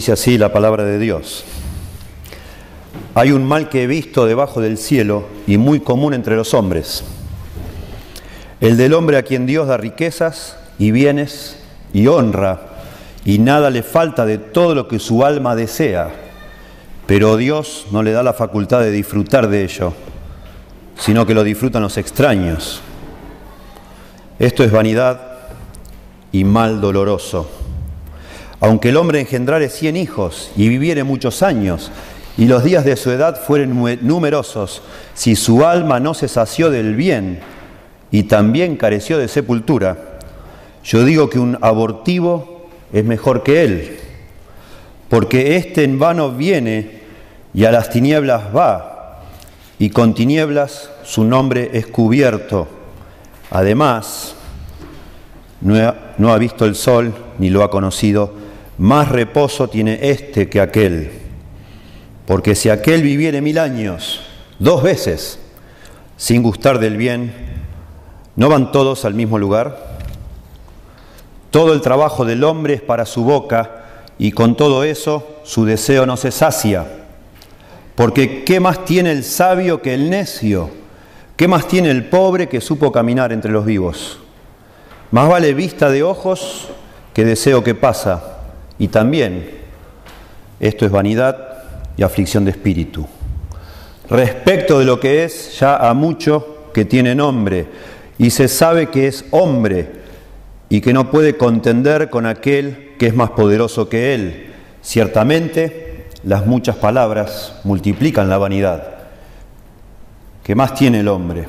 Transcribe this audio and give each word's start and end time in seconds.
Dice 0.00 0.12
así 0.12 0.38
la 0.38 0.50
palabra 0.50 0.82
de 0.84 0.98
Dios. 0.98 1.44
Hay 3.14 3.32
un 3.32 3.46
mal 3.46 3.68
que 3.68 3.82
he 3.82 3.86
visto 3.86 4.24
debajo 4.24 4.62
del 4.62 4.78
cielo 4.78 5.26
y 5.46 5.58
muy 5.58 5.80
común 5.80 6.14
entre 6.14 6.36
los 6.36 6.54
hombres. 6.54 7.04
El 8.62 8.78
del 8.78 8.94
hombre 8.94 9.18
a 9.18 9.24
quien 9.24 9.44
Dios 9.44 9.68
da 9.68 9.76
riquezas 9.76 10.56
y 10.78 10.90
bienes 10.90 11.58
y 11.92 12.06
honra 12.06 12.62
y 13.26 13.40
nada 13.40 13.68
le 13.68 13.82
falta 13.82 14.24
de 14.24 14.38
todo 14.38 14.74
lo 14.74 14.88
que 14.88 14.98
su 14.98 15.22
alma 15.22 15.54
desea, 15.54 16.08
pero 17.06 17.36
Dios 17.36 17.86
no 17.92 18.02
le 18.02 18.12
da 18.12 18.22
la 18.22 18.32
facultad 18.32 18.80
de 18.80 18.92
disfrutar 18.92 19.48
de 19.48 19.64
ello, 19.64 19.92
sino 20.96 21.26
que 21.26 21.34
lo 21.34 21.44
disfrutan 21.44 21.82
los 21.82 21.98
extraños. 21.98 22.80
Esto 24.38 24.64
es 24.64 24.72
vanidad 24.72 25.20
y 26.32 26.44
mal 26.44 26.80
doloroso. 26.80 27.59
Aunque 28.60 28.90
el 28.90 28.98
hombre 28.98 29.20
engendrare 29.20 29.70
cien 29.70 29.96
hijos 29.96 30.52
y 30.54 30.68
viviere 30.68 31.02
muchos 31.02 31.42
años, 31.42 31.90
y 32.36 32.46
los 32.46 32.62
días 32.62 32.84
de 32.84 32.96
su 32.96 33.10
edad 33.10 33.40
fueren 33.40 33.74
numerosos, 34.02 34.82
si 35.14 35.34
su 35.34 35.64
alma 35.64 35.98
no 35.98 36.14
se 36.14 36.28
sació 36.28 36.70
del 36.70 36.94
bien 36.94 37.40
y 38.10 38.24
también 38.24 38.76
careció 38.76 39.18
de 39.18 39.28
sepultura, 39.28 40.18
yo 40.84 41.04
digo 41.04 41.28
que 41.28 41.38
un 41.38 41.58
abortivo 41.60 42.68
es 42.92 43.04
mejor 43.04 43.42
que 43.42 43.64
él, 43.64 43.98
porque 45.08 45.56
éste 45.56 45.84
en 45.84 45.98
vano 45.98 46.30
viene 46.30 47.00
y 47.52 47.64
a 47.64 47.72
las 47.72 47.90
tinieblas 47.90 48.44
va, 48.56 49.22
y 49.78 49.90
con 49.90 50.14
tinieblas 50.14 50.90
su 51.02 51.24
nombre 51.24 51.70
es 51.72 51.86
cubierto. 51.86 52.68
Además, 53.50 54.34
no 55.60 55.74
ha, 55.76 55.94
no 56.18 56.32
ha 56.32 56.38
visto 56.38 56.64
el 56.64 56.74
sol 56.74 57.14
ni 57.38 57.50
lo 57.50 57.64
ha 57.64 57.70
conocido, 57.70 58.39
más 58.80 59.10
reposo 59.10 59.68
tiene 59.68 59.98
este 60.00 60.48
que 60.48 60.58
aquel. 60.58 61.10
Porque 62.26 62.54
si 62.54 62.70
aquel 62.70 63.02
viviere 63.02 63.42
mil 63.42 63.58
años, 63.58 64.22
dos 64.58 64.82
veces, 64.82 65.38
sin 66.16 66.42
gustar 66.42 66.78
del 66.78 66.96
bien, 66.96 67.30
¿no 68.36 68.48
van 68.48 68.72
todos 68.72 69.04
al 69.04 69.12
mismo 69.12 69.38
lugar? 69.38 69.98
Todo 71.50 71.74
el 71.74 71.82
trabajo 71.82 72.24
del 72.24 72.42
hombre 72.42 72.72
es 72.72 72.80
para 72.80 73.04
su 73.04 73.22
boca 73.22 73.84
y 74.18 74.32
con 74.32 74.56
todo 74.56 74.82
eso 74.82 75.40
su 75.44 75.66
deseo 75.66 76.06
no 76.06 76.16
se 76.16 76.30
sacia. 76.30 76.86
Porque 77.96 78.44
¿qué 78.44 78.60
más 78.60 78.86
tiene 78.86 79.12
el 79.12 79.24
sabio 79.24 79.82
que 79.82 79.92
el 79.92 80.08
necio? 80.08 80.70
¿Qué 81.36 81.48
más 81.48 81.68
tiene 81.68 81.90
el 81.90 82.06
pobre 82.06 82.48
que 82.48 82.62
supo 82.62 82.90
caminar 82.92 83.30
entre 83.30 83.52
los 83.52 83.66
vivos? 83.66 84.20
Más 85.10 85.28
vale 85.28 85.52
vista 85.52 85.90
de 85.90 86.02
ojos 86.02 86.68
que 87.12 87.26
deseo 87.26 87.62
que 87.62 87.74
pasa. 87.74 88.39
Y 88.80 88.88
también 88.88 89.50
esto 90.58 90.86
es 90.86 90.90
vanidad 90.90 91.36
y 91.96 92.02
aflicción 92.02 92.46
de 92.46 92.50
espíritu. 92.50 93.06
Respecto 94.08 94.78
de 94.78 94.86
lo 94.86 94.98
que 94.98 95.22
es 95.22 95.60
ya 95.60 95.76
a 95.76 95.92
mucho 95.94 96.70
que 96.72 96.86
tiene 96.86 97.14
nombre 97.14 97.66
y 98.18 98.30
se 98.30 98.48
sabe 98.48 98.88
que 98.88 99.06
es 99.06 99.26
hombre 99.32 100.00
y 100.70 100.80
que 100.80 100.94
no 100.94 101.10
puede 101.10 101.36
contender 101.36 102.08
con 102.08 102.24
aquel 102.24 102.94
que 102.98 103.06
es 103.06 103.14
más 103.14 103.30
poderoso 103.30 103.90
que 103.90 104.14
él. 104.14 104.46
Ciertamente 104.80 106.06
las 106.24 106.46
muchas 106.46 106.76
palabras 106.76 107.60
multiplican 107.64 108.30
la 108.30 108.38
vanidad. 108.38 108.82
¿Qué 110.42 110.54
más 110.54 110.74
tiene 110.74 111.00
el 111.00 111.08
hombre? 111.08 111.44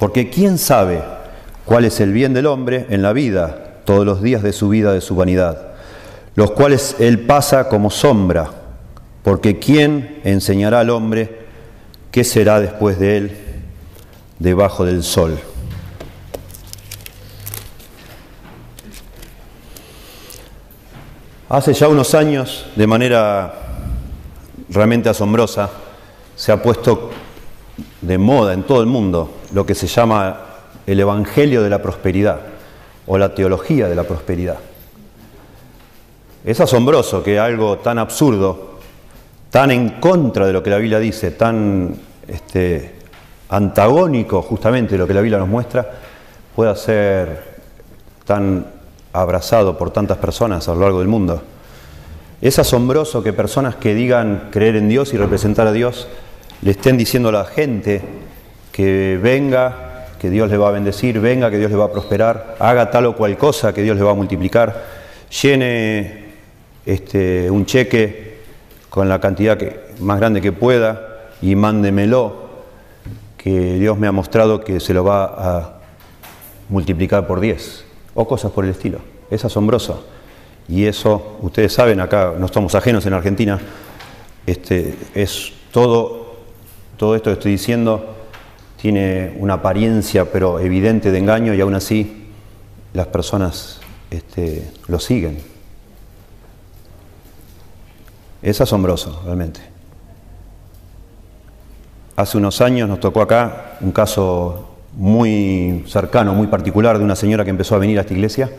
Porque 0.00 0.30
¿quién 0.30 0.58
sabe 0.58 1.00
cuál 1.64 1.84
es 1.84 2.00
el 2.00 2.12
bien 2.12 2.34
del 2.34 2.46
hombre 2.46 2.86
en 2.90 3.02
la 3.02 3.12
vida, 3.12 3.82
todos 3.84 4.04
los 4.04 4.20
días 4.20 4.42
de 4.42 4.52
su 4.52 4.68
vida, 4.68 4.92
de 4.92 5.00
su 5.00 5.14
vanidad? 5.14 5.67
Los 6.38 6.52
cuales 6.52 6.94
él 7.00 7.18
pasa 7.26 7.68
como 7.68 7.90
sombra, 7.90 8.48
porque 9.24 9.58
¿quién 9.58 10.20
enseñará 10.22 10.78
al 10.78 10.90
hombre 10.90 11.40
qué 12.12 12.22
será 12.22 12.60
después 12.60 13.00
de 13.00 13.16
él 13.16 13.36
debajo 14.38 14.84
del 14.84 15.02
sol? 15.02 15.36
Hace 21.48 21.72
ya 21.72 21.88
unos 21.88 22.14
años, 22.14 22.66
de 22.76 22.86
manera 22.86 23.54
realmente 24.68 25.08
asombrosa, 25.08 25.68
se 26.36 26.52
ha 26.52 26.62
puesto 26.62 27.10
de 28.00 28.16
moda 28.16 28.54
en 28.54 28.62
todo 28.62 28.80
el 28.80 28.86
mundo 28.86 29.38
lo 29.52 29.66
que 29.66 29.74
se 29.74 29.88
llama 29.88 30.40
el 30.86 31.00
Evangelio 31.00 31.64
de 31.64 31.70
la 31.70 31.82
Prosperidad 31.82 32.38
o 33.08 33.18
la 33.18 33.34
teología 33.34 33.88
de 33.88 33.96
la 33.96 34.04
prosperidad. 34.04 34.67
Es 36.48 36.58
asombroso 36.60 37.22
que 37.22 37.38
algo 37.38 37.76
tan 37.76 37.98
absurdo, 37.98 38.78
tan 39.50 39.70
en 39.70 40.00
contra 40.00 40.46
de 40.46 40.54
lo 40.54 40.62
que 40.62 40.70
la 40.70 40.78
Biblia 40.78 40.98
dice, 40.98 41.32
tan 41.32 41.94
este, 42.26 42.94
antagónico 43.50 44.40
justamente 44.40 44.92
de 44.92 44.98
lo 44.98 45.06
que 45.06 45.12
la 45.12 45.20
Biblia 45.20 45.38
nos 45.38 45.48
muestra, 45.48 45.86
pueda 46.56 46.74
ser 46.74 47.58
tan 48.24 48.64
abrazado 49.12 49.76
por 49.76 49.90
tantas 49.90 50.16
personas 50.16 50.66
a 50.66 50.72
lo 50.72 50.80
largo 50.80 51.00
del 51.00 51.08
mundo. 51.08 51.42
Es 52.40 52.58
asombroso 52.58 53.22
que 53.22 53.34
personas 53.34 53.76
que 53.76 53.94
digan 53.94 54.48
creer 54.50 54.76
en 54.76 54.88
Dios 54.88 55.12
y 55.12 55.18
representar 55.18 55.66
a 55.66 55.72
Dios 55.72 56.08
le 56.62 56.70
estén 56.70 56.96
diciendo 56.96 57.28
a 57.28 57.32
la 57.32 57.44
gente 57.44 58.00
que 58.72 59.20
venga, 59.22 60.06
que 60.18 60.30
Dios 60.30 60.48
le 60.48 60.56
va 60.56 60.68
a 60.68 60.72
bendecir, 60.72 61.20
venga, 61.20 61.50
que 61.50 61.58
Dios 61.58 61.70
le 61.70 61.76
va 61.76 61.84
a 61.84 61.92
prosperar, 61.92 62.56
haga 62.58 62.90
tal 62.90 63.04
o 63.04 63.14
cual 63.14 63.36
cosa, 63.36 63.74
que 63.74 63.82
Dios 63.82 63.98
le 63.98 64.02
va 64.02 64.12
a 64.12 64.14
multiplicar, 64.14 64.82
llene 65.42 66.27
este, 66.88 67.50
un 67.50 67.66
cheque 67.66 68.38
con 68.88 69.10
la 69.10 69.20
cantidad 69.20 69.58
que, 69.58 69.78
más 70.00 70.18
grande 70.18 70.40
que 70.40 70.52
pueda 70.52 71.28
y 71.42 71.54
mándemelo, 71.54 72.48
que 73.36 73.74
Dios 73.74 73.98
me 73.98 74.06
ha 74.06 74.12
mostrado 74.12 74.64
que 74.64 74.80
se 74.80 74.94
lo 74.94 75.04
va 75.04 75.24
a 75.24 75.80
multiplicar 76.70 77.26
por 77.26 77.40
10, 77.40 77.84
o 78.14 78.26
cosas 78.26 78.52
por 78.52 78.64
el 78.64 78.70
estilo. 78.70 79.00
Es 79.30 79.44
asombroso. 79.44 80.06
Y 80.66 80.86
eso, 80.86 81.36
ustedes 81.42 81.74
saben, 81.74 82.00
acá 82.00 82.32
no 82.38 82.46
estamos 82.46 82.74
ajenos 82.74 83.04
en 83.04 83.12
Argentina, 83.12 83.60
este, 84.46 84.94
es 85.14 85.52
todo, 85.70 86.36
todo 86.96 87.16
esto 87.16 87.28
que 87.28 87.34
estoy 87.34 87.52
diciendo 87.52 88.14
tiene 88.80 89.36
una 89.38 89.54
apariencia 89.54 90.32
pero 90.32 90.58
evidente 90.58 91.10
de 91.10 91.18
engaño 91.18 91.52
y 91.52 91.60
aún 91.60 91.74
así 91.74 92.28
las 92.94 93.08
personas 93.08 93.80
este, 94.10 94.70
lo 94.86 94.98
siguen. 94.98 95.57
Es 98.42 98.60
asombroso, 98.60 99.20
realmente. 99.24 99.60
Hace 102.16 102.38
unos 102.38 102.60
años 102.60 102.88
nos 102.88 103.00
tocó 103.00 103.22
acá 103.22 103.76
un 103.80 103.92
caso 103.92 104.68
muy 104.94 105.84
cercano, 105.86 106.34
muy 106.34 106.46
particular 106.48 106.98
de 106.98 107.04
una 107.04 107.16
señora 107.16 107.44
que 107.44 107.50
empezó 107.50 107.74
a 107.74 107.78
venir 107.78 107.98
a 107.98 108.02
esta 108.02 108.14
iglesia. 108.14 108.50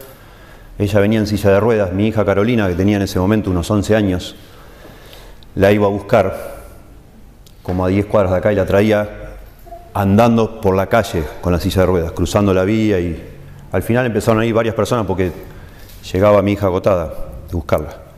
Ella 0.77 0.99
venía 0.99 1.19
en 1.19 1.27
silla 1.27 1.49
de 1.51 1.59
ruedas, 1.59 1.91
mi 1.91 2.07
hija 2.07 2.23
Carolina, 2.23 2.67
que 2.67 2.75
tenía 2.75 2.97
en 2.97 3.03
ese 3.03 3.19
momento 3.19 3.51
unos 3.51 3.69
11 3.69 3.95
años, 3.95 4.35
la 5.55 5.71
iba 5.71 5.87
a 5.87 5.89
buscar 5.89 6.59
como 7.63 7.83
a 7.83 7.89
10 7.89 8.05
cuadras 8.05 8.31
de 8.31 8.37
acá 8.37 8.53
y 8.53 8.55
la 8.55 8.65
traía 8.65 9.09
andando 9.93 10.61
por 10.61 10.75
la 10.75 10.87
calle 10.87 11.23
con 11.41 11.51
la 11.51 11.59
silla 11.59 11.81
de 11.81 11.87
ruedas, 11.87 12.11
cruzando 12.13 12.53
la 12.53 12.63
vía 12.63 12.99
y 12.99 13.21
al 13.71 13.83
final 13.83 14.05
empezaron 14.05 14.41
a 14.41 14.45
ir 14.45 14.53
varias 14.53 14.75
personas 14.75 15.05
porque 15.05 15.31
llegaba 16.13 16.41
mi 16.41 16.53
hija 16.53 16.67
agotada 16.67 17.13
de 17.49 17.53
buscarla. 17.53 18.08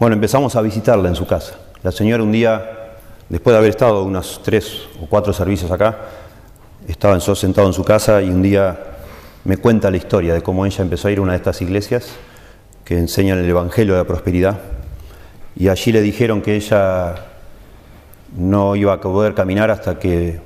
Bueno, 0.00 0.14
empezamos 0.14 0.56
a 0.56 0.62
visitarla 0.62 1.10
en 1.10 1.14
su 1.14 1.26
casa. 1.26 1.58
La 1.82 1.92
señora 1.92 2.22
un 2.22 2.32
día, 2.32 2.96
después 3.28 3.52
de 3.52 3.58
haber 3.58 3.68
estado 3.68 4.02
unos 4.02 4.40
tres 4.42 4.88
o 4.98 5.04
cuatro 5.04 5.34
servicios 5.34 5.70
acá, 5.70 5.98
estaba 6.88 7.18
yo 7.18 7.34
sentado 7.34 7.66
en 7.66 7.74
su 7.74 7.84
casa 7.84 8.22
y 8.22 8.30
un 8.30 8.40
día 8.40 8.80
me 9.44 9.58
cuenta 9.58 9.90
la 9.90 9.98
historia 9.98 10.32
de 10.32 10.40
cómo 10.40 10.64
ella 10.64 10.82
empezó 10.82 11.08
a 11.08 11.10
ir 11.10 11.18
a 11.18 11.20
una 11.20 11.32
de 11.32 11.36
estas 11.36 11.60
iglesias 11.60 12.12
que 12.82 12.96
enseñan 12.96 13.40
el 13.40 13.50
Evangelio 13.50 13.92
de 13.92 13.98
la 13.98 14.06
Prosperidad. 14.06 14.58
Y 15.54 15.68
allí 15.68 15.92
le 15.92 16.00
dijeron 16.00 16.40
que 16.40 16.56
ella 16.56 17.16
no 18.38 18.76
iba 18.76 18.94
a 18.94 19.00
poder 19.02 19.34
caminar 19.34 19.70
hasta 19.70 19.98
que 19.98 20.40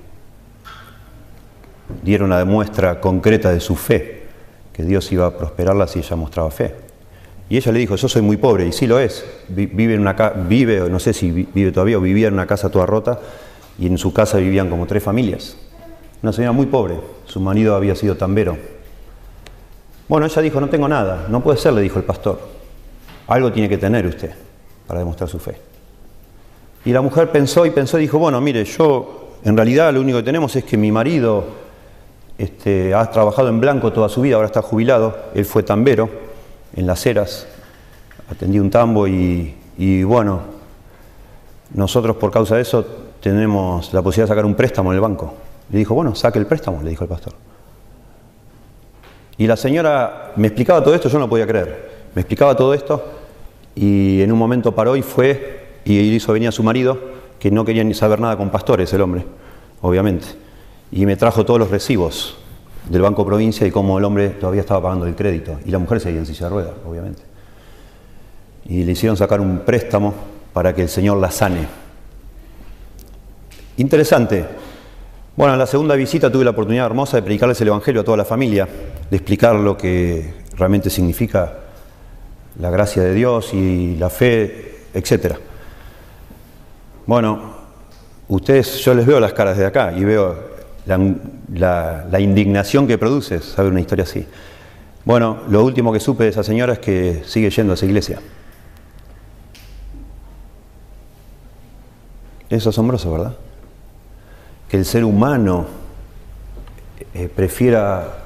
diera 2.02 2.24
una 2.24 2.38
demuestra 2.38 3.00
concreta 3.00 3.52
de 3.52 3.60
su 3.60 3.76
fe, 3.76 4.24
que 4.72 4.82
Dios 4.82 5.12
iba 5.12 5.26
a 5.26 5.38
prosperarla 5.38 5.86
si 5.86 6.00
ella 6.00 6.16
mostraba 6.16 6.50
fe. 6.50 6.83
Y 7.48 7.56
ella 7.56 7.72
le 7.72 7.78
dijo, 7.78 7.96
yo 7.96 8.08
soy 8.08 8.22
muy 8.22 8.36
pobre, 8.36 8.66
y 8.66 8.72
sí 8.72 8.86
lo 8.86 8.98
es. 8.98 9.24
Vive, 9.48 9.94
en 9.94 10.00
una 10.00 10.12
vive, 10.12 10.88
no 10.88 10.98
sé 10.98 11.12
si 11.12 11.30
vive 11.30 11.72
todavía, 11.72 11.98
o 11.98 12.00
vivía 12.00 12.28
en 12.28 12.34
una 12.34 12.46
casa 12.46 12.70
toda 12.70 12.86
rota, 12.86 13.18
y 13.78 13.86
en 13.86 13.98
su 13.98 14.12
casa 14.12 14.38
vivían 14.38 14.70
como 14.70 14.86
tres 14.86 15.02
familias. 15.02 15.56
Una 16.22 16.32
señora 16.32 16.52
muy 16.52 16.66
pobre, 16.66 16.96
su 17.26 17.40
marido 17.40 17.74
había 17.74 17.94
sido 17.94 18.16
tambero. 18.16 18.56
Bueno, 20.08 20.26
ella 20.26 20.42
dijo, 20.42 20.60
no 20.60 20.68
tengo 20.68 20.88
nada, 20.88 21.26
no 21.28 21.42
puede 21.42 21.58
ser, 21.58 21.74
le 21.74 21.82
dijo 21.82 21.98
el 21.98 22.04
pastor. 22.04 22.40
Algo 23.26 23.52
tiene 23.52 23.68
que 23.68 23.78
tener 23.78 24.06
usted 24.06 24.32
para 24.86 25.00
demostrar 25.00 25.28
su 25.28 25.38
fe. 25.38 25.56
Y 26.84 26.92
la 26.92 27.00
mujer 27.00 27.30
pensó 27.30 27.64
y 27.66 27.70
pensó 27.70 27.98
y 27.98 28.02
dijo, 28.02 28.18
bueno, 28.18 28.40
mire, 28.40 28.64
yo 28.64 29.34
en 29.44 29.56
realidad 29.56 29.92
lo 29.92 30.00
único 30.00 30.18
que 30.18 30.24
tenemos 30.24 30.54
es 30.56 30.64
que 30.64 30.76
mi 30.76 30.92
marido 30.92 31.44
este, 32.36 32.94
ha 32.94 33.10
trabajado 33.10 33.48
en 33.48 33.60
blanco 33.60 33.92
toda 33.92 34.08
su 34.08 34.20
vida, 34.20 34.36
ahora 34.36 34.46
está 34.46 34.62
jubilado, 34.62 35.16
él 35.34 35.44
fue 35.44 35.62
tambero, 35.62 36.23
en 36.76 36.86
las 36.86 37.04
eras, 37.06 37.46
atendí 38.30 38.58
un 38.58 38.70
tambo 38.70 39.06
y, 39.06 40.02
bueno, 40.04 40.40
nosotros 41.72 42.16
por 42.16 42.30
causa 42.30 42.56
de 42.56 42.62
eso 42.62 42.84
tenemos 43.20 43.92
la 43.92 44.02
posibilidad 44.02 44.28
de 44.28 44.32
sacar 44.32 44.44
un 44.44 44.54
préstamo 44.54 44.90
en 44.92 44.96
el 44.96 45.00
banco. 45.00 45.34
Le 45.70 45.78
dijo, 45.78 45.94
bueno, 45.94 46.14
saque 46.14 46.38
el 46.38 46.46
préstamo, 46.46 46.82
le 46.82 46.90
dijo 46.90 47.04
el 47.04 47.10
pastor. 47.10 47.32
Y 49.36 49.46
la 49.46 49.56
señora 49.56 50.32
me 50.36 50.48
explicaba 50.48 50.82
todo 50.82 50.94
esto, 50.94 51.08
yo 51.08 51.18
no 51.18 51.28
podía 51.28 51.46
creer. 51.46 51.92
Me 52.14 52.20
explicaba 52.22 52.54
todo 52.54 52.74
esto 52.74 53.04
y 53.74 54.20
en 54.20 54.30
un 54.30 54.38
momento 54.38 54.74
paró 54.74 54.94
y 54.94 55.02
fue 55.02 55.80
y 55.84 55.98
hizo 55.98 56.32
venir 56.32 56.48
a 56.48 56.52
su 56.52 56.62
marido, 56.62 56.98
que 57.38 57.50
no 57.50 57.64
quería 57.64 57.84
ni 57.84 57.94
saber 57.94 58.20
nada 58.20 58.36
con 58.36 58.50
pastores, 58.50 58.92
el 58.92 59.00
hombre, 59.00 59.26
obviamente. 59.82 60.26
Y 60.92 61.06
me 61.06 61.16
trajo 61.16 61.44
todos 61.44 61.58
los 61.58 61.70
recibos 61.70 62.36
del 62.88 63.02
Banco 63.02 63.24
Provincia 63.24 63.66
y 63.66 63.70
cómo 63.70 63.98
el 63.98 64.04
hombre 64.04 64.30
todavía 64.30 64.60
estaba 64.60 64.82
pagando 64.82 65.06
el 65.06 65.14
crédito. 65.14 65.58
Y 65.64 65.70
la 65.70 65.78
mujer 65.78 66.00
seguía 66.00 66.20
en 66.20 66.26
silla 66.26 66.46
de 66.46 66.50
ruedas, 66.50 66.72
obviamente. 66.86 67.22
Y 68.66 68.84
le 68.84 68.92
hicieron 68.92 69.16
sacar 69.16 69.40
un 69.40 69.60
préstamo 69.60 70.14
para 70.52 70.74
que 70.74 70.82
el 70.82 70.88
Señor 70.88 71.18
la 71.18 71.30
sane. 71.30 71.66
Interesante. 73.76 74.44
Bueno, 75.36 75.54
en 75.54 75.58
la 75.58 75.66
segunda 75.66 75.96
visita 75.96 76.30
tuve 76.30 76.44
la 76.44 76.50
oportunidad 76.50 76.86
hermosa 76.86 77.16
de 77.16 77.22
predicarles 77.22 77.60
el 77.60 77.68
Evangelio 77.68 78.02
a 78.02 78.04
toda 78.04 78.16
la 78.16 78.24
familia, 78.24 78.68
de 79.10 79.16
explicar 79.16 79.56
lo 79.56 79.76
que 79.76 80.32
realmente 80.56 80.90
significa 80.90 81.58
la 82.60 82.70
gracia 82.70 83.02
de 83.02 83.14
Dios 83.14 83.52
y 83.52 83.96
la 83.96 84.10
fe, 84.10 84.84
etc. 84.94 85.34
Bueno, 87.06 87.54
ustedes, 88.28 88.78
yo 88.78 88.94
les 88.94 89.04
veo 89.04 89.18
las 89.18 89.32
caras 89.32 89.58
de 89.58 89.66
acá 89.66 89.92
y 89.92 90.04
veo 90.04 90.53
la, 90.86 92.20
indignación 92.20 92.86
que 92.86 92.98
produce 92.98 93.40
saber 93.40 93.72
una 93.72 93.80
historia 93.80 94.04
así. 94.04 94.26
Bueno, 95.04 95.38
lo 95.48 95.64
último 95.64 95.92
que 95.92 96.00
supe 96.00 96.24
de 96.24 96.30
esa 96.30 96.42
señora 96.42 96.74
es 96.74 96.78
que 96.78 97.22
sigue 97.26 97.50
yendo 97.50 97.72
a 97.72 97.74
esa 97.74 97.86
iglesia. 97.86 98.20
Es 102.48 102.66
asombroso, 102.66 103.10
¿verdad? 103.12 103.36
Que 104.68 104.76
el 104.76 104.84
ser 104.84 105.04
humano 105.04 105.66
eh, 107.14 107.28
prefiera 107.34 108.24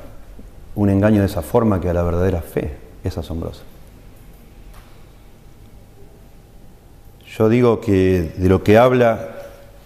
un 0.75 0.91
engaño 0.91 1.21
de 1.21 1.27
esa 1.27 1.43
forma 1.43 1.81
que 1.81 1.89
a 1.89 1.95
la 1.95 2.03
verdadera 2.03 2.43
fe. 2.43 2.77
Es 3.05 3.17
asombroso. 3.17 3.63
Yo 7.37 7.49
digo 7.49 7.81
que 7.81 8.33
de 8.37 8.49
lo 8.49 8.65
que 8.65 8.79
habla 8.79 9.29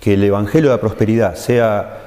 que 0.01 0.15
el 0.15 0.25
Evangelio 0.25 0.71
de 0.71 0.77
la 0.77 0.81
Prosperidad 0.81 1.35
sea 1.35 2.02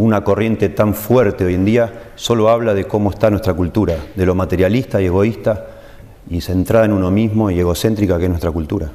una 0.00 0.24
corriente 0.24 0.70
tan 0.70 0.94
fuerte 0.94 1.44
hoy 1.44 1.54
en 1.54 1.64
día, 1.64 2.12
solo 2.14 2.48
habla 2.48 2.74
de 2.74 2.84
cómo 2.84 3.10
está 3.10 3.30
nuestra 3.30 3.54
cultura, 3.54 3.96
de 4.14 4.26
lo 4.26 4.34
materialista 4.34 5.00
y 5.00 5.06
egoísta 5.06 5.66
y 6.28 6.40
centrada 6.40 6.86
en 6.86 6.92
uno 6.92 7.10
mismo 7.10 7.50
y 7.50 7.60
egocéntrica 7.60 8.18
que 8.18 8.24
es 8.24 8.30
nuestra 8.30 8.50
cultura. 8.50 8.90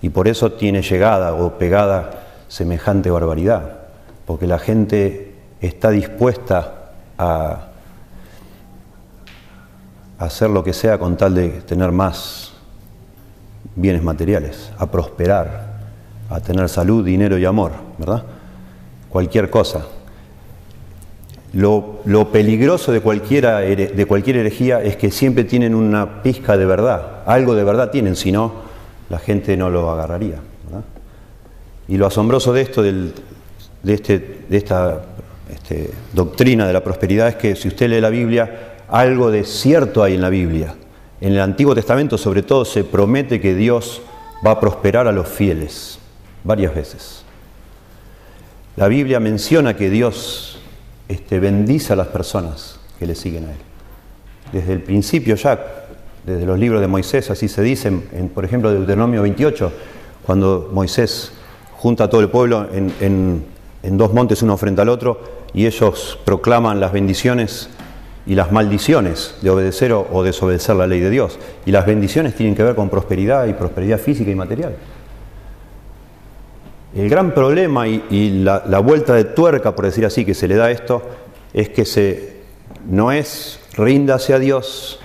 Y 0.00 0.08
por 0.08 0.28
eso 0.28 0.52
tiene 0.52 0.82
llegada 0.82 1.34
o 1.34 1.58
pegada 1.58 2.10
semejante 2.48 3.10
barbaridad, 3.10 3.78
porque 4.26 4.46
la 4.46 4.58
gente 4.58 5.34
está 5.60 5.90
dispuesta 5.90 6.92
a 7.18 7.68
hacer 10.18 10.50
lo 10.50 10.64
que 10.64 10.72
sea 10.72 10.98
con 10.98 11.16
tal 11.16 11.34
de 11.34 11.48
tener 11.62 11.92
más 11.92 12.52
bienes 13.76 14.02
materiales, 14.02 14.72
a 14.78 14.90
prosperar, 14.90 15.74
a 16.30 16.40
tener 16.40 16.68
salud, 16.68 17.04
dinero 17.04 17.36
y 17.36 17.44
amor, 17.44 17.72
¿verdad? 17.98 18.24
Cualquier 19.10 19.50
cosa. 19.50 19.84
Lo, 21.54 22.30
peligroso 22.32 22.90
de, 22.90 23.00
cualquiera, 23.00 23.60
de 23.60 24.06
cualquier 24.06 24.38
herejía 24.38 24.82
es 24.82 24.96
que 24.96 25.12
siempre 25.12 25.44
tienen 25.44 25.74
una 25.74 26.22
pizca 26.22 26.56
de 26.56 26.66
verdad, 26.66 27.22
algo 27.26 27.54
de 27.54 27.62
verdad 27.62 27.90
tienen, 27.90 28.16
si 28.16 28.32
no, 28.32 28.52
la 29.08 29.18
gente 29.18 29.56
no 29.56 29.70
lo 29.70 29.88
agarraría. 29.90 30.40
Y 31.86 31.96
lo 31.96 32.06
asombroso 32.06 32.52
de 32.52 32.62
esto, 32.62 32.82
de, 32.82 33.12
este, 33.86 34.44
de 34.48 34.56
esta 34.56 35.02
este, 35.52 35.90
doctrina 36.12 36.66
de 36.66 36.72
la 36.72 36.82
prosperidad, 36.82 37.28
es 37.28 37.36
que 37.36 37.54
si 37.54 37.68
usted 37.68 37.88
lee 37.88 38.00
la 38.00 38.10
Biblia, 38.10 38.74
algo 38.88 39.30
de 39.30 39.44
cierto 39.44 40.02
hay 40.02 40.14
en 40.14 40.22
la 40.22 40.30
Biblia, 40.30 40.74
en 41.20 41.34
el 41.34 41.40
Antiguo 41.40 41.74
Testamento 41.74 42.18
sobre 42.18 42.42
todo 42.42 42.64
se 42.64 42.84
promete 42.84 43.40
que 43.40 43.54
Dios 43.54 44.02
va 44.44 44.52
a 44.52 44.60
prosperar 44.60 45.06
a 45.06 45.12
los 45.12 45.28
fieles 45.28 45.98
varias 46.42 46.74
veces. 46.74 47.22
La 48.76 48.88
Biblia 48.88 49.20
menciona 49.20 49.76
que 49.76 49.88
Dios 49.88 50.53
este, 51.08 51.40
bendice 51.40 51.92
a 51.92 51.96
las 51.96 52.08
personas 52.08 52.78
que 52.98 53.06
le 53.06 53.14
siguen 53.14 53.46
a 53.46 53.50
Él. 53.52 53.58
Desde 54.52 54.72
el 54.72 54.82
principio 54.82 55.34
ya, 55.36 55.86
desde 56.24 56.46
los 56.46 56.58
libros 56.58 56.80
de 56.80 56.86
Moisés, 56.86 57.30
así 57.30 57.48
se 57.48 57.62
dice, 57.62 57.88
en, 57.88 58.28
por 58.28 58.44
ejemplo, 58.44 58.70
Deuteronomio 58.70 59.22
28, 59.22 59.72
cuando 60.24 60.70
Moisés 60.72 61.32
junta 61.72 62.04
a 62.04 62.10
todo 62.10 62.20
el 62.20 62.30
pueblo 62.30 62.68
en, 62.72 63.44
en 63.82 63.98
dos 63.98 64.12
montes 64.12 64.42
uno 64.42 64.56
frente 64.56 64.80
al 64.80 64.88
otro 64.88 65.20
y 65.52 65.66
ellos 65.66 66.18
proclaman 66.24 66.80
las 66.80 66.92
bendiciones 66.92 67.68
y 68.26 68.34
las 68.34 68.50
maldiciones 68.50 69.34
de 69.42 69.50
obedecer 69.50 69.92
o, 69.92 70.22
desobedecer 70.22 70.76
la 70.76 70.86
ley 70.86 71.00
de 71.00 71.10
Dios. 71.10 71.38
Y 71.66 71.70
las 71.70 71.86
bendiciones 71.86 72.34
tienen 72.34 72.54
que 72.54 72.62
ver 72.62 72.74
con 72.74 72.88
prosperidad 72.88 73.46
y 73.46 73.52
prosperidad 73.52 73.98
física 73.98 74.30
y 74.30 74.34
material. 74.34 74.76
El 76.94 77.08
gran 77.08 77.34
problema 77.34 77.88
y, 77.88 78.42
la, 78.44 78.78
vuelta 78.78 79.14
de 79.14 79.24
tuerca, 79.24 79.74
por 79.74 79.84
decir 79.84 80.06
así, 80.06 80.24
que 80.24 80.34
se 80.34 80.46
le 80.46 80.54
da 80.54 80.66
a 80.66 80.70
esto, 80.70 81.02
es 81.52 81.68
que 81.68 81.84
se, 81.84 82.36
no 82.88 83.10
es 83.10 83.58
ríndase 83.72 84.32
a 84.32 84.38
Dios, 84.38 85.00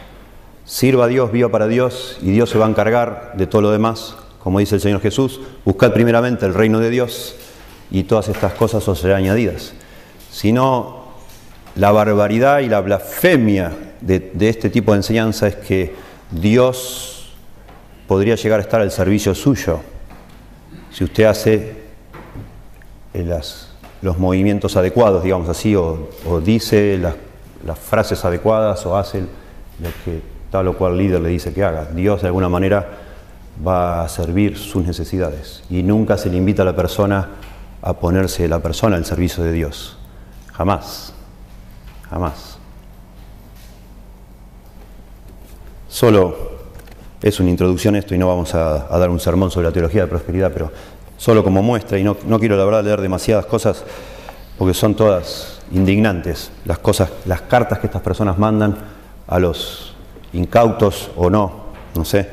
sirva 0.65 1.05
a 1.05 1.07
Dios, 1.07 1.31
viva 1.31 1.49
para 1.49 1.67
Dios, 1.67 2.19
y 2.21 2.31
Dios 2.31 2.51
se 2.51 2.59
va 2.59 2.67
a 2.67 2.69
encargar 2.69 3.33
de 3.35 3.47
todo 3.47 3.63
lo 3.63 3.71
demás, 3.71 4.15
como 4.43 4.59
dice 4.59 4.75
el 4.75 4.81
Señor 4.81 5.01
Jesús, 5.01 5.41
buscad 5.65 5.91
primeramente 5.91 6.45
el 6.45 6.53
reino 6.53 6.79
de 6.79 6.91
Dios 6.91 7.35
y 7.89 8.03
todas 8.03 8.29
estas 8.29 8.53
cosas 8.53 8.87
os 8.87 8.99
serán 8.99 9.17
añadidas. 9.17 9.73
Sino 10.31 11.05
la 11.75 11.91
barbaridad 11.91 12.59
y 12.59 12.69
la 12.69 12.81
blasfemia 12.81 13.71
de, 14.01 14.31
este 14.39 14.69
tipo 14.69 14.91
de 14.91 14.97
enseñanza 14.97 15.47
es 15.47 15.55
que 15.55 15.95
Dios 16.29 17.33
podría 18.07 18.35
llegar 18.35 18.59
a 18.59 18.63
estar 18.63 18.79
al 18.79 18.91
servicio 18.91 19.33
suyo 19.33 19.79
si 20.91 21.03
usted 21.03 21.25
hace 21.25 21.78
eh, 23.13 23.39
los 24.01 24.17
movimientos 24.17 24.77
adecuados, 24.77 25.23
digamos 25.23 25.49
así, 25.49 25.75
o, 25.75 26.09
dice 26.43 26.97
las, 26.97 27.79
frases 27.79 28.23
adecuadas 28.23 28.85
o 28.85 28.97
hace 28.97 29.19
lo 29.19 29.89
que 30.05 30.21
tal 30.49 30.67
o 30.67 30.77
cual 30.77 30.97
líder 30.97 31.21
le 31.21 31.29
dice 31.29 31.53
que 31.53 31.63
haga. 31.63 31.85
Dios 31.85 32.21
de 32.21 32.27
alguna 32.27 32.49
manera 32.49 32.87
va 33.65 34.03
a 34.03 34.09
servir 34.09 34.57
sus 34.57 34.85
necesidades 34.85 35.63
y 35.69 35.83
nunca 35.83 36.17
se 36.17 36.29
le 36.29 36.37
invita 36.37 36.61
a 36.61 36.65
la 36.65 36.75
persona 36.75 37.29
a 37.81 37.93
ponerse 37.93 38.47
la 38.47 38.59
persona 38.59 38.95
al 38.95 39.05
servicio 39.05 39.43
de 39.43 39.51
Dios. 39.51 39.97
Jamás 40.53 41.13
jamás. 42.09 42.57
Solo 45.87 46.49
es 47.21 47.39
una 47.39 47.49
introducción 47.49 47.95
esto 47.95 48.15
y 48.15 48.17
no 48.17 48.27
vamos 48.27 48.53
a, 48.55 48.87
dar 48.97 49.09
un 49.09 49.19
sermón 49.19 49.51
sobre 49.51 49.67
la 49.67 49.73
teología 49.73 50.01
de 50.01 50.07
prosperidad, 50.07 50.51
pero 50.53 50.71
solo 51.19 51.43
como 51.43 51.61
muestra, 51.61 51.99
y 51.99 52.03
no, 52.03 52.15
quiero 52.15 52.55
la 52.55 52.63
verdad 52.63 52.83
leer 52.83 53.01
demasiadas 53.01 53.45
cosas 53.45 53.83
porque 54.57 54.73
son 54.73 54.95
todas 54.95 55.59
indignantes, 55.71 56.49
las 56.65 56.79
cosas, 56.79 57.11
las 57.25 57.41
cartas 57.41 57.79
que 57.79 57.87
estas 57.87 58.01
personas 58.01 58.39
mandan 58.39 58.75
a 59.27 59.37
los 59.37 59.93
incautos 60.33 61.11
o 61.17 61.29
no, 61.29 61.65
no 61.93 62.05
sé. 62.05 62.27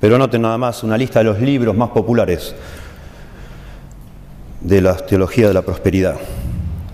Pero 0.00 0.16
noten 0.18 0.42
nada 0.42 0.56
más 0.56 0.84
una 0.84 0.96
lista 0.96 1.18
de 1.18 1.24
los 1.24 1.40
libros 1.40 1.76
más 1.76 1.90
populares 1.90 2.54
de 4.60 4.80
la 4.80 4.96
teología 4.96 5.48
de 5.48 5.54
la 5.54 5.62
prosperidad. 5.62 6.16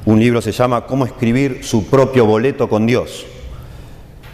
Un 0.06 0.20
libro 0.20 0.40
se 0.40 0.52
llama 0.52 0.86
Cómo 0.86 1.04
escribir 1.04 1.62
su 1.62 1.86
propio 1.86 2.24
boleto 2.24 2.70
con 2.70 2.86
Dios. 2.86 3.26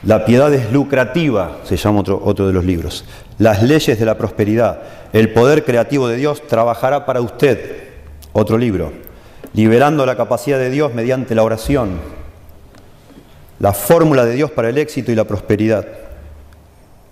La 0.05 0.25
piedad 0.25 0.53
es 0.55 0.73
lucrativa, 0.73 1.59
se 1.65 1.77
llama 1.77 2.01
otro, 2.01 2.21
otro 2.25 2.47
de 2.47 2.53
los 2.53 2.65
libros. 2.65 3.05
Las 3.41 3.63
leyes 3.63 3.99
de 3.99 4.05
la 4.05 4.19
prosperidad. 4.19 4.83
El 5.15 5.33
poder 5.33 5.65
creativo 5.65 6.09
de 6.09 6.17
Dios 6.17 6.47
trabajará 6.47 7.07
para 7.07 7.23
usted. 7.23 7.85
Otro 8.35 8.59
libro. 8.59 8.93
Liberando 9.55 10.05
la 10.05 10.15
capacidad 10.15 10.59
de 10.59 10.69
Dios 10.69 10.93
mediante 10.93 11.35
la 11.35 11.43
oración. 11.43 12.01
La 13.59 13.73
fórmula 13.73 14.27
de 14.27 14.35
Dios 14.35 14.51
para 14.51 14.69
el 14.69 14.77
éxito 14.77 15.11
y 15.11 15.15
la 15.15 15.25
prosperidad. 15.25 15.89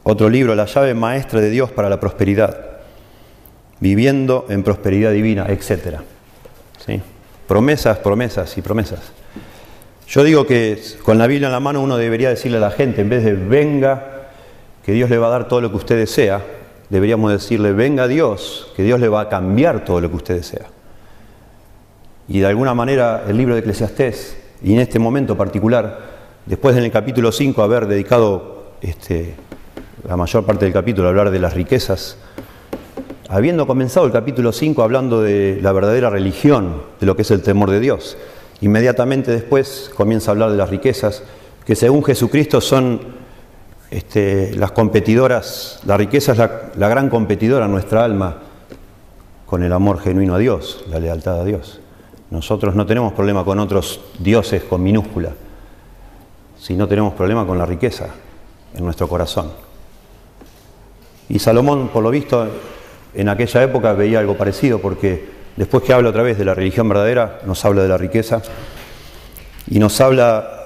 Otro 0.03 0.29
libro, 0.29 0.55
La 0.55 0.67
llave 0.67 0.93
maestra 0.93 1.41
de 1.41 1.49
Dios 1.49 1.71
para 1.71 1.89
la 1.89 1.99
prosperidad. 1.99 2.61
Viviendo 3.81 4.45
en 4.51 4.63
prosperidad 4.63 5.13
divina, 5.13 5.47
etc. 5.49 6.01
¿Sí? 6.85 7.01
Promesas, 7.47 7.97
promesas 8.01 8.59
y 8.59 8.61
promesas. 8.61 9.01
Yo 10.07 10.23
digo 10.25 10.47
que 10.47 10.79
con 11.03 11.17
la 11.17 11.27
Biblia 11.27 11.47
en 11.47 11.53
la 11.53 11.61
mano 11.61 11.81
uno 11.81 11.97
debería 11.97 12.29
decirle 12.29 12.59
a 12.59 12.61
la 12.61 12.71
gente, 12.71 13.01
en 13.01 13.09
vez 13.09 13.25
de 13.25 13.33
venga, 13.33 14.18
que 14.89 14.95
Dios 14.95 15.11
le 15.11 15.19
va 15.19 15.27
a 15.27 15.31
dar 15.31 15.49
todo 15.49 15.61
lo 15.61 15.71
que 15.71 15.77
usted 15.77 15.99
desea, 15.99 16.43
deberíamos 16.89 17.31
decirle, 17.31 17.75
venga 17.75 18.09
Dios, 18.09 18.73
que 18.75 18.83
Dios 18.83 18.99
le 18.99 19.11
va 19.11 19.21
a 19.21 19.29
cambiar 19.29 19.85
todo 19.85 20.01
lo 20.01 20.09
que 20.09 20.17
usted 20.17 20.37
desea. 20.37 20.65
Y 22.27 22.39
de 22.39 22.47
alguna 22.47 22.73
manera 22.73 23.25
el 23.29 23.37
libro 23.37 23.53
de 23.53 23.61
Eclesiastés, 23.61 24.39
y 24.63 24.73
en 24.73 24.81
este 24.81 24.99
momento 24.99 25.37
particular, 25.37 25.99
después 26.47 26.75
en 26.75 26.85
el 26.85 26.91
capítulo 26.91 27.33
5 27.33 27.63
haber 27.63 27.87
dedicado 27.87 28.77
este, 28.81 29.35
la 30.09 30.17
mayor 30.17 30.47
parte 30.47 30.65
del 30.65 30.73
capítulo, 30.73 31.07
hablar 31.09 31.31
de 31.31 31.39
las 31.39 31.53
riquezas. 31.53 32.17
Habiendo 33.29 33.67
comenzado 33.67 34.07
el 34.07 34.13
capítulo 34.13 34.53
5 34.53 34.83
hablando 34.83 35.21
de 35.21 35.59
la 35.61 35.73
verdadera 35.73 36.09
religión, 36.09 36.81
de 36.99 37.05
lo 37.05 37.15
que 37.15 37.21
es 37.21 37.31
el 37.31 37.43
temor 37.43 37.71
de 37.71 37.81
Dios, 37.81 38.17
inmediatamente 38.63 39.33
después 39.33 39.91
comienza 39.95 40.31
a 40.31 40.33
hablar 40.33 40.51
de 40.51 40.57
las 40.57 40.71
riquezas, 40.71 41.25
que 41.67 41.77
según 41.77 42.03
Jesucristo 42.03 42.63
son 42.63 43.18
este, 43.91 44.55
las 44.55 44.73
competidoras, 44.73 45.81
la 45.87 45.97
riqueza 45.97 46.33
es 46.33 46.39
la, 46.39 46.89
gran 46.89 47.09
competidora 47.09 47.67
nuestra 47.69 48.05
alma 48.05 48.37
con 49.47 49.63
el 49.63 49.73
amor 49.73 50.01
genuino 50.01 50.35
a 50.35 50.39
Dios, 50.39 50.85
la 50.89 51.01
lealtad 51.01 51.41
a 51.41 51.45
Dios. 51.45 51.81
Nosotros 52.31 52.75
no 52.75 52.85
tenemos 52.85 53.15
problema 53.15 53.45
con 53.45 53.59
otros 53.59 54.01
dioses 54.19 54.63
con 54.65 54.83
minúscula, 54.83 55.31
sino 56.59 56.87
tenemos 56.87 57.15
problema 57.15 57.47
con 57.47 57.57
la 57.57 57.65
riqueza 57.65 58.09
en 58.75 58.85
nuestro 58.85 59.09
corazón. 59.09 59.51
Y 61.31 61.39
Salomón, 61.39 61.89
por 61.89 62.03
lo 62.03 62.11
visto, 62.11 62.47
en 63.15 63.29
aquella 63.31 63.63
época 63.63 63.95
veía 63.95 64.19
algo 64.19 64.37
parecido, 64.37 64.81
porque 64.81 65.29
después 65.57 65.83
que 65.83 65.95
habla 65.95 66.11
otra 66.11 66.23
vez 66.23 66.37
de 66.37 66.45
la 66.45 66.55
religión 66.55 66.89
verdadera, 66.89 67.41
nos 67.47 67.65
habla 67.65 67.83
de 67.83 67.89
la 67.89 67.97
riqueza 67.97 68.43
y 69.67 69.79
nos 69.79 69.99
habla 70.03 70.58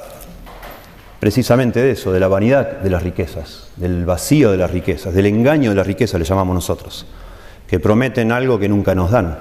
precisamente 1.23 1.81
de 1.81 1.93
eso, 1.93 2.11
de 2.11 2.19
la 2.19 2.27
vanidad 2.27 2.81
de 2.81 2.91
las 2.91 3.01
riquezas, 3.01 3.69
del 3.77 4.05
vacío 4.05 4.51
de 4.51 4.57
las 4.57 4.73
riquezas, 4.73 5.15
del 5.15 5.27
engaño 5.27 5.71
de 5.71 5.77
las 5.77 5.87
riquezas, 5.87 6.19
le 6.19 6.27
llamamos 6.27 6.53
nosotros, 6.53 7.07
que 7.69 7.79
prometen 7.79 8.33
algo 8.33 8.59
que 8.59 8.69
nunca 8.69 8.93
nos 8.97 9.13
dan. 9.13 9.39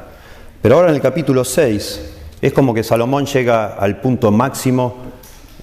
Pero 0.61 0.75
ahora 0.75 0.89
en 0.89 0.95
el 0.95 1.01
capítulo 1.01 1.43
6 1.43 2.13
es 2.39 2.53
como 2.53 2.75
que 2.75 2.83
Salomón 2.83 3.25
llega 3.25 3.65
al 3.65 3.99
punto 3.99 4.31
máximo 4.31 4.95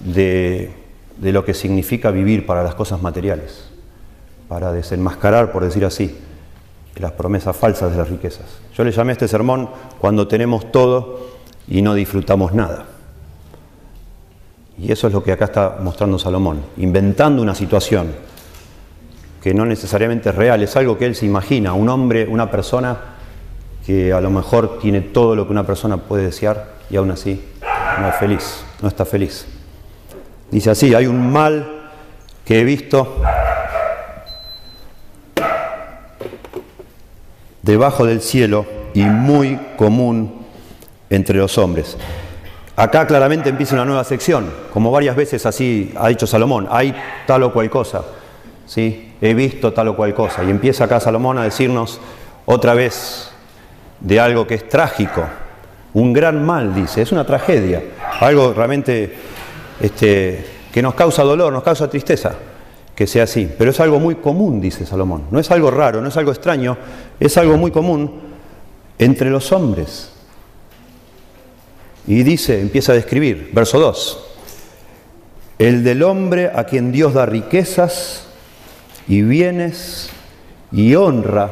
de, 0.01 0.73
de 1.15 1.31
lo 1.31 1.45
que 1.45 1.53
significa 1.53 2.11
vivir 2.11 2.45
para 2.45 2.63
las 2.63 2.75
cosas 2.75 3.01
materiales, 3.01 3.69
para 4.49 4.73
desenmascarar, 4.73 5.53
por 5.53 5.63
decir 5.63 5.85
así, 5.85 6.17
las 6.97 7.13
promesas 7.13 7.55
falsas 7.55 7.93
de 7.93 7.97
las 7.97 8.09
riquezas. 8.09 8.59
Yo 8.75 8.83
le 8.83 8.91
llamé 8.91 9.11
a 9.11 9.13
este 9.13 9.29
sermón 9.29 9.69
cuando 9.99 10.27
tenemos 10.27 10.69
todo 10.69 11.29
y 11.69 11.81
no 11.81 11.93
disfrutamos 11.93 12.53
nada. 12.53 12.98
Y 14.81 14.91
eso 14.91 15.07
es 15.07 15.13
lo 15.13 15.23
que 15.23 15.31
acá 15.31 15.45
está 15.45 15.77
mostrando 15.81 16.17
Salomón, 16.17 16.61
inventando 16.77 17.41
una 17.41 17.53
situación 17.53 18.13
que 19.41 19.53
no 19.53 19.65
necesariamente 19.65 20.29
es 20.29 20.35
real, 20.35 20.61
es 20.63 20.75
algo 20.75 20.97
que 20.97 21.05
él 21.05 21.15
se 21.15 21.25
imagina, 21.25 21.73
un 21.73 21.89
hombre, 21.89 22.27
una 22.27 22.49
persona 22.49 22.97
que 23.85 24.13
a 24.13 24.21
lo 24.21 24.29
mejor 24.29 24.79
tiene 24.79 25.01
todo 25.01 25.35
lo 25.35 25.45
que 25.45 25.51
una 25.51 25.65
persona 25.65 25.97
puede 25.97 26.25
desear 26.25 26.73
y 26.89 26.97
aún 26.97 27.11
así 27.11 27.41
no 27.99 28.09
es 28.09 28.15
feliz, 28.15 28.63
no 28.81 28.87
está 28.87 29.05
feliz. 29.05 29.45
Dice 30.51 30.69
así, 30.69 30.93
hay 30.93 31.07
un 31.07 31.31
mal 31.31 31.89
que 32.45 32.59
he 32.59 32.63
visto 32.63 33.21
debajo 37.61 38.05
del 38.05 38.21
cielo 38.21 38.65
y 38.93 39.03
muy 39.03 39.59
común 39.77 40.45
entre 41.09 41.37
los 41.37 41.57
hombres. 41.57 41.97
Acá 42.79 43.05
claramente 43.05 43.49
empieza 43.49 43.75
una 43.75 43.83
nueva 43.83 44.05
sección, 44.05 44.49
como 44.71 44.89
varias 44.89 45.13
veces 45.13 45.45
así 45.45 45.91
ha 45.97 46.07
dicho 46.07 46.25
Salomón, 46.25 46.65
hay 46.71 46.95
tal 47.27 47.43
o 47.43 47.51
cual 47.51 47.69
cosa, 47.69 48.03
¿sí? 48.65 49.15
he 49.19 49.33
visto 49.33 49.73
tal 49.73 49.89
o 49.89 49.97
cual 49.97 50.13
cosa. 50.13 50.45
Y 50.45 50.49
empieza 50.49 50.85
acá 50.85 51.01
Salomón 51.01 51.37
a 51.39 51.43
decirnos 51.43 51.99
otra 52.45 52.73
vez 52.73 53.31
de 53.99 54.21
algo 54.21 54.47
que 54.47 54.55
es 54.55 54.69
trágico, 54.69 55.25
un 55.93 56.13
gran 56.13 56.45
mal, 56.45 56.73
dice, 56.73 57.01
es 57.01 57.11
una 57.11 57.25
tragedia, 57.25 57.83
algo 58.21 58.53
realmente 58.53 59.13
este, 59.81 60.45
que 60.71 60.81
nos 60.81 60.93
causa 60.93 61.23
dolor, 61.23 61.51
nos 61.51 61.63
causa 61.63 61.89
tristeza 61.89 62.31
que 62.95 63.07
sea 63.07 63.23
así, 63.23 63.53
pero 63.57 63.71
es 63.71 63.79
algo 63.81 63.99
muy 63.99 64.15
común, 64.15 64.61
dice 64.61 64.85
Salomón, 64.85 65.23
no 65.31 65.39
es 65.41 65.51
algo 65.51 65.69
raro, 65.69 65.99
no 65.99 66.07
es 66.07 66.15
algo 66.15 66.31
extraño, 66.31 66.77
es 67.19 67.37
algo 67.37 67.57
muy 67.57 67.71
común 67.71 68.21
entre 68.97 69.29
los 69.29 69.51
hombres. 69.51 70.13
Y 72.09 72.23
dice, 72.23 72.59
empieza 72.59 72.91
a 72.91 72.95
describir, 72.95 73.51
verso 73.53 73.79
2, 73.79 74.25
el 75.59 75.83
del 75.83 76.01
hombre 76.01 76.49
a 76.51 76.63
quien 76.63 76.91
Dios 76.91 77.13
da 77.13 77.27
riquezas 77.27 78.25
y 79.07 79.21
bienes 79.21 80.09
y 80.71 80.95
honra 80.95 81.51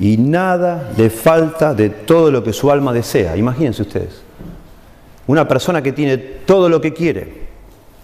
y 0.00 0.16
nada 0.16 0.90
le 0.96 1.10
falta 1.10 1.74
de 1.74 1.90
todo 1.90 2.32
lo 2.32 2.42
que 2.42 2.52
su 2.52 2.72
alma 2.72 2.92
desea. 2.92 3.36
Imagínense 3.36 3.82
ustedes, 3.82 4.20
una 5.28 5.46
persona 5.46 5.80
que 5.80 5.92
tiene 5.92 6.18
todo 6.18 6.68
lo 6.68 6.80
que 6.80 6.92
quiere, 6.92 7.46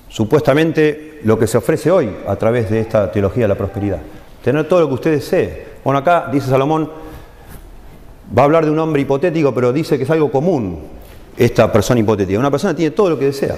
supuestamente 0.09 1.19
lo 1.25 1.37
que 1.41 1.49
se 1.49 1.59
ofrece 1.59 1.91
hoy 1.91 2.09
a 2.29 2.37
través 2.37 2.71
de 2.71 2.79
esta 2.79 3.11
teología 3.11 3.43
de 3.43 3.49
la 3.49 3.57
prosperidad, 3.57 3.99
tener 4.45 4.69
todo 4.69 4.83
lo 4.83 4.87
que 4.87 4.95
usted 4.95 5.11
desee. 5.11 5.67
Bueno, 5.83 5.99
acá 5.99 6.29
dice 6.33 6.47
Salomón, 6.47 6.89
va 8.39 8.43
a 8.43 8.45
hablar 8.45 8.65
de 8.65 8.71
un 8.71 8.79
hombre 8.79 9.03
hipotético, 9.03 9.53
pero 9.53 9.73
dice 9.73 9.99
que 9.99 10.05
es 10.05 10.11
algo 10.11 10.31
común 10.31 11.02
esta 11.37 11.71
persona 11.73 12.01
hipotética. 12.01 12.39
Una 12.39 12.51
persona 12.51 12.75
tiene 12.75 12.91
todo 12.91 13.11
lo 13.11 13.19
que 13.19 13.27
desea. 13.27 13.57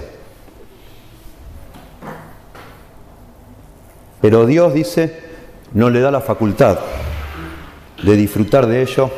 Pero 4.21 4.47
Dios 4.47 4.73
dice, 4.73 5.21
no 5.75 5.91
le 5.91 6.01
da 6.01 6.11
la 6.11 6.21
facultad 6.21 6.79
de 8.03 8.17
disfrutar 8.17 8.67
de 8.67 8.83
ello, 8.83 9.11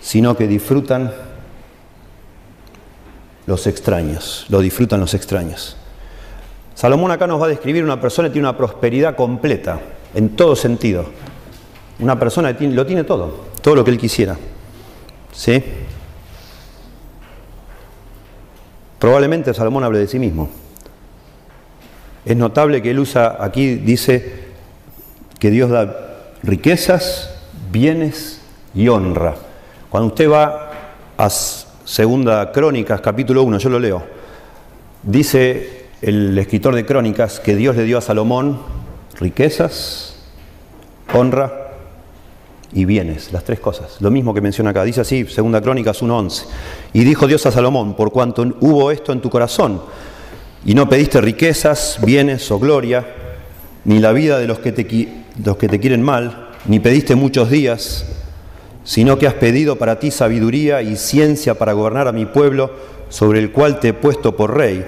sino 0.00 0.36
que 0.36 0.46
disfrutan 0.46 1.12
los 3.46 3.66
extraños, 3.66 4.46
lo 4.48 4.60
disfrutan 4.60 5.00
los 5.00 5.12
extraños. 5.14 5.76
Salomón 6.74 7.10
acá 7.10 7.26
nos 7.26 7.40
va 7.40 7.46
a 7.46 7.48
describir 7.50 7.84
una 7.84 8.00
persona 8.00 8.28
que 8.28 8.34
tiene 8.34 8.48
una 8.48 8.56
prosperidad 8.56 9.16
completa, 9.16 9.80
en 10.14 10.30
todo 10.30 10.56
sentido. 10.56 11.04
Una 11.98 12.18
persona 12.18 12.56
que 12.56 12.66
lo 12.68 12.86
tiene 12.86 13.04
todo, 13.04 13.44
todo 13.60 13.74
lo 13.74 13.84
que 13.84 13.90
él 13.90 13.98
quisiera. 13.98 14.36
¿Sí? 15.32 15.62
Probablemente 19.00 19.54
Salomón 19.54 19.82
hable 19.82 19.98
de 19.98 20.06
sí 20.06 20.18
mismo. 20.18 20.50
Es 22.26 22.36
notable 22.36 22.82
que 22.82 22.90
él 22.90 22.98
usa, 22.98 23.38
aquí 23.40 23.76
dice 23.76 24.50
que 25.38 25.50
Dios 25.50 25.70
da 25.70 26.34
riquezas, 26.42 27.34
bienes 27.72 28.42
y 28.74 28.88
honra. 28.88 29.36
Cuando 29.88 30.08
usted 30.08 30.30
va 30.30 30.70
a 31.16 31.30
Segunda 31.30 32.52
Crónicas, 32.52 33.00
capítulo 33.00 33.42
1, 33.42 33.58
yo 33.58 33.70
lo 33.70 33.78
leo, 33.78 34.02
dice 35.02 35.86
el 36.02 36.36
escritor 36.36 36.74
de 36.74 36.84
Crónicas 36.84 37.40
que 37.40 37.56
Dios 37.56 37.76
le 37.76 37.84
dio 37.84 37.96
a 37.96 38.02
Salomón 38.02 38.60
riquezas, 39.18 40.14
honra 41.14 41.69
y 42.72 42.84
bienes, 42.84 43.32
las 43.32 43.44
tres 43.44 43.60
cosas. 43.60 43.96
Lo 44.00 44.10
mismo 44.10 44.32
que 44.32 44.40
menciona 44.40 44.70
acá, 44.70 44.84
dice 44.84 45.00
así, 45.00 45.24
segunda 45.26 45.60
Crónicas 45.60 46.02
1.11. 46.02 46.44
Y 46.92 47.04
dijo 47.04 47.26
Dios 47.26 47.44
a 47.46 47.52
Salomón, 47.52 47.94
por 47.94 48.12
cuanto 48.12 48.42
hubo 48.60 48.90
esto 48.90 49.12
en 49.12 49.20
tu 49.20 49.30
corazón, 49.30 49.82
y 50.64 50.74
no 50.74 50.88
pediste 50.88 51.20
riquezas, 51.20 51.98
bienes 52.04 52.50
o 52.50 52.58
gloria, 52.58 53.06
ni 53.84 53.98
la 53.98 54.12
vida 54.12 54.38
de 54.38 54.46
los 54.46 54.58
que 54.58 54.72
te, 54.72 55.24
los 55.42 55.56
que 55.56 55.68
te 55.68 55.80
quieren 55.80 56.02
mal, 56.02 56.50
ni 56.66 56.78
pediste 56.78 57.14
muchos 57.14 57.50
días, 57.50 58.06
sino 58.84 59.18
que 59.18 59.26
has 59.26 59.34
pedido 59.34 59.76
para 59.76 59.98
ti 59.98 60.10
sabiduría 60.10 60.82
y 60.82 60.96
ciencia 60.96 61.54
para 61.54 61.72
gobernar 61.72 62.08
a 62.08 62.12
mi 62.12 62.26
pueblo, 62.26 62.70
sobre 63.08 63.40
el 63.40 63.50
cual 63.50 63.80
te 63.80 63.88
he 63.88 63.94
puesto 63.94 64.36
por 64.36 64.56
rey, 64.56 64.84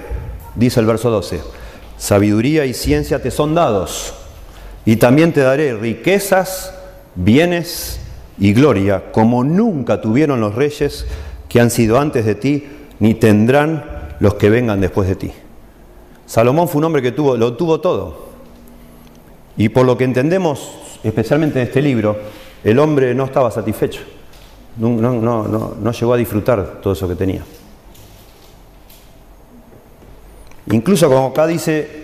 dice 0.55 0.79
el 0.79 0.85
verso 0.85 1.09
12. 1.09 1.41
Sabiduría 1.97 2.65
y 2.65 2.73
ciencia 2.73 3.21
te 3.21 3.31
son 3.31 3.55
dados, 3.55 4.13
y 4.85 4.95
también 4.97 5.33
te 5.33 5.41
daré 5.41 5.73
riquezas, 5.75 6.73
bienes 7.15 7.99
y 8.39 8.53
gloria, 8.53 9.11
como 9.11 9.43
nunca 9.43 10.01
tuvieron 10.01 10.41
los 10.41 10.55
reyes 10.55 11.05
que 11.49 11.59
han 11.59 11.69
sido 11.69 11.99
antes 11.99 12.25
de 12.25 12.35
ti, 12.35 12.67
ni 12.99 13.13
tendrán 13.13 14.15
los 14.19 14.35
que 14.35 14.49
vengan 14.49 14.81
después 14.81 15.07
de 15.07 15.15
ti. 15.15 15.31
Salomón 16.25 16.67
fue 16.67 16.79
un 16.79 16.85
hombre 16.85 17.01
que 17.01 17.11
tuvo, 17.11 17.37
lo 17.37 17.55
tuvo 17.55 17.79
todo. 17.79 18.33
Y 19.55 19.69
por 19.69 19.85
lo 19.85 19.97
que 19.97 20.03
entendemos, 20.03 20.71
especialmente 21.03 21.61
en 21.61 21.67
este 21.67 21.81
libro, 21.81 22.17
el 22.63 22.79
hombre 22.79 23.13
no 23.13 23.25
estaba 23.25 23.51
satisfecho. 23.51 24.01
No, 24.77 24.89
no, 24.89 25.13
no, 25.21 25.75
no 25.79 25.91
llegó 25.91 26.13
a 26.13 26.17
disfrutar 26.17 26.79
todo 26.81 26.93
eso 26.93 27.07
que 27.07 27.15
tenía. 27.15 27.43
Incluso 30.71 31.07
como 31.09 31.27
acá 31.27 31.45
dice, 31.45 32.02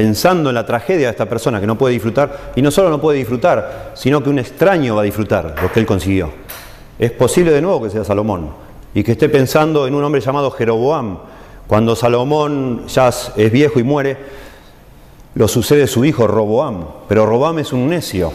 pensando 0.00 0.48
en 0.48 0.54
la 0.54 0.64
tragedia 0.64 1.08
de 1.08 1.10
esta 1.10 1.28
persona 1.28 1.60
que 1.60 1.66
no 1.66 1.76
puede 1.76 1.92
disfrutar, 1.92 2.52
y 2.56 2.62
no 2.62 2.70
solo 2.70 2.88
no 2.88 3.02
puede 3.02 3.18
disfrutar, 3.18 3.90
sino 3.92 4.22
que 4.22 4.30
un 4.30 4.38
extraño 4.38 4.96
va 4.96 5.02
a 5.02 5.04
disfrutar 5.04 5.54
lo 5.60 5.70
que 5.70 5.78
él 5.78 5.84
consiguió. 5.84 6.32
Es 6.98 7.10
posible 7.10 7.50
de 7.50 7.60
nuevo 7.60 7.82
que 7.82 7.90
sea 7.90 8.02
Salomón, 8.02 8.48
y 8.94 9.02
que 9.02 9.12
esté 9.12 9.28
pensando 9.28 9.86
en 9.86 9.94
un 9.94 10.02
hombre 10.02 10.22
llamado 10.22 10.50
Jeroboam. 10.52 11.18
Cuando 11.66 11.94
Salomón 11.94 12.86
ya 12.86 13.10
es 13.10 13.52
viejo 13.52 13.78
y 13.78 13.82
muere, 13.82 14.16
lo 15.34 15.46
sucede 15.48 15.86
su 15.86 16.02
hijo 16.06 16.26
Roboam, 16.26 16.86
pero 17.06 17.26
Roboam 17.26 17.58
es 17.58 17.70
un 17.74 17.86
necio, 17.86 18.32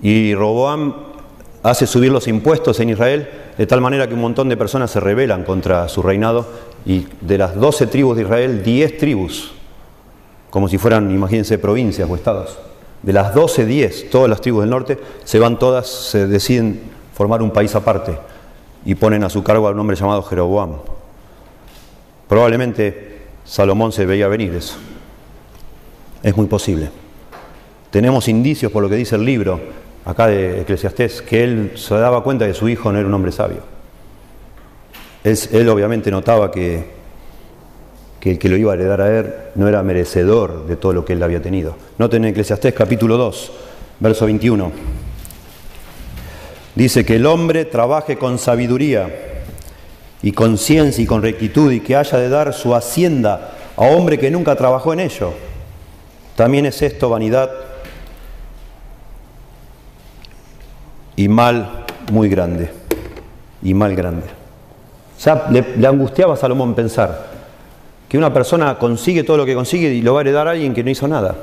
y 0.00 0.34
Roboam 0.34 0.94
hace 1.62 1.86
subir 1.86 2.10
los 2.10 2.26
impuestos 2.26 2.80
en 2.80 2.88
Israel 2.88 3.28
de 3.58 3.66
tal 3.66 3.82
manera 3.82 4.08
que 4.08 4.14
un 4.14 4.22
montón 4.22 4.48
de 4.48 4.56
personas 4.56 4.90
se 4.90 4.98
rebelan 4.98 5.44
contra 5.44 5.90
su 5.90 6.02
reinado, 6.02 6.48
y 6.86 7.06
de 7.20 7.36
las 7.36 7.54
doce 7.54 7.86
tribus 7.86 8.16
de 8.16 8.22
Israel, 8.22 8.62
diez 8.62 8.96
tribus 8.96 9.59
como 10.50 10.68
si 10.68 10.78
fueran, 10.78 11.10
imagínense, 11.10 11.58
provincias 11.58 12.08
o 12.10 12.14
estados, 12.16 12.58
De 13.02 13.12
las 13.12 13.34
12, 13.34 13.64
10, 13.64 14.10
todas 14.10 14.28
las 14.28 14.40
tribus 14.40 14.62
del 14.62 14.70
norte, 14.70 14.98
se 15.24 15.38
van 15.38 15.58
todas, 15.58 15.88
se 15.88 16.26
deciden 16.26 16.82
formar 17.14 17.40
un 17.40 17.50
país 17.50 17.74
aparte 17.74 18.18
y 18.84 18.94
ponen 18.94 19.24
a 19.24 19.30
su 19.30 19.42
cargo 19.42 19.66
a 19.68 19.70
un 19.70 19.78
hombre 19.78 19.96
llamado 19.96 20.22
Jeroboam. 20.22 20.76
Probablemente 22.28 23.22
Salomón 23.44 23.92
se 23.92 24.06
veía 24.06 24.28
venir 24.28 24.54
eso. 24.54 24.76
Es 26.22 26.36
muy 26.36 26.46
posible. 26.46 26.90
Tenemos 27.90 28.28
indicios 28.28 28.70
por 28.70 28.82
lo 28.82 28.88
que 28.88 28.96
dice 28.96 29.16
el 29.16 29.24
libro 29.24 29.60
acá 30.04 30.26
de 30.26 30.60
Eclesiastés, 30.60 31.22
que 31.22 31.42
él 31.42 31.72
se 31.74 31.94
daba 31.94 32.22
cuenta 32.22 32.46
que 32.46 32.54
su 32.54 32.68
hijo 32.68 32.92
no 32.92 32.98
era 32.98 33.08
un 33.08 33.14
hombre 33.14 33.32
sabio. 33.32 33.62
Él, 35.24 35.68
obviamente 35.68 36.10
notaba 36.10 36.50
que, 36.50 36.99
que, 38.20 38.32
el 38.32 38.38
que 38.38 38.48
lo 38.50 38.56
iba 38.56 38.72
a 38.72 38.74
heredar 38.74 39.00
a 39.00 39.18
él 39.18 39.34
no 39.54 39.66
era 39.66 39.82
merecedor 39.82 40.66
de 40.66 40.76
todo 40.76 40.92
lo 40.92 41.04
que 41.04 41.14
él 41.14 41.22
había 41.22 41.40
tenido. 41.40 41.74
Noten 41.98 42.24
en 42.24 42.30
Eclesiastés 42.30 42.74
capítulo 42.74 43.16
2, 43.16 43.52
verso 43.98 44.26
21. 44.26 44.70
Dice 46.74 47.04
que 47.04 47.16
el 47.16 47.26
hombre 47.26 47.64
trabaje 47.64 48.16
con 48.16 48.38
sabiduría 48.38 49.08
y 50.22 50.32
con 50.32 50.58
ciencia 50.58 51.02
y 51.02 51.06
con 51.06 51.22
rectitud 51.22 51.72
y 51.72 51.80
que 51.80 51.96
haya 51.96 52.18
de 52.18 52.28
dar 52.28 52.52
su 52.52 52.74
hacienda 52.74 53.52
a 53.74 53.82
hombre 53.82 54.18
que 54.18 54.30
nunca 54.30 54.54
trabajó 54.54 54.92
en 54.92 55.00
ello. 55.00 55.32
También 56.36 56.66
es 56.66 56.80
esto 56.82 57.08
vanidad 57.08 57.50
y 61.16 61.28
mal 61.28 61.86
muy 62.12 62.28
grande. 62.28 62.70
Y 63.62 63.74
mal 63.74 63.94
grande. 63.94 64.26
Sea, 65.18 65.48
le, 65.50 65.86
angustiaba 65.86 66.34
a 66.34 66.36
Salomón 66.36 66.74
pensar 66.74 67.29
que 68.10 68.18
una 68.18 68.34
persona 68.34 68.76
consigue 68.76 69.22
todo 69.22 69.36
lo 69.36 69.46
que 69.46 69.54
consigue 69.54 69.88
y 69.94 70.02
lo 70.02 70.14
va 70.14 70.20
a 70.20 70.22
heredar 70.22 70.48
a 70.48 70.50
alguien 70.50 70.74
que 70.74 70.82
no 70.82 70.90
hizo 70.90 71.06
nada. 71.06 71.36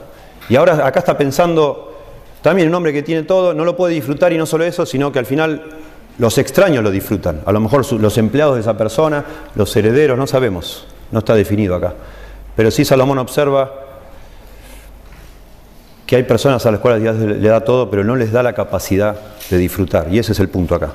Y 0.50 0.58
ahora 0.58 0.86
acá 0.86 1.00
está 1.00 1.18
pensando, 1.18 1.96
también 2.42 2.68
un 2.68 2.76
hombre 2.76 2.92
que 2.92 3.04
tiene 3.04 3.24
todo, 3.24 3.54
no 3.54 3.64
lo 3.64 3.78
puede 3.78 3.94
disfrutar 3.94 4.34
y 4.34 4.38
no 4.38 4.46
solo 4.46 4.66
eso, 4.66 4.86
sino 4.86 5.10
que 5.10 5.20
al 5.20 5.26
final 5.26 5.64
los 6.18 6.38
extraños 6.38 6.84
lo 6.84 6.92
disfrutan. 6.92 7.40
A 7.46 7.54
lo 7.54 7.62
mejor 7.62 7.90
los 7.94 8.18
empleados 8.18 8.56
de 8.56 8.62
esa 8.62 8.78
persona, 8.78 9.24
los 9.56 9.74
herederos, 9.78 10.18
no 10.18 10.28
sabemos, 10.28 10.86
no 11.10 11.20
está 11.20 11.36
definido 11.36 11.74
acá. 11.74 11.94
Pero 12.58 12.70
sí 12.70 12.84
Salomón 12.84 13.20
observa 13.20 13.72
que 16.06 16.18
hay 16.18 16.24
personas 16.24 16.66
a 16.66 16.72
las 16.72 16.82
cuales 16.82 17.02
Dios 17.02 17.16
le 17.16 17.48
da 17.48 17.62
todo, 17.62 17.90
pero 17.90 18.04
no 18.04 18.18
les 18.18 18.34
da 18.34 18.44
la 18.44 18.52
capacidad 18.52 19.16
de 19.50 19.58
disfrutar. 19.58 20.08
Y 20.12 20.20
ese 20.20 20.34
es 20.34 20.40
el 20.42 20.50
punto 20.50 20.76
acá. 20.76 20.92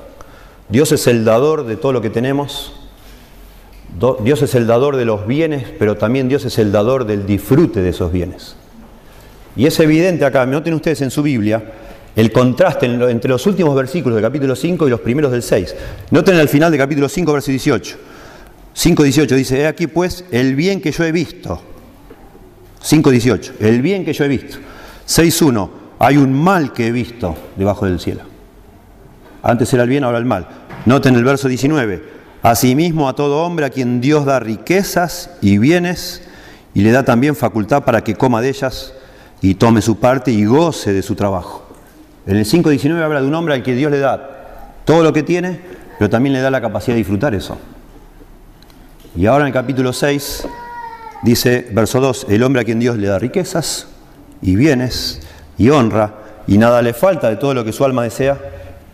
Dios 0.69 0.93
es 0.93 1.07
el 1.07 1.25
dador 1.25 1.65
de 1.65 1.77
todo 1.77 1.95
lo 1.95 2.03
que 2.03 2.11
tenemos. 2.11 2.75
Dios 4.25 4.43
es 4.43 4.55
el 4.55 4.67
dador 4.67 4.97
de 4.97 5.05
los 5.05 5.27
bienes, 5.27 5.67
pero 5.79 5.97
también 5.97 6.29
Dios 6.29 6.45
es 6.45 6.59
el 6.59 6.73
dador 6.73 7.07
del 7.07 7.27
disfrute 7.27 7.83
de 7.83 7.91
esos 7.91 8.11
bienes. 8.11 8.57
Y 9.55 9.67
es 9.67 9.79
evidente 9.81 10.25
acá, 10.25 10.47
noten 10.47 10.75
ustedes 10.75 11.03
en 11.03 11.11
su 11.11 11.23
Biblia, 11.23 11.63
el 12.17 12.33
contraste 12.33 12.87
entre 12.87 13.31
los 13.31 13.47
últimos 13.47 13.75
versículos 13.75 14.17
del 14.17 14.25
capítulo 14.25 14.57
5 14.57 14.87
y 14.87 14.91
los 14.91 15.01
primeros 15.01 15.31
del 15.31 15.43
6. 15.43 15.75
Noten 16.11 16.37
al 16.37 16.49
final 16.49 16.71
del 16.71 16.81
capítulo 16.81 17.09
5, 17.09 17.33
verso 17.33 17.51
18. 17.51 17.97
5.18 18.75 19.27
dice, 19.37 19.61
he 19.61 19.67
aquí 19.67 19.87
pues 19.87 20.25
el 20.31 20.55
bien 20.55 20.81
que 20.81 20.93
yo 20.93 21.05
he 21.05 21.13
visto. 21.13 21.61
5.18, 22.83 23.53
el 23.61 23.83
bien 23.83 24.05
que 24.05 24.13
yo 24.13 24.25
he 24.25 24.29
visto. 24.29 24.57
6.1, 25.07 25.71
hay 25.99 26.17
un 26.17 26.33
mal 26.33 26.73
que 26.73 26.87
he 26.87 26.93
visto 26.93 27.37
debajo 27.57 27.87
del 27.87 28.01
cielo. 28.01 28.23
Antes 29.43 29.73
era 29.75 29.83
el 29.83 29.89
bien, 29.89 30.05
ahora 30.05 30.19
el 30.19 30.25
mal. 30.25 30.49
Noten 30.87 31.15
el 31.15 31.25
verso 31.25 31.49
19, 31.49 32.03
asimismo 32.43 33.09
a 33.09 33.15
todo 33.15 33.45
hombre 33.45 33.67
a 33.67 33.71
quien 33.71 34.01
Dios 34.01 34.25
da 34.25 34.41
riquezas 34.41 35.31
y 35.41 35.59
bienes 35.59 36.23
y 36.75 36.83
le 36.83 36.91
da 36.91 37.05
también 37.05 37.37
facultad 37.37 37.85
para 37.85 38.03
que 38.03 38.15
coma 38.15 38.41
de 38.41 38.49
ellas 38.49 38.93
y 39.41 39.55
tome 39.55 39.83
su 39.83 39.99
parte 39.99 40.31
y 40.31 40.45
goce 40.45 40.93
de 40.93 41.03
su 41.03 41.15
trabajo. 41.15 41.65
En 42.27 42.37
el 42.37 42.45
5.19 42.45 43.03
habla 43.03 43.21
de 43.21 43.27
un 43.27 43.35
hombre 43.35 43.55
al 43.55 43.63
que 43.63 43.75
Dios 43.75 43.91
le 43.91 43.99
da 43.99 44.73
todo 44.85 45.03
lo 45.03 45.13
que 45.13 45.23
tiene, 45.23 45.61
pero 45.99 46.11
también 46.11 46.33
le 46.33 46.41
da 46.41 46.51
la 46.51 46.61
capacidad 46.61 46.95
de 46.95 46.99
disfrutar 46.99 47.35
eso. 47.35 47.59
Y 49.17 49.27
ahora 49.27 49.45
en 49.45 49.49
el 49.49 49.53
capítulo 49.53 49.93
6 49.93 50.47
dice, 51.23 51.69
verso 51.73 52.01
2, 52.01 52.27
el 52.31 52.43
hombre 52.43 52.63
a 52.63 52.65
quien 52.65 52.81
Dios 52.81 52.97
le 52.97 53.09
da 53.09 53.19
riquezas 53.19 53.89
y 54.41 54.57
bienes 54.57 55.21
y 55.59 55.69
honra 55.71 56.15
y 56.47 56.59
nada 56.59 56.83
le 56.83 56.95
falta 56.95 57.29
de 57.29 57.37
todo 57.37 57.55
lo 57.55 57.65
que 57.65 57.73
su 57.73 57.85
alma 57.85 58.03
desea, 58.03 58.39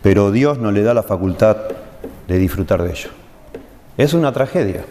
pero 0.01 0.31
Dios 0.31 0.59
no 0.59 0.71
le 0.71 0.83
da 0.83 0.93
la 0.93 1.03
facultad 1.03 1.57
de 2.27 2.37
disfrutar 2.37 2.83
de 2.83 2.91
ello. 2.91 3.18
Es 3.99 4.13
una 4.13 4.31
tragedia 4.31 4.85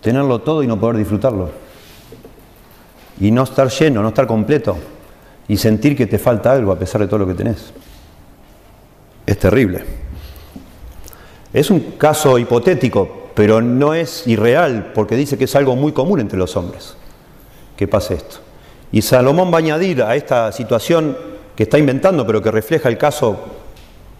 tenerlo 0.00 0.38
todo 0.38 0.62
y 0.62 0.68
no 0.68 0.78
poder 0.78 0.96
disfrutarlo. 0.96 1.50
Y 3.18 3.32
no 3.32 3.42
estar 3.42 3.68
lleno, 3.68 4.00
no 4.00 4.10
estar 4.10 4.28
completo. 4.28 4.76
Y 5.48 5.56
sentir 5.56 5.96
que 5.96 6.06
te 6.06 6.16
falta 6.16 6.52
algo 6.52 6.70
a 6.70 6.78
pesar 6.78 7.00
de 7.00 7.08
todo 7.08 7.18
lo 7.18 7.26
que 7.26 7.34
tenés. 7.34 7.72
Es 9.26 9.36
terrible. 9.40 9.82
Es 11.52 11.68
un 11.68 11.80
caso 11.98 12.38
hipotético, 12.38 13.30
pero 13.34 13.60
no 13.60 13.92
es 13.92 14.24
irreal, 14.28 14.92
porque 14.94 15.16
dice 15.16 15.36
que 15.36 15.46
es 15.46 15.56
algo 15.56 15.74
muy 15.74 15.90
común 15.90 16.20
entre 16.20 16.38
los 16.38 16.56
hombres 16.56 16.94
que 17.76 17.88
pase 17.88 18.14
esto. 18.14 18.36
Y 18.92 19.02
Salomón 19.02 19.50
va 19.50 19.56
a 19.56 19.58
añadir 19.58 20.04
a 20.04 20.14
esta 20.14 20.52
situación 20.52 21.16
que 21.56 21.64
está 21.64 21.76
inventando, 21.76 22.24
pero 22.24 22.40
que 22.40 22.52
refleja 22.52 22.88
el 22.88 22.98
caso 22.98 23.36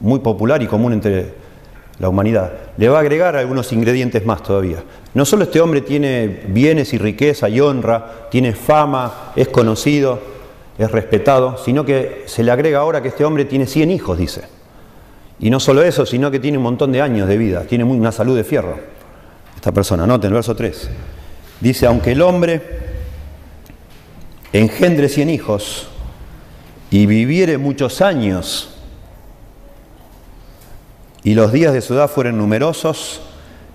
muy 0.01 0.19
popular 0.19 0.61
y 0.61 0.67
común 0.67 0.93
entre 0.93 1.46
la 1.99 2.09
humanidad, 2.09 2.53
le 2.77 2.89
va 2.89 2.99
a 2.99 3.01
agregar 3.01 3.37
algunos 3.37 3.73
ingredientes 3.73 4.25
más 4.27 4.43
todavía. 4.43 4.83
No 5.15 5.25
solo 5.25 5.45
este 5.45 5.61
hombre 5.61 5.81
tiene 5.81 6.43
bienes 6.49 6.93
y 6.93 6.99
riqueza 6.99 7.49
y 7.49 7.61
honra, 7.61 8.29
tiene 8.31 8.53
fama, 8.53 9.33
es 9.35 9.49
conocido, 9.49 10.21
es 10.79 10.91
respetado, 10.91 11.57
sino 11.57 11.85
que 11.85 12.25
se 12.27 12.43
le 12.43 12.51
agrega 12.51 12.81
ahora 12.81 13.01
que 13.01 13.09
este 13.09 13.25
hombre 13.25 13.47
tiene 13.47 13.67
100 13.67 13.91
hijos, 13.91 14.19
dice. 14.19 14.43
Y 15.39 15.51
no 15.51 15.59
solo 15.59 15.83
eso, 15.83 16.05
sino 16.05 16.31
que 16.31 16.39
tiene 16.39 16.59
un 16.59 16.65
montón 16.65 16.93
de 16.93 17.01
años 17.01 17.29
de 17.29 17.39
vida, 17.39 17.63
tiene 17.63 17.85
una 17.85 18.13
salud 18.13 18.37
de 18.37 18.45
fierro. 18.45 18.79
Esta 19.55 19.73
persona, 19.73 20.07
noten 20.07 20.29
el 20.29 20.35
verso 20.35 20.55
3. 20.55 20.91
Dice, 21.61 21.87
aunque 21.87 22.13
el 22.13 22.21
hombre 22.21 22.61
engendre 24.53 25.09
cien 25.09 25.31
hijos 25.31 25.89
y 26.91 27.07
viviere 27.07 27.59
muchos 27.59 28.01
años, 28.03 28.76
y 31.27 31.35
los 31.35 31.51
días 31.51 31.73
de 31.73 31.81
su 31.81 31.95
edad 31.95 32.09
fueren 32.09 32.39
numerosos, 32.39 33.21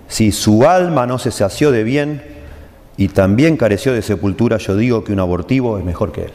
si 0.08 0.32
su 0.32 0.66
alma 0.66 1.06
no 1.06 1.18
se 1.18 1.30
sació 1.30 1.70
de 1.70 1.84
bien 1.84 2.22
y 2.96 3.08
también 3.08 3.58
careció 3.58 3.92
de 3.92 4.00
sepultura, 4.00 4.56
yo 4.56 4.74
digo 4.74 5.04
que 5.04 5.12
un 5.12 5.20
abortivo 5.20 5.76
es 5.76 5.84
mejor 5.84 6.12
que 6.12 6.22
él. 6.22 6.32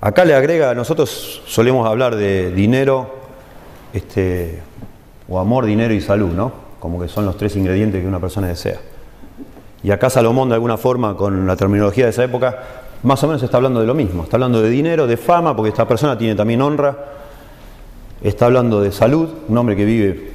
Acá 0.00 0.24
le 0.24 0.34
agrega, 0.34 0.74
nosotros 0.74 1.40
solemos 1.46 1.88
hablar 1.88 2.16
de 2.16 2.50
dinero, 2.50 3.14
este, 3.92 4.60
o 5.28 5.38
amor, 5.38 5.66
dinero 5.66 5.94
y 5.94 6.00
salud, 6.00 6.32
¿no? 6.32 6.50
Como 6.80 7.00
que 7.00 7.06
son 7.06 7.24
los 7.24 7.36
tres 7.36 7.54
ingredientes 7.54 8.02
que 8.02 8.08
una 8.08 8.18
persona 8.18 8.48
desea. 8.48 8.80
Y 9.84 9.92
acá 9.92 10.10
Salomón, 10.10 10.48
de 10.48 10.56
alguna 10.56 10.78
forma, 10.78 11.16
con 11.16 11.46
la 11.46 11.54
terminología 11.54 12.06
de 12.06 12.10
esa 12.10 12.24
época, 12.24 12.58
más 13.04 13.22
o 13.22 13.28
menos 13.28 13.40
está 13.40 13.58
hablando 13.58 13.78
de 13.78 13.86
lo 13.86 13.94
mismo. 13.94 14.24
Está 14.24 14.36
hablando 14.36 14.60
de 14.60 14.68
dinero, 14.68 15.06
de 15.06 15.16
fama, 15.16 15.54
porque 15.54 15.68
esta 15.68 15.86
persona 15.86 16.18
tiene 16.18 16.34
también 16.34 16.60
honra. 16.60 17.22
Está 18.24 18.46
hablando 18.46 18.80
de 18.80 18.90
salud, 18.90 19.28
un 19.48 19.58
hombre 19.58 19.76
que 19.76 19.84
vive 19.84 20.30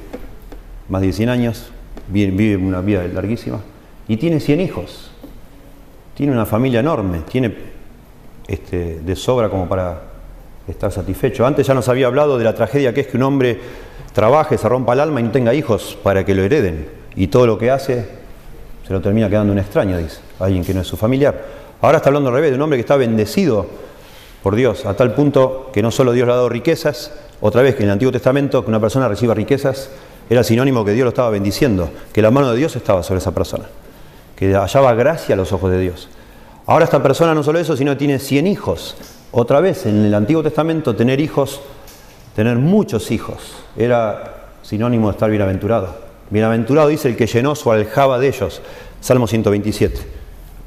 más 0.88 1.02
de 1.02 1.12
100 1.12 1.28
años, 1.28 1.72
vive 2.06 2.56
una 2.56 2.80
vida 2.82 3.02
larguísima, 3.02 3.58
y 4.06 4.16
tiene 4.16 4.38
100 4.38 4.60
hijos. 4.60 5.10
Tiene 6.14 6.32
una 6.32 6.46
familia 6.46 6.78
enorme, 6.78 7.22
tiene 7.28 7.52
este, 8.46 9.00
de 9.00 9.16
sobra 9.16 9.48
como 9.48 9.68
para 9.68 10.02
estar 10.68 10.92
satisfecho. 10.92 11.44
Antes 11.44 11.66
ya 11.66 11.74
nos 11.74 11.88
había 11.88 12.06
hablado 12.06 12.38
de 12.38 12.44
la 12.44 12.54
tragedia 12.54 12.94
que 12.94 13.00
es 13.00 13.06
que 13.08 13.16
un 13.16 13.24
hombre 13.24 13.58
trabaje, 14.12 14.56
se 14.56 14.68
rompa 14.68 14.92
el 14.92 15.00
alma 15.00 15.18
y 15.18 15.24
no 15.24 15.32
tenga 15.32 15.52
hijos 15.52 15.98
para 16.00 16.24
que 16.24 16.32
lo 16.32 16.44
hereden. 16.44 16.86
Y 17.16 17.26
todo 17.26 17.48
lo 17.48 17.58
que 17.58 17.72
hace 17.72 18.06
se 18.86 18.92
lo 18.92 19.00
termina 19.00 19.28
quedando 19.28 19.52
un 19.52 19.58
extraño, 19.58 19.98
dice, 19.98 20.20
alguien 20.38 20.64
que 20.64 20.74
no 20.74 20.82
es 20.82 20.86
su 20.86 20.96
familiar. 20.96 21.44
Ahora 21.80 21.96
está 21.96 22.10
hablando 22.10 22.28
al 22.28 22.36
revés, 22.36 22.50
de 22.50 22.56
un 22.56 22.62
hombre 22.62 22.76
que 22.76 22.82
está 22.82 22.96
bendecido 22.96 23.66
por 24.44 24.54
Dios, 24.54 24.86
a 24.86 24.94
tal 24.94 25.12
punto 25.12 25.70
que 25.72 25.82
no 25.82 25.90
solo 25.90 26.12
Dios 26.12 26.28
le 26.28 26.32
ha 26.32 26.36
dado 26.36 26.48
riquezas, 26.48 27.12
otra 27.40 27.62
vez 27.62 27.74
que 27.74 27.82
en 27.82 27.88
el 27.88 27.92
Antiguo 27.92 28.12
Testamento 28.12 28.62
que 28.62 28.68
una 28.68 28.80
persona 28.80 29.08
reciba 29.08 29.34
riquezas 29.34 29.90
era 30.28 30.44
sinónimo 30.44 30.84
que 30.84 30.92
Dios 30.92 31.04
lo 31.04 31.10
estaba 31.10 31.30
bendiciendo, 31.30 31.90
que 32.12 32.22
la 32.22 32.30
mano 32.30 32.50
de 32.50 32.56
Dios 32.56 32.76
estaba 32.76 33.02
sobre 33.02 33.18
esa 33.18 33.32
persona, 33.32 33.64
que 34.36 34.54
hallaba 34.54 34.94
gracia 34.94 35.34
a 35.34 35.36
los 35.36 35.52
ojos 35.52 35.70
de 35.70 35.80
Dios. 35.80 36.08
Ahora 36.66 36.84
esta 36.84 37.02
persona 37.02 37.34
no 37.34 37.42
solo 37.42 37.58
eso, 37.58 37.76
sino 37.76 37.92
que 37.92 37.98
tiene 37.98 38.18
100 38.18 38.46
hijos. 38.46 38.96
Otra 39.32 39.60
vez, 39.60 39.86
en 39.86 40.04
el 40.04 40.14
Antiguo 40.14 40.42
Testamento, 40.42 40.94
tener 40.94 41.20
hijos, 41.20 41.60
tener 42.36 42.58
muchos 42.58 43.10
hijos, 43.10 43.56
era 43.76 44.52
sinónimo 44.62 45.08
de 45.08 45.12
estar 45.12 45.30
bienaventurado. 45.30 46.10
Bienaventurado 46.30 46.88
dice 46.88 47.08
el 47.08 47.16
que 47.16 47.26
llenó 47.26 47.56
su 47.56 47.72
aljaba 47.72 48.18
de 48.20 48.28
ellos. 48.28 48.62
Salmo 49.00 49.26
127, 49.26 50.00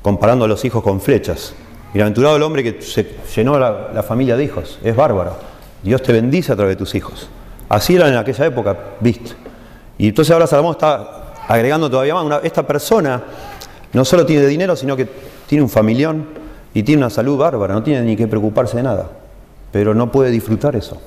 comparando 0.02 0.46
a 0.46 0.48
los 0.48 0.66
hijos 0.66 0.84
con 0.84 1.00
flechas. 1.00 1.54
Bienaventurado 1.94 2.36
el 2.36 2.44
hombre 2.44 2.64
que 2.64 2.82
se 2.82 3.08
llenó 3.36 3.58
la, 3.60 4.04
familia 4.04 4.36
de 4.36 4.44
hijos. 4.44 4.80
Es 4.84 4.96
bárbaro. 4.96 5.53
Dios 5.84 6.02
te 6.02 6.14
bendice 6.14 6.52
a 6.52 6.56
través 6.56 6.76
de 6.76 6.80
tus 6.80 6.96
hijos. 6.96 7.30
Así 7.70 7.96
era 7.96 8.08
en 8.08 8.16
aquella 8.16 8.46
época, 8.46 8.78
viste. 9.00 9.32
Y 9.98 10.10
entonces 10.10 10.32
ahora 10.32 10.48
Salomón 10.48 10.74
está 10.74 11.34
agregando 11.48 11.90
todavía 11.90 12.16
más. 12.16 12.44
esta 12.44 12.66
persona 12.66 13.22
no 13.92 14.06
solo 14.06 14.26
tiene 14.26 14.46
dinero, 14.48 14.76
sino 14.76 14.96
que 14.96 15.08
tiene 15.48 15.64
un 15.64 15.70
familión, 15.70 16.26
y 16.74 16.84
tiene 16.84 17.02
una 17.02 17.10
salud 17.10 17.38
bárbara, 17.38 17.74
no 17.74 17.84
tiene 17.84 18.02
ni 18.02 18.16
que 18.16 18.28
preocuparse 18.28 18.78
de 18.78 18.84
nada, 18.84 19.10
pero 19.72 19.94
no 19.94 20.12
puede 20.12 20.32
disfrutar 20.32 20.76
eso. 20.76 21.00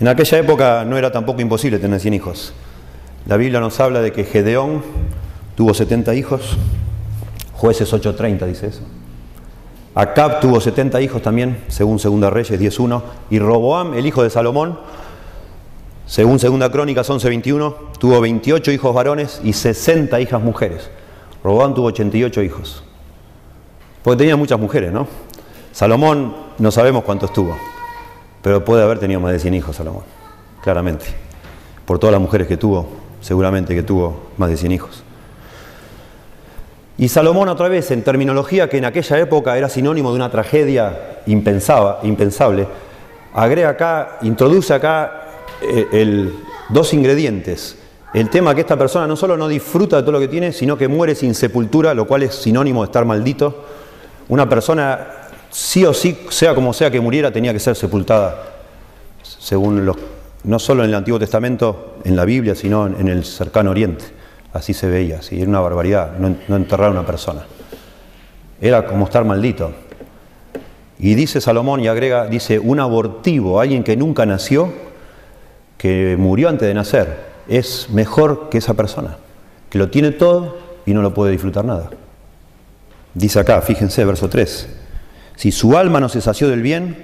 En 0.00 0.08
aquella 0.08 0.38
época 0.38 0.84
no 0.84 0.98
era 0.98 1.10
tampoco 1.10 1.40
imposible 1.40 1.78
tener 1.78 2.00
100 2.00 2.14
hijos. 2.14 2.52
La 3.26 3.36
Biblia 3.36 3.60
nos 3.60 3.78
habla 3.80 4.00
de 4.00 4.12
que 4.12 4.24
Gedeón 4.24 4.82
tuvo 5.54 5.72
70 5.72 6.14
hijos, 6.14 6.56
jueces 7.54 7.92
8.30 7.92 8.46
dice 8.46 8.66
eso. 8.66 8.82
Acab 9.96 10.40
tuvo 10.40 10.60
70 10.60 11.00
hijos 11.00 11.22
también, 11.22 11.56
según 11.68 11.98
Segunda 11.98 12.28
Reyes 12.28 12.60
10.1, 12.60 13.00
y 13.30 13.38
Roboam, 13.38 13.94
el 13.94 14.04
hijo 14.04 14.22
de 14.22 14.28
Salomón, 14.28 14.78
según 16.04 16.38
Segunda 16.38 16.70
Crónicas 16.70 17.08
11.21, 17.08 17.74
tuvo 17.98 18.20
28 18.20 18.72
hijos 18.72 18.94
varones 18.94 19.40
y 19.42 19.54
60 19.54 20.20
hijas 20.20 20.42
mujeres. 20.42 20.90
Roboam 21.42 21.72
tuvo 21.72 21.86
88 21.86 22.42
hijos. 22.42 22.84
Porque 24.02 24.18
tenía 24.18 24.36
muchas 24.36 24.60
mujeres, 24.60 24.92
¿no? 24.92 25.08
Salomón 25.72 26.36
no 26.58 26.70
sabemos 26.70 27.02
cuántos 27.02 27.32
tuvo, 27.32 27.56
pero 28.42 28.62
puede 28.62 28.82
haber 28.82 28.98
tenido 28.98 29.18
más 29.20 29.32
de 29.32 29.38
100 29.38 29.54
hijos 29.54 29.76
Salomón, 29.76 30.04
claramente. 30.62 31.06
Por 31.86 31.98
todas 31.98 32.12
las 32.12 32.20
mujeres 32.20 32.46
que 32.46 32.58
tuvo, 32.58 32.86
seguramente 33.22 33.74
que 33.74 33.82
tuvo 33.82 34.26
más 34.36 34.50
de 34.50 34.58
100 34.58 34.72
hijos. 34.72 35.05
Y 36.98 37.08
Salomón 37.08 37.48
otra 37.48 37.68
vez, 37.68 37.90
en 37.90 38.02
terminología 38.02 38.70
que 38.70 38.78
en 38.78 38.86
aquella 38.86 39.18
época 39.18 39.58
era 39.58 39.68
sinónimo 39.68 40.10
de 40.10 40.16
una 40.16 40.30
tragedia 40.30 41.20
impensable, 41.26 42.66
agrega 43.34 43.68
acá, 43.70 44.18
introduce 44.22 44.72
acá 44.72 45.26
eh, 45.60 46.32
dos 46.70 46.94
ingredientes. 46.94 47.76
El 48.14 48.30
tema 48.30 48.54
que 48.54 48.62
esta 48.62 48.78
persona 48.78 49.06
no 49.06 49.14
solo 49.14 49.36
no 49.36 49.46
disfruta 49.46 49.96
de 49.96 50.02
todo 50.02 50.12
lo 50.12 50.20
que 50.20 50.28
tiene, 50.28 50.52
sino 50.52 50.78
que 50.78 50.88
muere 50.88 51.14
sin 51.14 51.34
sepultura, 51.34 51.92
lo 51.92 52.06
cual 52.06 52.22
es 52.22 52.34
sinónimo 52.34 52.80
de 52.80 52.86
estar 52.86 53.04
maldito. 53.04 53.64
Una 54.28 54.48
persona, 54.48 55.06
sí 55.50 55.84
o 55.84 55.92
sí, 55.92 56.18
sea 56.30 56.54
como 56.54 56.72
sea 56.72 56.90
que 56.90 56.98
muriera, 56.98 57.30
tenía 57.30 57.52
que 57.52 57.60
ser 57.60 57.76
sepultada, 57.76 58.42
según 59.22 59.92
no 60.44 60.58
solo 60.58 60.82
en 60.82 60.88
el 60.88 60.94
Antiguo 60.94 61.18
Testamento, 61.18 61.96
en 62.04 62.16
la 62.16 62.24
Biblia, 62.24 62.54
sino 62.54 62.86
en 62.86 63.08
el 63.08 63.22
cercano 63.22 63.70
Oriente. 63.70 64.15
Así 64.56 64.72
se 64.72 64.88
veía, 64.88 65.20
¿sí? 65.20 65.38
era 65.38 65.50
una 65.50 65.60
barbaridad 65.60 66.16
no, 66.18 66.34
no 66.48 66.56
enterrar 66.56 66.88
a 66.88 66.92
una 66.92 67.04
persona. 67.04 67.44
Era 68.58 68.86
como 68.86 69.04
estar 69.04 69.22
maldito. 69.22 69.72
Y 70.98 71.14
dice 71.14 71.42
Salomón 71.42 71.80
y 71.80 71.88
agrega, 71.88 72.26
dice, 72.26 72.58
un 72.58 72.80
abortivo, 72.80 73.60
alguien 73.60 73.84
que 73.84 73.98
nunca 73.98 74.24
nació, 74.24 74.72
que 75.76 76.16
murió 76.18 76.48
antes 76.48 76.66
de 76.66 76.72
nacer, 76.72 77.18
es 77.48 77.90
mejor 77.90 78.48
que 78.48 78.56
esa 78.56 78.72
persona, 78.72 79.18
que 79.68 79.76
lo 79.76 79.90
tiene 79.90 80.10
todo 80.10 80.56
y 80.86 80.94
no 80.94 81.02
lo 81.02 81.12
puede 81.12 81.32
disfrutar 81.32 81.66
nada. 81.66 81.90
Dice 83.12 83.38
acá, 83.40 83.60
fíjense, 83.60 84.06
verso 84.06 84.30
3, 84.30 84.68
si 85.36 85.52
su 85.52 85.76
alma 85.76 86.00
no 86.00 86.08
se 86.08 86.22
sació 86.22 86.48
del 86.48 86.62
bien 86.62 86.96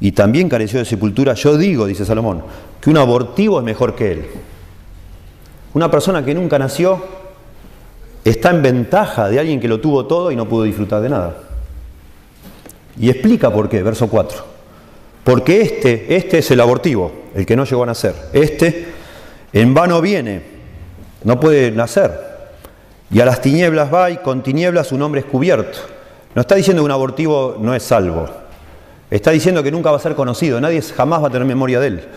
y 0.00 0.12
también 0.12 0.50
careció 0.50 0.80
de 0.80 0.84
sepultura, 0.84 1.32
yo 1.32 1.56
digo, 1.56 1.86
dice 1.86 2.04
Salomón, 2.04 2.42
que 2.78 2.90
un 2.90 2.98
abortivo 2.98 3.58
es 3.58 3.64
mejor 3.64 3.94
que 3.94 4.12
él. 4.12 4.26
Una 5.74 5.90
persona 5.90 6.24
que 6.24 6.34
nunca 6.34 6.58
nació 6.58 7.02
está 8.24 8.50
en 8.50 8.62
ventaja 8.62 9.28
de 9.28 9.38
alguien 9.38 9.60
que 9.60 9.68
lo 9.68 9.80
tuvo 9.80 10.06
todo 10.06 10.30
y 10.30 10.36
no 10.36 10.48
pudo 10.48 10.64
disfrutar 10.64 11.00
de 11.00 11.08
nada. 11.08 11.34
Y 12.98 13.08
explica 13.08 13.50
por 13.50 13.68
qué, 13.68 13.82
verso 13.82 14.08
4. 14.08 14.44
Porque 15.24 15.62
este, 15.62 16.16
este 16.16 16.38
es 16.38 16.50
el 16.50 16.60
abortivo, 16.60 17.12
el 17.34 17.46
que 17.46 17.56
no 17.56 17.64
llegó 17.64 17.84
a 17.84 17.86
nacer. 17.86 18.14
Este 18.32 18.86
en 19.52 19.74
vano 19.74 20.00
viene, 20.00 20.42
no 21.24 21.38
puede 21.38 21.70
nacer. 21.70 22.32
Y 23.10 23.20
a 23.20 23.26
las 23.26 23.40
tinieblas 23.40 23.92
va 23.92 24.10
y 24.10 24.16
con 24.18 24.42
tinieblas 24.42 24.88
su 24.88 24.98
nombre 24.98 25.20
es 25.20 25.26
cubierto. 25.26 25.78
No 26.34 26.40
está 26.40 26.54
diciendo 26.54 26.82
que 26.82 26.86
un 26.86 26.92
abortivo 26.92 27.56
no 27.60 27.74
es 27.74 27.82
salvo. 27.82 28.28
Está 29.10 29.30
diciendo 29.30 29.62
que 29.62 29.70
nunca 29.70 29.90
va 29.90 29.98
a 29.98 30.00
ser 30.00 30.14
conocido, 30.14 30.60
nadie 30.60 30.80
jamás 30.80 31.22
va 31.22 31.28
a 31.28 31.30
tener 31.30 31.46
memoria 31.46 31.78
de 31.80 31.86
él. 31.86 32.08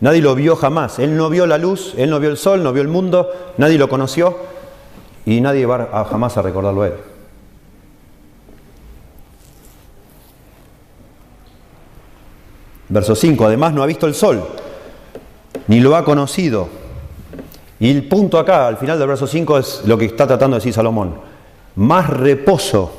Nadie 0.00 0.22
lo 0.22 0.34
vio 0.34 0.56
jamás. 0.56 0.98
Él 0.98 1.16
no 1.16 1.28
vio 1.28 1.46
la 1.46 1.58
luz, 1.58 1.94
él 1.96 2.10
no 2.10 2.20
vio 2.20 2.30
el 2.30 2.36
sol, 2.36 2.62
no 2.62 2.72
vio 2.72 2.82
el 2.82 2.88
mundo, 2.88 3.30
nadie 3.56 3.78
lo 3.78 3.88
conoció 3.88 4.36
y 5.26 5.40
nadie 5.40 5.66
va 5.66 5.88
a 5.92 6.04
jamás 6.04 6.36
a 6.36 6.42
recordarlo 6.42 6.82
a 6.82 6.86
él. 6.86 6.94
Verso 12.88 13.14
5, 13.14 13.44
además 13.44 13.74
no 13.74 13.82
ha 13.82 13.86
visto 13.86 14.06
el 14.06 14.14
sol, 14.14 14.42
ni 15.66 15.80
lo 15.80 15.94
ha 15.94 16.04
conocido. 16.04 16.68
Y 17.80 17.90
el 17.90 18.08
punto 18.08 18.38
acá, 18.38 18.66
al 18.66 18.78
final 18.78 18.98
del 18.98 19.08
verso 19.08 19.26
5, 19.26 19.58
es 19.58 19.82
lo 19.84 19.98
que 19.98 20.06
está 20.06 20.26
tratando 20.26 20.56
de 20.56 20.60
decir 20.60 20.72
Salomón. 20.72 21.16
Más 21.76 22.08
reposo 22.08 22.92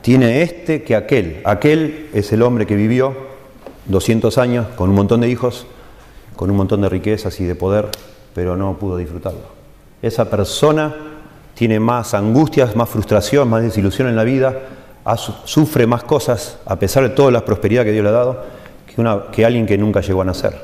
tiene 0.00 0.42
este 0.42 0.82
que 0.82 0.96
aquel. 0.96 1.42
Aquel 1.44 2.10
es 2.14 2.32
el 2.32 2.42
hombre 2.42 2.66
que 2.66 2.74
vivió 2.74 3.35
200 3.88 4.38
años 4.38 4.66
con 4.76 4.90
un 4.90 4.96
montón 4.96 5.20
de 5.20 5.28
hijos, 5.28 5.66
con 6.34 6.50
un 6.50 6.56
montón 6.56 6.82
de 6.82 6.88
riquezas 6.88 7.40
y 7.40 7.44
de 7.44 7.54
poder, 7.54 7.88
pero 8.34 8.56
no 8.56 8.76
pudo 8.76 8.96
disfrutarlo. 8.96 9.56
Esa 10.02 10.28
persona 10.28 10.94
tiene 11.54 11.80
más 11.80 12.14
angustias, 12.14 12.76
más 12.76 12.88
frustración, 12.88 13.48
más 13.48 13.62
desilusión 13.62 14.08
en 14.08 14.16
la 14.16 14.24
vida, 14.24 14.54
sufre 15.44 15.86
más 15.86 16.04
cosas, 16.04 16.58
a 16.66 16.76
pesar 16.76 17.04
de 17.04 17.10
toda 17.10 17.30
la 17.30 17.44
prosperidad 17.44 17.84
que 17.84 17.92
Dios 17.92 18.02
le 18.02 18.10
ha 18.10 18.12
dado, 18.12 18.44
que, 18.86 19.20
que 19.32 19.44
alguien 19.46 19.66
que 19.66 19.78
nunca 19.78 20.00
llegó 20.00 20.22
a 20.22 20.24
nacer. 20.24 20.60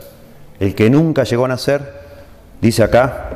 El 0.61 0.75
que 0.75 0.91
nunca 0.91 1.25
llegó 1.25 1.45
a 1.47 1.49
nacer, 1.49 2.03
dice 2.61 2.83
acá, 2.83 3.31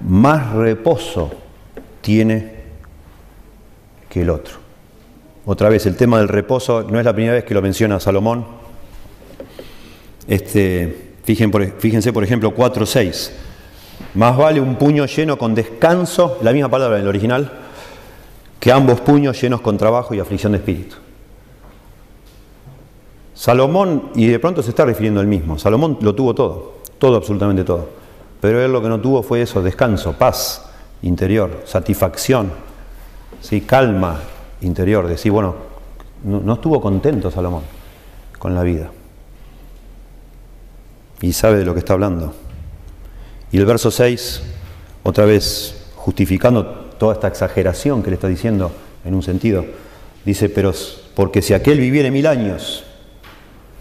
más 0.00 0.52
reposo 0.52 1.30
tiene 2.00 2.58
que 4.08 4.22
el 4.22 4.30
otro. 4.30 4.67
Otra 5.50 5.70
vez, 5.70 5.86
el 5.86 5.96
tema 5.96 6.18
del 6.18 6.28
reposo 6.28 6.82
no 6.82 6.98
es 6.98 7.06
la 7.06 7.14
primera 7.14 7.32
vez 7.32 7.44
que 7.44 7.54
lo 7.54 7.62
menciona 7.62 7.98
Salomón. 7.98 8.44
Este, 10.26 11.14
fíjense, 11.24 12.12
por 12.12 12.22
ejemplo, 12.22 12.54
4.6. 12.54 13.30
Más 14.12 14.36
vale 14.36 14.60
un 14.60 14.76
puño 14.76 15.06
lleno 15.06 15.38
con 15.38 15.54
descanso, 15.54 16.36
la 16.42 16.52
misma 16.52 16.68
palabra 16.68 16.98
en 16.98 17.04
el 17.04 17.08
original, 17.08 17.50
que 18.60 18.70
ambos 18.70 19.00
puños 19.00 19.40
llenos 19.40 19.62
con 19.62 19.78
trabajo 19.78 20.12
y 20.12 20.20
aflicción 20.20 20.52
de 20.52 20.58
espíritu. 20.58 20.96
Salomón, 23.32 24.10
y 24.16 24.26
de 24.26 24.38
pronto 24.38 24.62
se 24.62 24.68
está 24.68 24.84
refiriendo 24.84 25.18
al 25.18 25.26
mismo, 25.26 25.58
Salomón 25.58 25.96
lo 26.02 26.14
tuvo 26.14 26.34
todo, 26.34 26.74
todo, 26.98 27.16
absolutamente 27.16 27.64
todo. 27.64 27.88
Pero 28.42 28.62
él 28.62 28.70
lo 28.70 28.82
que 28.82 28.88
no 28.90 29.00
tuvo 29.00 29.22
fue 29.22 29.40
eso, 29.40 29.62
descanso, 29.62 30.12
paz 30.12 30.68
interior, 31.00 31.62
satisfacción, 31.64 32.52
¿sí? 33.40 33.62
calma 33.62 34.20
interior. 34.60 35.06
Decir, 35.06 35.32
bueno, 35.32 35.54
no, 36.24 36.54
estuvo 36.54 36.80
contento 36.80 37.30
Salomón 37.30 37.62
con 38.38 38.54
la 38.54 38.62
vida. 38.62 38.90
Y 41.20 41.32
sabe 41.32 41.58
de 41.58 41.64
lo 41.64 41.74
que 41.74 41.80
está 41.80 41.94
hablando. 41.94 42.34
Y 43.50 43.58
el 43.58 43.66
verso 43.66 43.90
6, 43.90 44.42
otra 45.02 45.24
vez 45.24 45.90
justificando 45.96 46.64
toda 46.98 47.14
esta 47.14 47.28
exageración 47.28 48.02
que 48.02 48.10
le 48.10 48.14
está 48.14 48.28
diciendo 48.28 48.70
en 49.04 49.14
un 49.14 49.22
sentido. 49.22 49.64
Dice, 50.24 50.48
pero 50.48 50.72
porque 51.14 51.42
si 51.42 51.54
aquel 51.54 51.80
viviera 51.80 52.10
mil 52.10 52.26
años, 52.26 52.84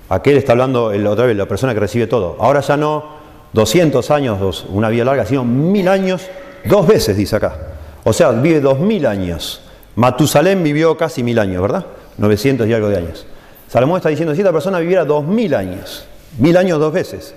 aquel 0.09 0.37
está 0.37 0.53
hablando 0.53 0.85
otra 0.87 1.25
vez, 1.25 1.35
la 1.35 1.47
persona 1.47 1.73
que 1.73 1.79
recibe 1.79 2.07
todo. 2.07 2.37
Ahora 2.39 2.61
ya 2.61 2.77
no 2.77 3.17
200 3.53 4.09
años, 4.11 4.65
una 4.69 4.89
vida 4.89 5.03
larga, 5.03 5.25
sino 5.25 5.43
mil 5.43 5.87
años, 5.87 6.27
dos 6.65 6.87
veces, 6.87 7.17
dice 7.17 7.35
acá. 7.35 7.57
O 8.03 8.13
sea, 8.13 8.31
vive 8.31 8.61
dos 8.61 8.79
mil 8.79 9.05
años. 9.05 9.61
Matusalén 9.97 10.63
vivió 10.63 10.95
casi 10.95 11.23
mil 11.23 11.39
años, 11.39 11.59
¿verdad? 11.59 11.83
900 12.19 12.67
y 12.67 12.73
algo 12.73 12.87
de 12.87 12.97
años. 12.97 13.25
Salomón 13.67 13.97
está 13.97 14.09
diciendo, 14.09 14.35
si 14.35 14.41
esta 14.41 14.53
persona 14.53 14.77
viviera 14.77 15.03
dos 15.05 15.25
mil 15.25 15.55
años, 15.55 16.05
mil 16.37 16.55
años 16.55 16.79
dos 16.79 16.93
veces, 16.93 17.33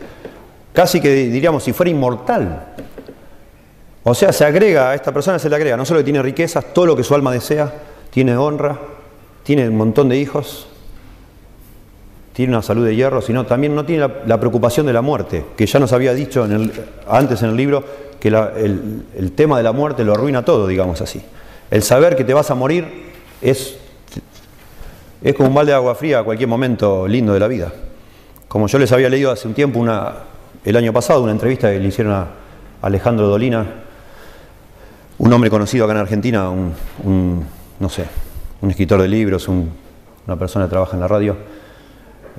casi 0.75 1.01
que 1.01 1.09
diríamos 1.09 1.65
si 1.65 1.73
fuera 1.73 1.89
inmortal, 1.89 2.67
o 4.03 4.15
sea, 4.15 4.31
se 4.35 4.45
agrega, 4.45 4.91
a 4.91 4.95
esta 4.95 5.11
persona 5.11 5.39
se 5.39 5.49
le 5.49 5.57
agrega, 5.57 5.75
no 5.79 5.87
solo 5.87 6.01
que 6.01 6.05
tiene 6.05 6.21
riquezas, 6.21 6.75
todo 6.75 6.85
lo 6.85 6.95
que 6.95 7.03
su 7.03 7.15
alma 7.15 7.33
desea, 7.33 7.73
tiene 8.11 8.37
honra, 8.37 8.79
tiene 9.43 9.67
un 9.67 9.79
montón 9.79 10.11
de 10.11 10.19
hijos, 10.19 10.67
tiene 12.35 12.53
una 12.53 12.63
salud 12.63 12.85
de 12.85 12.95
hierro, 12.95 13.23
sino 13.23 13.47
también 13.47 13.75
no 13.75 13.87
tiene 13.87 14.07
la, 14.27 14.39
preocupación 14.39 14.85
de 14.85 14.93
la 14.93 15.01
muerte, 15.01 15.47
que 15.57 15.65
ya 15.65 15.79
nos 15.79 15.95
había 15.95 16.13
dicho 16.13 16.47
antes 17.09 17.43
en 17.43 17.49
el 17.49 17.57
libro 17.57 17.83
que 18.21 18.29
el, 18.29 19.05
el, 19.17 19.33
tema 19.33 19.57
de 19.57 19.63
la 19.63 19.73
muerte 19.73 20.05
lo 20.05 20.13
arruina 20.13 20.45
todo, 20.45 20.67
digamos 20.67 21.01
así. 21.01 21.23
El 21.71 21.83
saber 21.83 22.17
que 22.17 22.25
te 22.25 22.35
vas 22.35 22.51
a 22.51 22.55
morir 22.55 23.11
es, 23.41 23.77
es 25.23 25.35
como 25.35 25.49
un 25.49 25.55
balde 25.55 25.71
de 25.71 25.77
agua 25.77 25.95
fría 25.95 26.19
a 26.19 26.25
cualquier 26.25 26.49
momento 26.49 27.07
lindo 27.07 27.33
de 27.33 27.41
la 27.41 27.47
vida. 27.47 27.73
Como 28.49 28.67
yo 28.67 28.79
les 28.79 28.91
había 28.91 29.09
leído 29.09 29.31
hace 29.31 29.47
un 29.47 29.55
tiempo, 29.55 29.79
una, 29.79 30.15
el 30.65 30.77
año 30.77 30.93
pasado, 30.93 31.23
una 31.23 31.33
entrevista 31.33 31.71
que 31.71 31.79
le 31.79 31.89
hicieron 31.89 32.13
a 32.13 32.27
Alejandro 32.83 33.29
Dolina, 33.29 33.67
un 35.19 35.33
hombre 35.33 35.49
conocido 35.49 35.85
acá 35.85 35.93
en 35.93 35.99
Argentina, 36.01 36.51
un, 36.51 37.45
no 37.79 37.89
sé, 37.89 38.05
un 38.61 38.71
escritor 38.71 39.01
de 39.01 39.09
libros, 39.09 39.47
una 39.47 40.37
persona 40.37 40.65
que 40.65 40.71
trabaja 40.71 40.95
en 40.95 41.01
la 41.01 41.09
radio, 41.09 41.37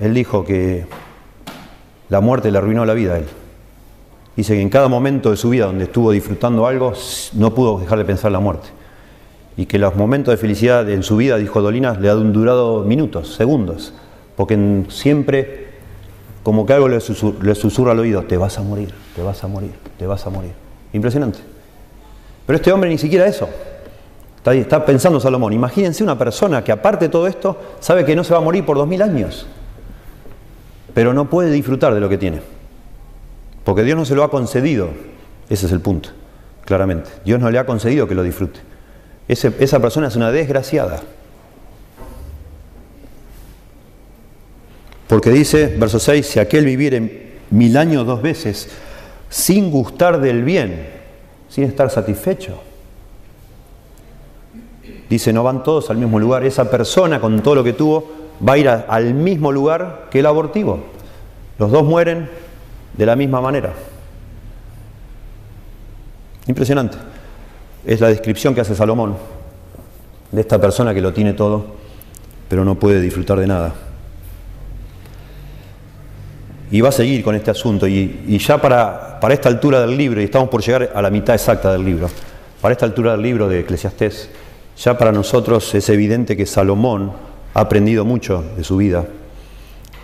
él 0.02 0.14
dijo 0.14 0.44
que 0.44 0.86
la 2.10 2.20
muerte 2.20 2.52
le 2.52 2.58
arruinó 2.58 2.86
la 2.86 2.94
vida 2.94 3.14
a 3.14 3.18
él, 3.20 3.28
Dice 4.36 4.56
que 4.56 4.62
en 4.62 4.70
cada 4.70 4.88
momento 4.88 5.30
de 5.30 5.38
su 5.38 5.50
vida 5.50 5.66
donde 5.66 5.84
estuvo 5.84 6.10
disfrutando 6.12 6.66
algo, 6.66 6.94
no 7.34 7.54
pudo 7.54 7.80
dejar 7.80 7.98
de 7.98 8.06
pensar 8.06 8.32
la 8.32 8.40
muerte. 8.40 8.70
Y 9.58 9.66
que 9.66 9.78
los 9.78 9.96
momentos 9.96 10.32
de 10.32 10.38
felicidad 10.38 10.90
en 10.90 11.04
su 11.04 11.18
vida, 11.18 11.38
dijo 11.38 11.62
Dolina, 11.62 11.94
le 11.94 12.10
han 12.10 12.34
durado 12.34 12.84
minutos, 12.84 13.36
segundos. 13.36 13.94
Porque 14.36 14.86
siempre, 14.90 15.68
como 16.44 16.66
que 16.66 16.74
algo 16.74 16.88
le, 16.88 17.00
susurra 17.00 17.92
al 17.92 18.00
oído, 18.00 18.24
te 18.24 18.38
vas 18.38 18.58
a 18.58 18.62
morir, 18.62 18.94
te 19.16 19.22
vas 19.22 19.44
a 19.44 19.48
morir, 19.48 19.72
te 19.98 20.08
vas 20.08 20.26
a 20.26 20.30
morir. 20.30 20.52
Impresionante. 20.94 21.40
Pero 22.46 22.56
este 22.58 22.72
hombre 22.72 22.90
ni 22.90 22.98
siquiera 22.98 23.28
eso. 23.28 23.50
Está, 24.38 24.54
está 24.54 24.86
pensando 24.86 25.20
Salomón. 25.20 25.54
Imagínense 25.54 26.04
una 26.04 26.18
persona 26.18 26.64
que 26.64 26.72
aparte 26.72 27.06
de 27.06 27.10
todo 27.10 27.28
esto, 27.28 27.58
sabe 27.80 28.06
que 28.06 28.16
no 28.16 28.24
se 28.24 28.34
va 28.34 28.40
a 28.40 28.44
morir 28.44 28.66
por 28.66 28.78
dos 28.78 28.88
mil 28.88 29.02
años. 29.02 29.46
Pero 30.94 31.14
no 31.14 31.30
puede 31.30 31.52
disfrutar 31.52 31.94
de 31.94 32.00
lo 32.00 32.10
que 32.10 32.18
tiene. 32.18 32.42
Porque 33.64 33.84
Dios 33.84 33.98
no 33.98 34.06
se 34.06 34.16
lo 34.16 34.24
ha 34.24 34.32
concedido. 34.32 34.90
Ese 35.50 35.66
es 35.66 35.72
el 35.72 35.82
punto, 35.82 36.10
claramente. 36.66 37.10
Dios 37.26 37.40
no 37.40 37.52
le 37.52 37.60
ha 37.60 37.66
concedido 37.66 38.08
que 38.08 38.16
lo 38.16 38.24
disfrute. 38.24 38.60
Esa 39.32 39.80
persona 39.80 40.08
es 40.08 40.16
una 40.16 40.32
desgraciada. 40.32 41.02
Porque 45.08 45.30
dice, 45.30 45.68
verso 45.78 46.00
6, 46.00 46.26
si 46.26 46.40
aquel 46.40 46.66
viviera 46.66 47.00
mil 47.50 47.78
años 47.78 48.06
dos 48.06 48.22
veces 48.22 48.70
sin 49.30 49.72
gustar 49.72 50.20
del 50.20 50.44
bien, 50.44 50.88
sin 51.50 51.64
estar 51.64 51.90
satisfecho. 51.90 52.62
Dice, 55.10 55.34
no 55.34 55.44
van 55.44 55.64
todos 55.64 55.90
al 55.90 55.98
mismo 55.98 56.20
lugar. 56.20 56.46
Esa 56.46 56.70
persona 56.70 57.20
con 57.20 57.42
todo 57.42 57.56
lo 57.56 57.64
que 57.64 57.74
tuvo 57.74 58.12
va 58.48 58.54
a 58.54 58.58
ir 58.58 58.70
al 58.70 59.14
mismo 59.14 59.52
lugar 59.52 60.08
que 60.10 60.20
el 60.20 60.26
abortivo. 60.26 60.80
Los 61.58 61.72
dos 61.72 61.84
mueren 61.84 62.30
de 62.98 63.06
la 63.06 63.16
misma 63.16 63.42
manera. 63.42 63.74
Impresionante. 66.48 67.11
Es 67.86 68.00
la 68.00 68.10
descripción 68.10 68.54
que 68.54 68.62
hace 68.62 68.76
Salomón 68.76 69.16
de 70.32 70.42
esta 70.42 70.60
persona 70.60 70.94
que 70.94 71.02
lo 71.02 71.14
tiene 71.14 71.34
todo, 71.34 71.66
pero 72.48 72.64
no 72.64 72.76
puede 72.76 73.02
disfrutar 73.02 73.40
de 73.40 73.48
nada. 73.48 73.74
Y 76.70 76.80
va 76.80 76.90
a 76.90 76.94
seguir 76.94 77.24
con 77.24 77.36
este 77.36 77.52
asunto. 77.52 77.88
Y, 77.88 78.38
ya 78.38 78.62
para, 78.62 79.20
para, 79.20 79.34
esta 79.34 79.50
altura 79.50 79.82
del 79.82 79.98
libro, 79.98 80.22
y 80.22 80.26
estamos 80.26 80.50
por 80.50 80.62
llegar 80.62 80.92
a 80.94 81.02
la 81.02 81.10
mitad 81.10 81.36
exacta 81.36 81.72
del 81.74 81.84
libro, 81.84 82.10
para 82.62 82.72
esta 82.72 82.86
altura 82.86 83.12
del 83.14 83.24
libro 83.24 83.50
de 83.50 83.60
Eclesiastés, 83.60 84.30
ya 84.78 84.98
para 84.98 85.12
nosotros 85.12 85.74
es 85.76 85.90
evidente 85.90 86.38
que 86.38 86.46
Salomón 86.46 87.12
ha 87.54 87.60
aprendido 87.60 88.06
mucho 88.06 88.44
de 88.56 88.64
su 88.64 88.78
vida 88.78 89.06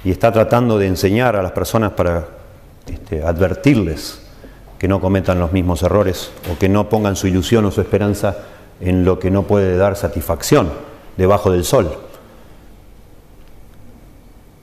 y 0.04 0.12
está 0.12 0.32
tratando 0.32 0.78
de 0.78 0.88
enseñar 0.88 1.36
a 1.36 1.42
las 1.42 1.52
personas 1.52 1.94
para 1.94 2.28
este, 2.88 3.24
advertirles 3.24 4.27
que 4.80 4.88
no 4.88 5.02
cometan 5.02 5.40
los 5.40 5.52
mismos 5.52 5.82
errores 5.84 6.32
o 6.52 6.58
que 6.58 6.70
no 6.70 6.90
pongan 6.90 7.16
su 7.16 7.28
ilusión 7.28 7.66
o 7.66 7.72
su 7.72 7.82
esperanza 7.82 8.38
en 8.80 9.06
lo 9.06 9.20
que 9.20 9.32
no 9.32 9.44
puede 9.44 9.78
dar 9.78 9.96
satisfacción 9.96 10.70
debajo 11.18 11.52
del 11.52 11.64
sol. 11.64 11.98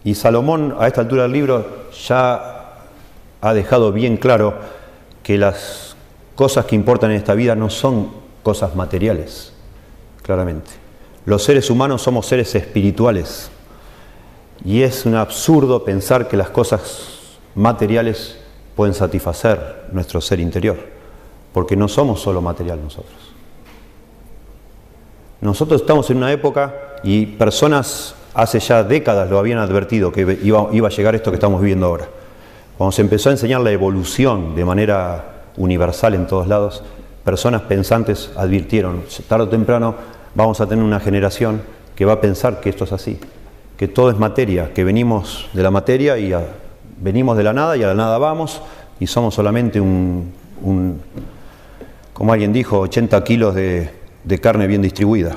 Y 0.04 0.14
Salomón 0.14 0.76
a 0.78 0.86
esta 0.86 1.00
altura 1.00 1.22
del 1.22 1.32
libro 1.32 1.90
ya 2.06 2.74
ha 3.40 3.54
dejado 3.54 3.92
bien 3.92 4.16
claro 4.16 4.54
que 5.22 5.38
las 5.38 5.96
cosas 6.34 6.66
que 6.66 6.76
importan 6.76 7.10
en 7.10 7.16
esta 7.16 7.34
vida 7.34 7.54
no 7.54 7.70
son 7.70 8.10
cosas 8.42 8.76
materiales, 8.76 9.52
claramente. 10.22 10.70
Los 11.24 11.42
seres 11.42 11.70
humanos 11.70 12.02
somos 12.02 12.26
seres 12.26 12.54
espirituales 12.54 13.50
y 14.64 14.82
es 14.82 15.06
un 15.06 15.14
absurdo 15.14 15.84
pensar 15.84 16.28
que 16.28 16.36
las 16.36 16.50
cosas 16.50 17.38
materiales 17.54 18.38
pueden 18.76 18.94
satisfacer 18.94 19.86
nuestro 19.92 20.20
ser 20.20 20.40
interior, 20.40 20.76
porque 21.52 21.76
no 21.76 21.88
somos 21.88 22.20
solo 22.20 22.40
material 22.40 22.80
nosotros. 22.82 23.16
Nosotros 25.40 25.80
estamos 25.80 26.08
en 26.10 26.16
una 26.18 26.32
época 26.32 26.74
y 27.02 27.26
personas 27.26 28.14
hace 28.34 28.58
ya 28.60 28.82
décadas 28.82 29.30
lo 29.30 29.38
habían 29.38 29.58
advertido 29.58 30.10
que 30.10 30.38
iba, 30.42 30.68
iba, 30.72 30.88
a 30.88 30.90
llegar 30.90 31.14
esto 31.14 31.30
que 31.30 31.36
estamos 31.36 31.60
viviendo 31.60 31.86
ahora. 31.86 32.08
Cuando 32.76 32.92
se 32.92 33.02
empezó 33.02 33.28
a 33.28 33.32
enseñar 33.32 33.60
la 33.60 33.70
evolución 33.70 34.54
de 34.56 34.64
manera 34.64 35.44
universal 35.56 36.14
en 36.14 36.26
todos 36.26 36.48
lados, 36.48 36.82
personas 37.24 37.62
pensantes 37.62 38.30
advirtieron, 38.36 39.04
tarde 39.28 39.44
o 39.44 39.48
temprano 39.48 39.94
vamos 40.34 40.60
a 40.60 40.66
tener 40.66 40.84
una 40.84 40.98
generación 40.98 41.62
que 41.94 42.04
va 42.04 42.14
a 42.14 42.20
pensar 42.20 42.60
que 42.60 42.70
esto 42.70 42.84
es 42.84 42.92
así, 42.92 43.20
que 43.76 43.86
todo 43.86 44.10
es 44.10 44.18
materia, 44.18 44.72
que 44.74 44.82
venimos 44.82 45.48
de 45.52 45.62
la 45.62 45.70
materia 45.70 46.18
y 46.18 46.32
a, 46.32 46.44
venimos 47.00 47.36
de 47.36 47.42
la 47.42 47.52
nada 47.52 47.76
y 47.76 47.82
a 47.82 47.88
la 47.88 47.94
nada 47.94 48.18
vamos 48.18 48.60
y 49.00 49.06
somos 49.06 49.34
solamente 49.34 49.80
un, 49.80 50.32
como 52.12 52.32
alguien 52.32 52.52
dijo, 52.52 52.80
80 52.80 53.24
kilos 53.24 53.54
de, 53.54 53.90
carne 54.40 54.66
bien 54.66 54.82
distribuida. 54.82 55.36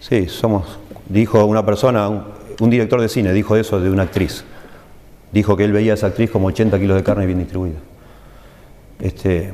Sí, 0.00 0.28
somos, 0.28 0.78
dijo 1.08 1.44
una 1.44 1.64
persona, 1.64 2.08
un, 2.08 2.70
director 2.70 3.00
de 3.00 3.08
cine, 3.08 3.32
dijo 3.32 3.56
eso 3.56 3.80
de 3.80 3.90
una 3.90 4.04
actriz. 4.04 4.44
Dijo 5.32 5.56
que 5.56 5.64
él 5.64 5.72
veía 5.72 5.92
a 5.92 5.94
esa 5.94 6.08
actriz 6.08 6.30
como 6.30 6.48
80 6.48 6.78
kilos 6.78 6.96
de 6.96 7.02
carne 7.02 7.26
bien 7.26 7.38
distribuida. 7.38 7.78
Este, 9.00 9.52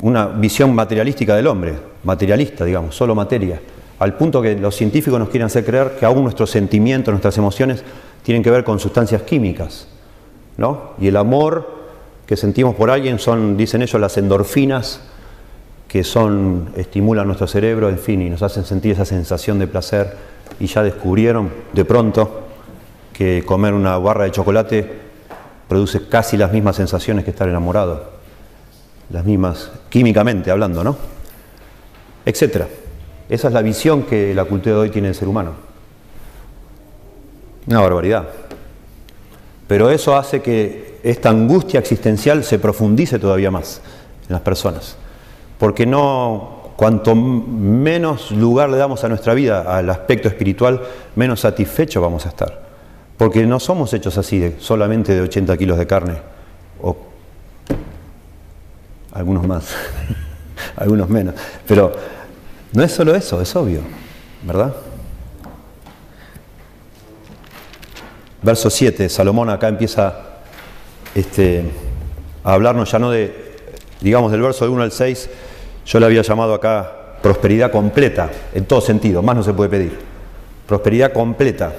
una 0.00 0.26
visión 0.26 0.74
materialística 0.74 1.36
del 1.36 1.46
hombre, 1.46 1.74
materialista, 2.04 2.64
digamos, 2.64 2.96
solo 2.96 3.14
materia, 3.14 3.60
al 3.98 4.14
punto 4.14 4.42
que 4.42 4.56
los 4.56 4.74
científicos 4.74 5.18
nos 5.18 5.28
quieren 5.28 5.46
hacer 5.46 5.64
creer 5.64 5.96
que 5.98 6.06
aún 6.06 6.24
nuestros 6.24 6.50
sentimientos, 6.50 7.12
nuestras 7.12 7.36
emociones 7.38 7.84
tienen 8.22 8.42
que 8.42 8.50
ver 8.50 8.64
con 8.64 8.78
sustancias 8.78 9.22
químicas, 9.22 9.88
¿no? 10.56 10.92
Y 10.98 11.08
el 11.08 11.16
amor 11.16 11.82
que 12.26 12.36
sentimos 12.36 12.74
por 12.74 12.90
alguien 12.90 13.18
son, 13.18 13.56
dicen 13.56 13.82
ellos, 13.82 14.00
las 14.00 14.16
endorfinas 14.16 15.00
que 15.88 16.04
son, 16.04 16.70
estimulan 16.76 17.26
nuestro 17.26 17.46
cerebro, 17.46 17.88
en 17.88 17.98
fin, 17.98 18.22
y 18.22 18.30
nos 18.30 18.42
hacen 18.42 18.64
sentir 18.64 18.92
esa 18.92 19.04
sensación 19.04 19.58
de 19.58 19.66
placer. 19.66 20.16
Y 20.58 20.66
ya 20.66 20.82
descubrieron 20.82 21.50
de 21.72 21.84
pronto 21.84 22.42
que 23.12 23.44
comer 23.44 23.74
una 23.74 23.98
barra 23.98 24.24
de 24.24 24.30
chocolate 24.30 24.90
produce 25.68 26.08
casi 26.08 26.36
las 26.36 26.52
mismas 26.52 26.76
sensaciones 26.76 27.24
que 27.24 27.30
estar 27.30 27.48
enamorado, 27.48 28.10
las 29.10 29.24
mismas, 29.24 29.70
químicamente 29.90 30.50
hablando, 30.50 30.82
¿no? 30.82 30.96
Etcétera. 32.24 32.68
Esa 33.28 33.48
es 33.48 33.54
la 33.54 33.62
visión 33.62 34.04
que 34.04 34.34
la 34.34 34.44
cultura 34.44 34.76
de 34.76 34.80
hoy 34.82 34.90
tiene 34.90 35.08
del 35.08 35.14
ser 35.14 35.28
humano. 35.28 35.71
Una 37.66 37.80
barbaridad. 37.80 38.28
Pero 39.68 39.90
eso 39.90 40.16
hace 40.16 40.42
que 40.42 40.98
esta 41.02 41.30
angustia 41.30 41.80
existencial 41.80 42.44
se 42.44 42.58
profundice 42.58 43.18
todavía 43.18 43.50
más 43.50 43.80
en 44.28 44.32
las 44.32 44.42
personas. 44.42 44.96
Porque 45.58 45.86
no, 45.86 46.72
cuanto 46.76 47.14
menos 47.14 48.30
lugar 48.32 48.68
le 48.70 48.76
damos 48.76 49.04
a 49.04 49.08
nuestra 49.08 49.34
vida, 49.34 49.62
al 49.62 49.88
aspecto 49.90 50.28
espiritual, 50.28 50.80
menos 51.16 51.40
satisfechos 51.40 52.02
vamos 52.02 52.26
a 52.26 52.30
estar. 52.30 52.62
Porque 53.16 53.46
no 53.46 53.60
somos 53.60 53.92
hechos 53.94 54.18
así, 54.18 54.38
de, 54.40 54.56
solamente 54.58 55.14
de 55.14 55.20
80 55.20 55.56
kilos 55.56 55.78
de 55.78 55.86
carne, 55.86 56.16
o 56.82 56.96
algunos 59.12 59.46
más, 59.46 59.74
algunos 60.76 61.08
menos. 61.08 61.34
Pero 61.66 61.92
no 62.72 62.82
es 62.82 62.90
solo 62.90 63.14
eso, 63.14 63.40
es 63.40 63.54
obvio, 63.54 63.80
¿verdad? 64.42 64.74
Verso 68.42 68.70
7, 68.70 69.08
Salomón 69.08 69.50
acá 69.50 69.68
empieza 69.68 70.14
este, 71.14 71.64
a 72.44 72.52
hablarnos 72.52 72.90
ya 72.90 72.98
no 72.98 73.10
de, 73.10 73.54
digamos, 74.00 74.32
del 74.32 74.42
verso 74.42 74.70
1 74.70 74.82
al 74.82 74.92
6, 74.92 75.30
yo 75.86 76.00
le 76.00 76.06
había 76.06 76.22
llamado 76.22 76.54
acá 76.54 77.18
prosperidad 77.22 77.70
completa, 77.70 78.30
en 78.52 78.64
todo 78.64 78.80
sentido, 78.80 79.22
más 79.22 79.36
no 79.36 79.42
se 79.42 79.54
puede 79.54 79.70
pedir. 79.70 79.98
Prosperidad 80.66 81.12
completa, 81.12 81.72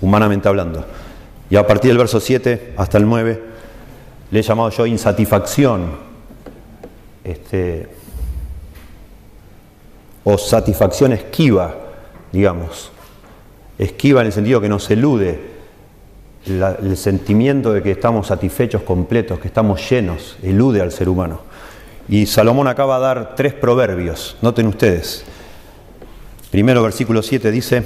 humanamente 0.00 0.48
hablando. 0.48 0.84
Y 1.48 1.56
a 1.56 1.66
partir 1.66 1.90
del 1.90 1.98
verso 1.98 2.20
7 2.20 2.74
hasta 2.76 2.98
el 2.98 3.08
9, 3.08 3.42
le 4.30 4.38
he 4.38 4.42
llamado 4.42 4.70
yo 4.70 4.86
insatisfacción, 4.86 6.10
este, 7.24 7.88
o 10.24 10.38
satisfacción 10.38 11.12
esquiva, 11.12 11.74
digamos. 12.30 12.92
Esquiva 13.78 14.20
en 14.20 14.26
el 14.26 14.32
sentido 14.32 14.60
que 14.60 14.68
nos 14.68 14.90
elude, 14.90 15.49
el 16.46 16.96
sentimiento 16.96 17.72
de 17.72 17.82
que 17.82 17.90
estamos 17.90 18.28
satisfechos, 18.28 18.82
completos, 18.82 19.38
que 19.38 19.48
estamos 19.48 19.88
llenos, 19.88 20.36
elude 20.42 20.80
al 20.80 20.92
ser 20.92 21.08
humano. 21.08 21.40
Y 22.08 22.26
Salomón 22.26 22.66
acaba 22.66 22.98
de 22.98 23.04
dar 23.04 23.34
tres 23.36 23.54
proverbios, 23.54 24.36
noten 24.42 24.66
ustedes. 24.66 25.24
Primero 26.50 26.82
versículo 26.82 27.22
7 27.22 27.50
dice, 27.50 27.84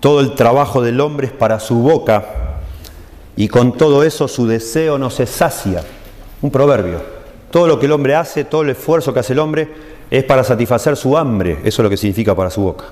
todo 0.00 0.20
el 0.20 0.34
trabajo 0.34 0.80
del 0.80 1.00
hombre 1.00 1.26
es 1.26 1.32
para 1.32 1.60
su 1.60 1.80
boca 1.80 2.24
y 3.36 3.48
con 3.48 3.76
todo 3.76 4.04
eso 4.04 4.26
su 4.28 4.46
deseo 4.46 4.98
no 4.98 5.10
se 5.10 5.26
sacia. 5.26 5.82
Un 6.40 6.50
proverbio. 6.50 7.02
Todo 7.50 7.66
lo 7.66 7.78
que 7.78 7.86
el 7.86 7.92
hombre 7.92 8.14
hace, 8.14 8.44
todo 8.44 8.62
el 8.62 8.70
esfuerzo 8.70 9.12
que 9.12 9.20
hace 9.20 9.32
el 9.32 9.40
hombre 9.40 9.68
es 10.10 10.24
para 10.24 10.44
satisfacer 10.44 10.96
su 10.96 11.16
hambre, 11.16 11.58
eso 11.64 11.82
es 11.82 11.84
lo 11.84 11.90
que 11.90 11.96
significa 11.96 12.34
para 12.34 12.50
su 12.50 12.62
boca. 12.62 12.86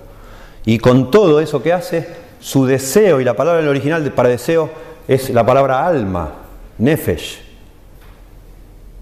Y 0.64 0.78
con 0.78 1.10
todo 1.10 1.40
eso 1.40 1.62
que 1.62 1.72
hace, 1.72 2.25
su 2.46 2.64
deseo, 2.64 3.20
y 3.20 3.24
la 3.24 3.34
palabra 3.34 3.58
en 3.58 3.64
el 3.64 3.70
original 3.70 4.12
para 4.12 4.28
deseo 4.28 4.70
es 5.08 5.30
la 5.30 5.44
palabra 5.44 5.84
alma, 5.84 6.30
nefesh. 6.78 7.40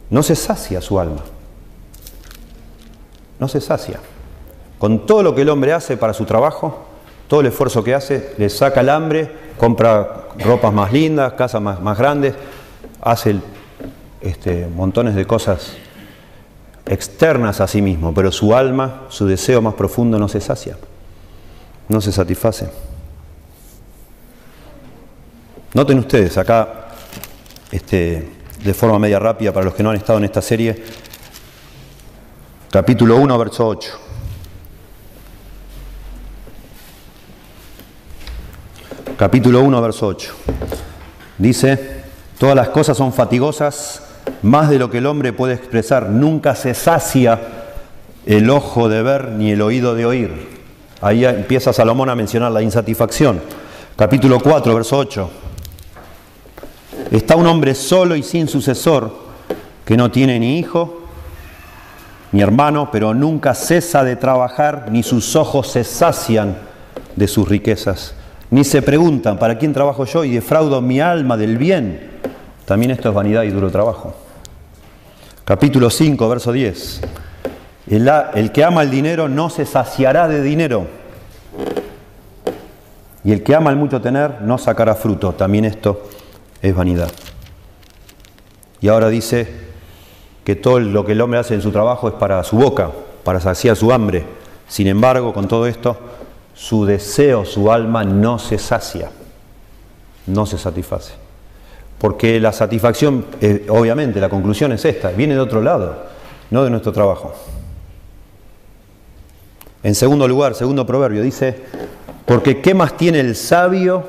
no 0.08 0.22
se 0.22 0.34
sacia 0.34 0.80
su 0.80 0.98
alma. 0.98 1.22
No 3.38 3.46
se 3.46 3.60
sacia. 3.60 4.00
Con 4.78 5.04
todo 5.04 5.22
lo 5.22 5.34
que 5.34 5.42
el 5.42 5.50
hombre 5.50 5.74
hace 5.74 5.98
para 5.98 6.14
su 6.14 6.24
trabajo, 6.24 6.86
todo 7.28 7.40
el 7.40 7.46
esfuerzo 7.48 7.84
que 7.84 7.92
hace, 7.92 8.32
le 8.38 8.48
saca 8.48 8.80
el 8.80 8.88
hambre, 8.88 9.30
compra 9.58 10.28
ropas 10.38 10.72
más 10.72 10.90
lindas, 10.90 11.34
casas 11.34 11.60
más, 11.60 11.98
grandes, 11.98 12.34
hace 13.02 13.36
este, 14.22 14.66
montones 14.68 15.14
de 15.14 15.26
cosas 15.26 15.74
externas 16.86 17.60
a 17.60 17.68
sí 17.68 17.82
mismo, 17.82 18.14
pero 18.14 18.32
su 18.32 18.54
alma, 18.54 19.02
su 19.10 19.26
deseo 19.26 19.60
más 19.60 19.74
profundo 19.74 20.18
no 20.18 20.28
se 20.28 20.40
sacia, 20.40 20.78
no 21.90 22.00
se 22.00 22.10
satisface. 22.10 22.93
Noten 25.74 25.98
ustedes 25.98 26.38
acá, 26.38 26.86
este, 27.72 28.30
de 28.62 28.74
forma 28.74 28.96
media 29.00 29.18
rápida, 29.18 29.52
para 29.52 29.64
los 29.64 29.74
que 29.74 29.82
no 29.82 29.90
han 29.90 29.96
estado 29.96 30.20
en 30.20 30.24
esta 30.24 30.40
serie, 30.40 30.84
capítulo 32.70 33.16
1, 33.16 33.36
verso 33.36 33.66
8. 33.66 33.90
Capítulo 39.16 39.62
1, 39.62 39.82
verso 39.82 40.06
8. 40.06 40.32
Dice, 41.38 42.04
todas 42.38 42.54
las 42.54 42.68
cosas 42.68 42.96
son 42.96 43.12
fatigosas 43.12 44.04
más 44.42 44.70
de 44.70 44.78
lo 44.78 44.90
que 44.90 44.98
el 44.98 45.06
hombre 45.06 45.32
puede 45.32 45.54
expresar. 45.54 46.08
Nunca 46.08 46.54
se 46.54 46.74
sacia 46.74 47.40
el 48.26 48.48
ojo 48.48 48.88
de 48.88 49.02
ver 49.02 49.30
ni 49.30 49.50
el 49.50 49.60
oído 49.60 49.96
de 49.96 50.06
oír. 50.06 50.50
Ahí 51.00 51.24
empieza 51.24 51.72
Salomón 51.72 52.10
a 52.10 52.14
mencionar 52.14 52.52
la 52.52 52.62
insatisfacción. 52.62 53.40
Capítulo 53.96 54.38
4, 54.38 54.72
verso 54.72 54.98
8. 54.98 55.30
Está 57.14 57.36
un 57.36 57.46
hombre 57.46 57.76
solo 57.76 58.16
y 58.16 58.24
sin 58.24 58.48
sucesor, 58.48 59.12
que 59.84 59.96
no 59.96 60.10
tiene 60.10 60.40
ni 60.40 60.58
hijo 60.58 61.02
ni 62.32 62.42
hermano, 62.42 62.88
pero 62.90 63.14
nunca 63.14 63.54
cesa 63.54 64.02
de 64.02 64.16
trabajar, 64.16 64.88
ni 64.90 65.04
sus 65.04 65.36
ojos 65.36 65.68
se 65.68 65.84
sacian 65.84 66.56
de 67.14 67.28
sus 67.28 67.48
riquezas, 67.48 68.16
ni 68.50 68.64
se 68.64 68.82
preguntan, 68.82 69.38
¿para 69.38 69.56
quién 69.56 69.72
trabajo 69.72 70.04
yo 70.06 70.24
y 70.24 70.32
defraudo 70.32 70.80
mi 70.80 70.98
alma 70.98 71.36
del 71.36 71.56
bien? 71.56 72.10
También 72.64 72.90
esto 72.90 73.10
es 73.10 73.14
vanidad 73.14 73.44
y 73.44 73.50
duro 73.50 73.70
trabajo. 73.70 74.16
Capítulo 75.44 75.90
5, 75.90 76.28
verso 76.28 76.50
10. 76.50 77.00
El, 77.90 78.10
el, 78.34 78.50
que 78.50 78.64
ama 78.64 78.82
el 78.82 78.90
dinero 78.90 79.28
no 79.28 79.50
se 79.50 79.66
saciará 79.66 80.26
de 80.26 80.42
dinero. 80.42 80.88
Y 83.22 83.30
el 83.30 83.44
que 83.44 83.54
ama 83.54 83.70
el 83.70 83.76
mucho 83.76 84.00
tener 84.00 84.42
no 84.42 84.58
sacará 84.58 84.96
fruto. 84.96 85.34
También 85.34 85.64
esto 85.66 86.08
es 86.64 86.74
vanidad. 86.74 87.10
Y 88.80 88.88
ahora 88.88 89.10
dice 89.10 89.46
que 90.44 90.56
todo 90.56 90.80
lo 90.80 91.04
que 91.04 91.12
el 91.12 91.20
hombre 91.20 91.38
hace 91.38 91.54
en 91.54 91.60
su 91.60 91.70
trabajo 91.70 92.08
es 92.08 92.14
para 92.14 92.42
su 92.42 92.56
boca, 92.56 92.90
para 93.22 93.38
saciar 93.38 93.76
su 93.76 93.92
hambre. 93.92 94.24
Sin 94.66 94.86
embargo, 94.86 95.34
con 95.34 95.46
todo 95.46 95.66
esto, 95.66 95.96
su 96.54 96.86
deseo, 96.86 97.44
su 97.44 97.70
alma 97.70 98.02
no 98.02 98.38
se 98.38 98.56
sacia, 98.58 99.10
no 100.26 100.46
se 100.46 100.56
satisface. 100.56 101.12
Porque 101.98 102.40
la 102.40 102.52
satisfacción, 102.52 103.26
eh, 103.42 103.66
obviamente, 103.68 104.18
la 104.18 104.30
conclusión 104.30 104.72
es 104.72 104.86
esta, 104.86 105.10
viene 105.10 105.34
de 105.34 105.40
otro 105.40 105.60
lado, 105.60 106.04
no 106.50 106.64
de 106.64 106.70
nuestro 106.70 106.92
trabajo. 106.92 107.34
En 109.82 109.94
segundo 109.94 110.26
lugar, 110.26 110.54
segundo 110.54 110.86
proverbio, 110.86 111.20
dice, 111.20 111.62
porque 112.24 112.62
¿qué 112.62 112.72
más 112.72 112.96
tiene 112.96 113.20
el 113.20 113.36
sabio 113.36 114.02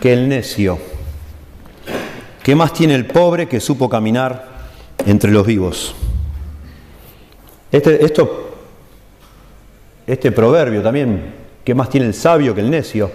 que 0.00 0.12
el 0.12 0.28
necio? 0.28 0.97
¿Qué 2.48 2.56
más 2.56 2.72
tiene 2.72 2.94
el 2.94 3.04
pobre 3.04 3.46
que 3.46 3.60
supo 3.60 3.90
caminar 3.90 4.42
entre 5.04 5.30
los 5.30 5.46
vivos? 5.46 5.94
Este, 7.70 8.02
esto, 8.02 8.52
este 10.06 10.32
proverbio 10.32 10.80
también, 10.80 11.34
¿qué 11.62 11.74
más 11.74 11.90
tiene 11.90 12.06
el 12.06 12.14
sabio 12.14 12.54
que 12.54 12.62
el 12.62 12.70
necio? 12.70 13.10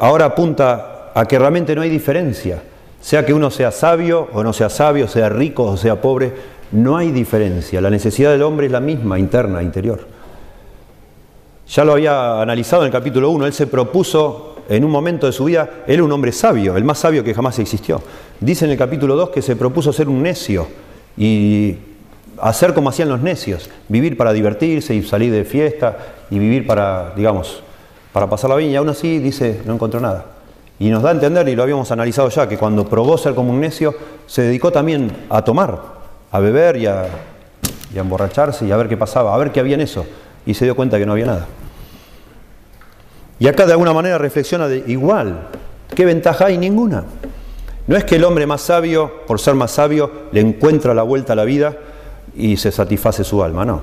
Ahora 0.00 0.24
apunta 0.24 1.12
a 1.14 1.24
que 1.26 1.38
realmente 1.38 1.76
no 1.76 1.82
hay 1.82 1.90
diferencia 1.90 2.60
sea 3.00 3.24
que 3.24 3.32
uno 3.32 3.52
sea 3.52 3.70
sabio 3.70 4.28
o 4.32 4.42
no 4.42 4.52
sea 4.52 4.68
sabio, 4.68 5.06
sea 5.06 5.28
rico 5.28 5.62
o 5.62 5.76
sea 5.76 6.00
pobre, 6.00 6.32
no 6.72 6.96
hay 6.96 7.12
diferencia. 7.12 7.80
La 7.80 7.88
necesidad 7.88 8.32
del 8.32 8.42
hombre 8.42 8.66
es 8.66 8.72
la 8.72 8.80
misma, 8.80 9.16
interna, 9.16 9.62
interior. 9.62 10.08
Ya 11.68 11.84
lo 11.84 11.92
había 11.92 12.42
analizado 12.42 12.82
en 12.82 12.86
el 12.86 12.92
capítulo 12.92 13.30
1, 13.30 13.46
él 13.46 13.52
se 13.52 13.68
propuso 13.68 14.54
en 14.68 14.84
un 14.84 14.90
momento 14.90 15.26
de 15.26 15.32
su 15.32 15.44
vida, 15.44 15.84
él 15.86 15.94
era 15.94 16.04
un 16.04 16.12
hombre 16.12 16.32
sabio, 16.32 16.76
el 16.76 16.84
más 16.84 16.98
sabio 16.98 17.22
que 17.22 17.34
jamás 17.34 17.58
existió. 17.58 18.00
Dice 18.40 18.64
en 18.64 18.72
el 18.72 18.78
capítulo 18.78 19.16
2 19.16 19.30
que 19.30 19.42
se 19.42 19.56
propuso 19.56 19.92
ser 19.92 20.08
un 20.08 20.22
necio 20.22 20.66
y 21.16 21.76
hacer 22.40 22.74
como 22.74 22.88
hacían 22.88 23.08
los 23.08 23.20
necios, 23.20 23.70
vivir 23.88 24.16
para 24.16 24.32
divertirse 24.32 24.94
y 24.94 25.02
salir 25.02 25.32
de 25.32 25.44
fiesta 25.44 25.96
y 26.30 26.38
vivir 26.38 26.66
para, 26.66 27.12
digamos, 27.16 27.62
para 28.12 28.28
pasar 28.28 28.50
la 28.50 28.56
vida. 28.56 28.70
Y 28.70 28.76
aún 28.76 28.88
así 28.88 29.18
dice, 29.18 29.60
no 29.64 29.74
encontró 29.74 30.00
nada. 30.00 30.26
Y 30.78 30.90
nos 30.90 31.02
da 31.02 31.10
a 31.10 31.12
entender, 31.12 31.48
y 31.48 31.54
lo 31.54 31.62
habíamos 31.62 31.90
analizado 31.92 32.28
ya, 32.28 32.48
que 32.48 32.58
cuando 32.58 32.88
probó 32.88 33.16
ser 33.16 33.34
como 33.34 33.52
un 33.52 33.60
necio, 33.60 33.94
se 34.26 34.42
dedicó 34.42 34.72
también 34.72 35.10
a 35.30 35.42
tomar, 35.42 35.80
a 36.30 36.40
beber 36.40 36.76
y 36.76 36.86
a, 36.86 37.06
emborracharse 37.94 38.66
y 38.66 38.72
a 38.72 38.76
ver 38.76 38.88
qué 38.88 38.96
pasaba, 38.96 39.32
a 39.32 39.38
ver 39.38 39.52
qué 39.52 39.60
había 39.60 39.74
en 39.74 39.82
eso. 39.82 40.04
Y 40.44 40.54
se 40.54 40.64
dio 40.64 40.74
cuenta 40.74 40.98
que 40.98 41.06
no 41.06 41.12
había 41.12 41.26
nada. 41.26 41.46
Y 43.38 43.46
acá 43.46 43.66
de 43.66 43.72
alguna 43.72 43.92
manera 43.92 44.18
reflexiona 44.18 44.66
de 44.66 44.82
igual, 44.88 45.48
¿qué 45.94 46.04
ventaja 46.04 46.46
hay? 46.46 46.58
Ninguna. 46.58 47.04
No 47.86 47.96
es 47.96 48.04
que 48.04 48.16
el 48.16 48.24
hombre 48.24 48.46
más 48.46 48.62
sabio, 48.62 49.22
por 49.26 49.40
ser 49.40 49.54
más 49.54 49.72
sabio, 49.72 50.10
le 50.32 50.40
encuentra 50.40 50.94
la 50.94 51.02
vuelta 51.02 51.34
a 51.34 51.36
la 51.36 51.44
vida 51.44 51.76
y 52.34 52.56
se 52.56 52.72
satisface 52.72 53.24
su 53.24 53.42
alma, 53.42 53.64
no. 53.64 53.82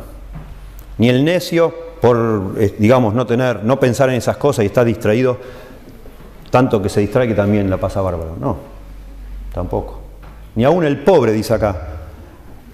Ni 0.97 1.09
el 1.09 1.23
necio, 1.23 1.73
por, 2.01 2.55
eh, 2.57 2.75
digamos, 2.77 3.13
no 3.13 3.25
tener, 3.25 3.63
no 3.63 3.79
pensar 3.79 4.09
en 4.09 4.15
esas 4.15 4.37
cosas 4.37 4.63
y 4.63 4.67
estar 4.67 4.85
distraído, 4.85 5.37
tanto 6.49 6.81
que 6.81 6.89
se 6.89 6.99
distrae 6.99 7.27
que 7.27 7.33
también 7.33 7.69
la 7.69 7.77
pasa 7.77 8.01
bárbaro. 8.01 8.35
No, 8.39 8.57
tampoco. 9.53 9.99
Ni 10.55 10.63
aún 10.63 10.83
el 10.83 10.99
pobre, 10.99 11.31
dice 11.31 11.53
acá, 11.53 11.87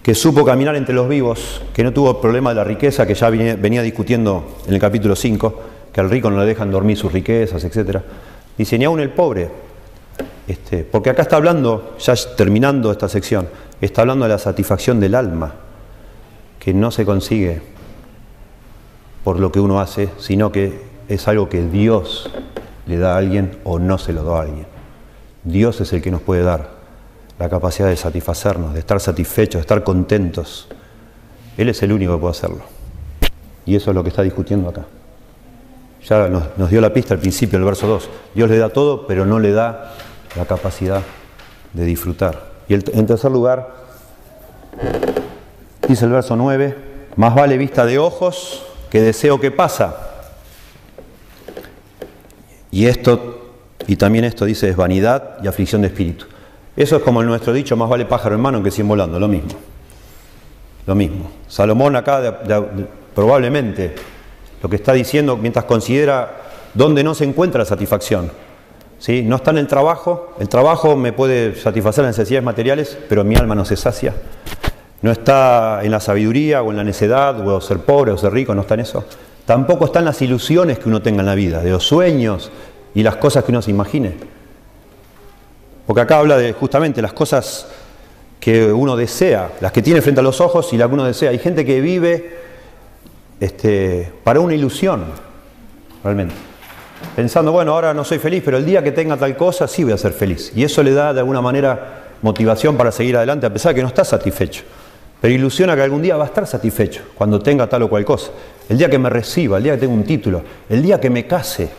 que 0.01 0.15
supo 0.15 0.45
caminar 0.45 0.75
entre 0.75 0.95
los 0.95 1.07
vivos, 1.07 1.61
que 1.73 1.83
no 1.83 1.91
tuvo 1.91 2.19
problema 2.21 2.51
de 2.51 2.55
la 2.55 2.63
riqueza, 2.63 3.05
que 3.05 3.13
ya 3.13 3.29
venía, 3.29 3.81
discutiendo 3.81 4.55
en 4.65 4.73
el 4.73 4.79
capítulo 4.79 5.15
5, 5.15 5.61
que 5.91 5.99
al 5.99 6.09
rico 6.09 6.31
no 6.31 6.39
le 6.39 6.45
dejan 6.45 6.71
dormir 6.71 6.97
sus 6.97 7.11
riquezas, 7.11 7.63
etc. 7.63 7.99
Dice, 8.57 8.79
ni 8.79 8.85
aún 8.85 9.01
el 9.01 9.09
pobre, 9.09 9.49
este, 10.47 10.83
porque 10.83 11.09
acá 11.09 11.23
está 11.23 11.35
hablando, 11.35 11.95
ya 11.99 12.13
terminando 12.35 12.91
esta 12.91 13.09
sección, 13.09 13.47
está 13.81 14.01
hablando 14.01 14.25
de 14.25 14.29
la 14.29 14.37
satisfacción 14.37 14.99
del 14.99 15.15
alma, 15.15 15.55
que 16.59 16.73
no 16.73 16.91
se 16.91 17.05
consigue 17.05 17.61
por 19.23 19.39
lo 19.39 19.51
que 19.51 19.59
uno 19.59 19.79
hace, 19.79 20.09
sino 20.17 20.51
que 20.51 20.81
es 21.09 21.27
algo 21.27 21.49
que 21.49 21.61
Dios 21.61 22.29
le 22.85 22.97
da 22.97 23.15
a 23.15 23.17
alguien 23.17 23.59
o 23.63 23.79
no 23.79 23.97
se 23.97 24.13
lo 24.13 24.23
da 24.23 24.37
a 24.37 24.41
alguien. 24.43 24.65
Dios 25.43 25.79
es 25.81 25.93
el 25.93 26.01
que 26.01 26.11
nos 26.11 26.21
puede 26.21 26.43
dar 26.43 26.77
la 27.39 27.49
capacidad 27.49 27.87
de 27.87 27.95
satisfacernos, 27.95 28.73
de 28.73 28.79
estar 28.79 28.99
satisfechos, 28.99 29.55
de 29.55 29.61
estar 29.61 29.83
contentos. 29.83 30.67
Él 31.57 31.69
es 31.69 31.81
el 31.83 31.91
único 31.91 32.13
que 32.13 32.19
puede 32.19 32.31
hacerlo. 32.31 32.61
Y 33.65 33.75
eso 33.75 33.91
es 33.91 33.95
lo 33.95 34.03
que 34.03 34.09
está 34.09 34.23
discutiendo 34.23 34.69
acá. 34.69 34.85
Ya 36.07 36.29
nos, 36.29 36.69
dio 36.69 36.79
la 36.79 36.93
pista 36.93 37.13
al 37.13 37.19
principio 37.19 37.59
del 37.59 37.65
verso 37.65 37.85
2. 37.85 38.09
Dios 38.33 38.49
le 38.49 38.57
da 38.57 38.69
todo, 38.69 39.05
pero 39.07 39.25
no 39.25 39.39
le 39.39 39.51
da 39.51 39.93
la 40.37 40.45
capacidad 40.45 41.01
de 41.73 41.85
disfrutar. 41.85 42.51
Y 42.69 42.73
en 42.73 43.05
tercer 43.05 43.31
lugar, 43.31 43.75
dice 45.87 46.05
el 46.05 46.11
verso 46.11 46.35
9, 46.35 46.75
más 47.15 47.35
vale 47.35 47.57
vista 47.57 47.85
de 47.85 47.97
ojos 47.97 48.63
que 48.89 49.01
deseo 49.01 49.39
que 49.39 49.51
pasa. 49.51 49.95
Y 52.71 52.85
esto, 52.85 53.53
y 53.87 53.95
también 53.95 54.25
esto 54.25 54.45
dice, 54.45 54.69
es 54.69 54.75
vanidad 54.75 55.37
y 55.41 55.47
aflicción 55.47 55.81
de 55.81 55.87
espíritu. 55.87 56.25
Eso 56.75 56.97
es 56.97 57.03
como 57.03 57.21
el 57.21 57.27
nuestro 57.27 57.53
dicho, 57.53 57.75
más 57.75 57.89
vale 57.89 58.05
pájaro 58.05 58.35
en 58.35 58.41
mano 58.41 58.61
que 58.61 58.69
cien 58.69 58.87
volando, 58.87 59.19
lo 59.19 59.27
mismo. 59.27 59.49
Lo 60.85 60.95
mismo. 60.95 61.31
Salomón 61.47 61.95
acá 61.95 62.39
probablemente 63.15 63.95
lo 64.61 64.69
que 64.69 64.75
está 64.75 64.93
diciendo 64.93 65.35
mientras 65.37 65.65
considera 65.65 66.31
dónde 66.73 67.03
no 67.03 67.15
se 67.15 67.23
encuentra 67.23 67.59
la 67.59 67.65
satisfacción. 67.65 68.31
¿Sí? 68.99 69.21
No 69.21 69.35
está 69.35 69.51
en 69.51 69.59
el 69.59 69.67
trabajo, 69.67 70.33
el 70.39 70.49
trabajo 70.49 70.95
me 70.95 71.13
puede 71.13 71.55
satisfacer 71.55 72.03
las 72.03 72.17
necesidades 72.17 72.43
materiales, 72.43 72.97
pero 73.07 73.23
mi 73.23 73.35
alma 73.35 73.53
no 73.53 73.63
se 73.63 73.77
sacia. 73.77 74.13
No 75.01 75.11
está 75.11 75.81
en 75.83 75.91
la 75.91 75.99
sabiduría 75.99 76.63
o 76.63 76.71
en 76.71 76.77
la 76.77 76.83
necedad, 76.83 77.47
o 77.47 77.61
ser 77.61 77.79
pobre 77.79 78.11
o 78.11 78.17
ser 78.17 78.33
rico, 78.33 78.55
no 78.55 78.61
está 78.61 78.73
en 78.73 78.79
eso. 78.79 79.05
Tampoco 79.45 79.85
están 79.85 80.03
las 80.03 80.21
ilusiones 80.21 80.79
que 80.79 80.89
uno 80.89 81.01
tenga 81.01 81.19
en 81.19 81.27
la 81.27 81.35
vida, 81.35 81.61
de 81.61 81.69
los 81.69 81.83
sueños 81.83 82.51
y 82.95 83.03
las 83.03 83.17
cosas 83.17 83.43
que 83.43 83.51
uno 83.51 83.61
se 83.61 83.71
imagine. 83.71 84.15
Porque 85.85 86.01
acá 86.01 86.17
habla 86.17 86.37
de 86.37 86.51
justamente 86.53 87.01
las 87.01 87.13
cosas 87.13 87.67
que 88.39 88.71
uno 88.73 88.95
desea, 88.95 89.51
las 89.61 89.71
que 89.71 89.81
tiene 89.81 90.01
frente 90.01 90.19
a 90.19 90.23
los 90.23 90.41
ojos 90.41 90.73
y 90.73 90.77
las 90.77 90.87
que 90.87 90.93
uno 90.95 91.05
desea. 91.05 91.29
Hay 91.29 91.39
gente 91.39 91.63
que 91.63 91.79
vive 91.79 92.37
este, 93.39 94.11
para 94.23 94.39
una 94.39 94.55
ilusión, 94.55 95.05
realmente. 96.03 96.35
Pensando, 97.15 97.51
bueno, 97.51 97.73
ahora 97.73 97.93
no 97.93 98.03
soy 98.03 98.19
feliz, 98.19 98.41
pero 98.45 98.57
el 98.57 98.65
día 98.65 98.83
que 98.83 98.91
tenga 98.91 99.17
tal 99.17 99.35
cosa 99.35 99.67
sí 99.67 99.83
voy 99.83 99.93
a 99.93 99.97
ser 99.97 100.13
feliz. 100.13 100.51
Y 100.55 100.63
eso 100.63 100.83
le 100.83 100.93
da 100.93 101.13
de 101.13 101.19
alguna 101.19 101.41
manera 101.41 102.03
motivación 102.21 102.77
para 102.77 102.91
seguir 102.91 103.17
adelante 103.17 103.45
a 103.45 103.53
pesar 103.53 103.71
de 103.71 103.77
que 103.77 103.81
no 103.81 103.87
está 103.87 104.03
satisfecho. 104.03 104.63
Pero 105.19 105.33
ilusiona 105.33 105.75
que 105.75 105.81
algún 105.81 106.01
día 106.01 106.15
va 106.15 106.25
a 106.25 106.27
estar 106.27 106.45
satisfecho 106.45 107.01
cuando 107.15 107.39
tenga 107.39 107.67
tal 107.67 107.83
o 107.83 107.89
cual 107.89 108.05
cosa. 108.05 108.31
El 108.69 108.77
día 108.77 108.89
que 108.89 108.99
me 108.99 109.09
reciba, 109.09 109.57
el 109.57 109.63
día 109.63 109.73
que 109.73 109.79
tenga 109.79 109.93
un 109.93 110.03
título, 110.03 110.43
el 110.69 110.81
día 110.81 110.99
que 110.99 111.09
me 111.09 111.25
case, 111.25 111.69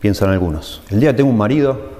piensan 0.00 0.30
algunos. 0.30 0.82
El 0.90 1.00
día 1.00 1.10
que 1.10 1.18
tenga 1.18 1.30
un 1.30 1.36
marido 1.36 1.98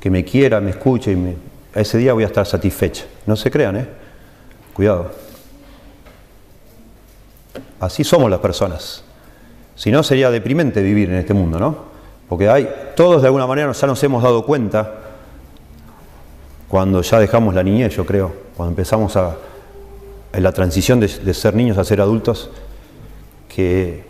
que 0.00 0.10
me 0.10 0.24
quiera, 0.24 0.60
me 0.60 0.70
escuche, 0.70 1.12
y 1.12 1.16
me... 1.16 1.36
a 1.74 1.80
ese 1.80 1.98
día 1.98 2.12
voy 2.14 2.24
a 2.24 2.26
estar 2.26 2.46
satisfecho. 2.46 3.04
No 3.26 3.36
se 3.36 3.50
crean, 3.50 3.76
¿eh? 3.76 3.86
Cuidado. 4.72 5.12
Así 7.78 8.02
somos 8.02 8.28
las 8.30 8.40
personas. 8.40 9.04
Si 9.78 9.92
no, 9.92 10.02
sería 10.02 10.28
deprimente 10.32 10.82
vivir 10.82 11.08
en 11.08 11.14
este 11.14 11.32
mundo, 11.32 11.60
¿no? 11.60 11.76
Porque 12.28 12.48
hay, 12.48 12.68
todos 12.96 13.22
de 13.22 13.28
alguna 13.28 13.46
manera 13.46 13.70
ya 13.70 13.86
nos 13.86 14.02
hemos 14.02 14.24
dado 14.24 14.44
cuenta, 14.44 14.92
cuando 16.66 17.00
ya 17.00 17.20
dejamos 17.20 17.54
la 17.54 17.62
niñez, 17.62 17.94
yo 17.94 18.04
creo, 18.04 18.32
cuando 18.56 18.72
empezamos 18.72 19.16
en 20.32 20.42
la 20.42 20.50
transición 20.50 20.98
de, 20.98 21.32
ser 21.32 21.54
niños 21.54 21.78
a 21.78 21.84
ser 21.84 22.00
adultos, 22.00 22.50
que 23.48 24.02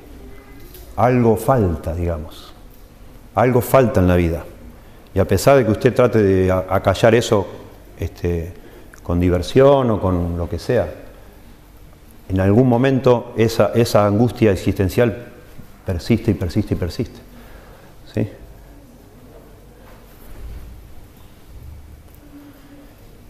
algo 0.97 1.37
falta, 1.37 1.95
digamos. 1.95 2.55
Algo 3.35 3.61
falta 3.61 4.01
en 4.01 4.09
la 4.09 4.17
vida. 4.17 4.45
Y 5.15 5.19
a 5.19 5.27
pesar 5.27 5.59
de 5.59 5.67
que 5.67 5.73
usted 5.73 5.95
trate 5.95 6.23
de 6.23 6.51
acallar 6.51 7.15
eso 7.15 7.47
este, 8.01 8.55
con 9.03 9.21
diversión 9.21 9.91
o 9.91 10.01
con 10.01 10.39
lo 10.39 10.49
que 10.49 10.59
sea, 10.59 10.89
en 12.31 12.41
algún 12.41 12.71
momento 12.71 13.35
esa 13.37 14.07
angustia 14.07 14.51
existencial 14.51 15.28
persiste 15.89 16.33
y 16.33 16.35
persiste 16.35 16.75
y 16.75 16.77
persiste. 16.77 17.19
¿Sí? 18.15 18.29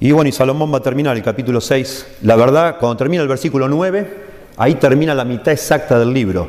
Y 0.00 0.10
bueno, 0.10 0.28
y 0.28 0.32
Salomón 0.32 0.72
va 0.72 0.78
a 0.78 0.82
terminar 0.82 1.16
el 1.16 1.22
capítulo 1.22 1.60
6. 1.60 2.16
La 2.22 2.34
verdad, 2.34 2.78
cuando 2.80 2.96
termina 2.96 3.22
el 3.22 3.28
versículo 3.28 3.68
9, 3.68 4.08
ahí 4.56 4.74
termina 4.74 5.14
la 5.14 5.24
mitad 5.24 5.52
exacta 5.52 6.00
del 6.00 6.12
libro. 6.12 6.48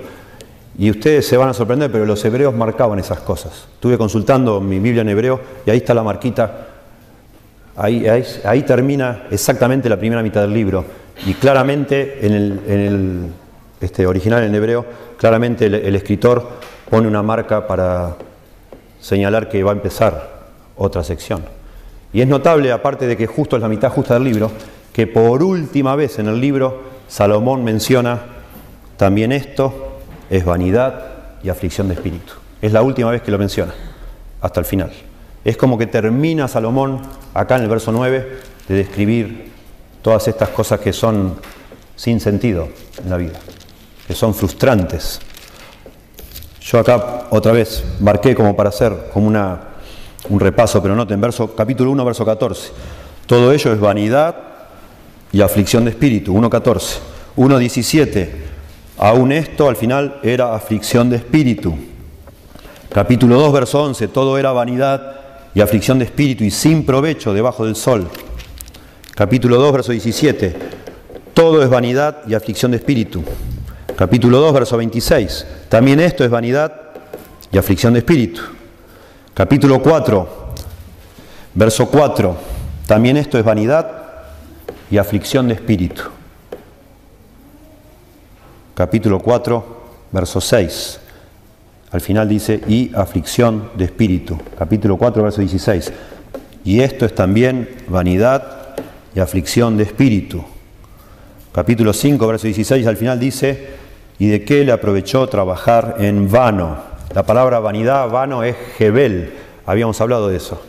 Y 0.79 0.89
ustedes 0.89 1.27
se 1.27 1.37
van 1.37 1.49
a 1.49 1.53
sorprender, 1.53 1.91
pero 1.91 2.07
los 2.07 2.25
hebreos 2.25 2.55
marcaban 2.55 2.97
esas 2.97 3.19
cosas. 3.19 3.67
Estuve 3.75 3.95
consultando 3.95 4.59
mi 4.59 4.79
Biblia 4.79 5.03
en 5.03 5.09
hebreo 5.09 5.39
y 5.67 5.69
ahí 5.69 5.77
está 5.77 5.93
la 5.93 6.01
marquita. 6.01 6.69
Ahí, 7.75 8.07
ahí, 8.07 8.63
termina 8.63 9.25
exactamente 9.29 9.87
la 9.87 9.97
primera 9.97 10.23
mitad 10.23 10.41
del 10.41 10.55
libro. 10.55 10.85
Y 11.27 11.35
claramente 11.35 12.25
en 12.25 12.33
el, 12.33 13.29
este, 13.79 14.07
original 14.07 14.43
en 14.43 14.55
hebreo, 14.55 14.85
claramente 15.19 15.67
el 15.67 15.95
escritor 15.95 16.47
pone 16.89 17.07
una 17.07 17.21
marca 17.21 17.67
para 17.67 18.15
señalar 18.99 19.49
que 19.49 19.63
va 19.63 19.71
a 19.71 19.75
empezar 19.75 20.39
otra 20.75 21.03
sección. 21.03 21.43
Y 22.11 22.21
es 22.21 22.27
notable, 22.27 22.71
aparte 22.71 23.05
de 23.05 23.15
que 23.15 23.27
justo 23.27 23.55
es 23.55 23.61
la 23.61 23.69
mitad 23.69 23.91
justa 23.91 24.15
del 24.15 24.23
libro, 24.23 24.51
que 24.91 25.05
por 25.05 25.43
última 25.43 25.95
vez 25.95 26.17
en 26.19 26.27
el 26.27 26.41
libro 26.41 26.81
Salomón 27.07 27.63
menciona 27.63 28.19
también 28.97 29.31
esto 29.31 29.99
es 30.29 30.43
vanidad 30.43 31.05
y 31.43 31.49
aflicción 31.49 31.87
de 31.87 31.93
espíritu. 31.93 32.33
Es 32.61 32.73
la 32.73 32.81
última 32.81 33.11
vez 33.11 33.21
que 33.21 33.31
lo 33.31 33.37
menciona, 33.37 33.73
hasta 34.41 34.59
el 34.59 34.65
final. 34.65 34.91
Es 35.45 35.55
como 35.55 35.77
que 35.77 35.87
termina 35.87 36.47
Salomón 36.47 37.01
acá 37.33 37.55
en 37.55 37.63
el 37.63 37.69
verso 37.69 37.91
9 37.91 38.37
de 38.67 38.75
describir 38.75 39.51
todas 40.01 40.27
estas 40.27 40.49
cosas 40.49 40.79
que 40.79 40.91
son 40.91 41.35
sin 41.95 42.19
sentido 42.19 42.67
en 43.03 43.09
la 43.09 43.17
vida, 43.17 43.39
que 44.09 44.15
son 44.15 44.33
frustrantes. 44.33 45.21
Yo 46.63 46.79
acá 46.79 47.27
otra 47.29 47.51
vez 47.51 47.83
marqué 47.99 48.33
como 48.33 48.55
para 48.55 48.69
hacer 48.69 49.11
como 49.13 49.27
una 49.27 49.59
un 50.29 50.39
repaso, 50.39 50.81
pero 50.81 50.95
noten, 50.95 51.21
verso, 51.21 51.53
capítulo 51.55 51.91
1, 51.91 52.03
verso 52.03 52.25
14. 52.25 52.71
Todo 53.27 53.51
ello 53.51 53.71
es 53.71 53.79
vanidad 53.79 54.35
y 55.31 55.41
aflicción 55.41 55.85
de 55.85 55.91
espíritu, 55.91 56.33
1.14. 56.33 56.97
1.17. 57.37 58.29
Aún 58.97 59.31
esto 59.31 59.69
al 59.69 59.75
final 59.75 60.19
era 60.23 60.55
aflicción 60.55 61.11
de 61.11 61.17
espíritu. 61.17 61.77
Capítulo 62.91 63.39
2, 63.39 63.53
verso 63.53 63.83
11. 63.83 64.07
Todo 64.07 64.39
era 64.39 64.51
vanidad 64.51 65.19
y 65.53 65.61
aflicción 65.61 65.99
de 65.99 66.05
espíritu 66.05 66.43
y 66.43 66.49
sin 66.49 66.83
provecho 66.83 67.31
debajo 67.31 67.63
del 67.63 67.75
sol. 67.75 68.09
Capítulo 69.13 69.57
2, 69.57 69.71
verso 69.71 69.91
17. 69.91 70.55
Todo 71.35 71.61
es 71.61 71.69
vanidad 71.69 72.23
y 72.27 72.33
aflicción 72.33 72.71
de 72.71 72.77
espíritu. 72.77 73.23
Capítulo 73.99 74.39
2, 74.39 74.53
verso 74.53 74.77
26. 74.77 75.45
También 75.67 75.99
esto 75.99 76.23
es 76.23 76.29
vanidad 76.29 76.71
y 77.51 77.57
aflicción 77.57 77.91
de 77.91 77.99
espíritu. 77.99 78.39
Capítulo 79.33 79.81
4, 79.81 80.29
verso 81.53 81.85
4. 81.89 82.37
También 82.87 83.17
esto 83.17 83.37
es 83.37 83.43
vanidad 83.43 83.91
y 84.89 84.97
aflicción 84.97 85.49
de 85.49 85.55
espíritu. 85.55 86.03
Capítulo 88.73 89.19
4, 89.19 89.81
verso 90.13 90.39
6. 90.39 90.99
Al 91.91 91.99
final 91.99 92.29
dice, 92.29 92.61
y 92.69 92.91
aflicción 92.95 93.71
de 93.75 93.83
espíritu. 93.83 94.39
Capítulo 94.57 94.95
4, 94.95 95.23
verso 95.23 95.41
16. 95.41 95.91
Y 96.63 96.79
esto 96.79 97.05
es 97.05 97.13
también 97.13 97.67
vanidad 97.89 98.77
y 99.13 99.19
aflicción 99.19 99.75
de 99.75 99.83
espíritu. 99.83 100.41
Capítulo 101.51 101.91
5, 101.91 102.27
verso 102.27 102.47
16, 102.47 102.87
al 102.87 102.95
final 102.95 103.19
dice, 103.19 103.78
¿y 104.19 104.27
de 104.27 104.43
qué 104.43 104.63
le 104.63 104.71
aprovechó 104.71 105.27
trabajar 105.27 105.95
en 105.99 106.29
vano? 106.29 106.77
La 107.15 107.23
palabra 107.23 107.59
vanidad, 107.59 108.09
vano, 108.09 108.43
es 108.43 108.55
Jebel. 108.77 109.33
Habíamos 109.65 109.99
hablado 110.01 110.27
de 110.27 110.37
eso. 110.37 110.61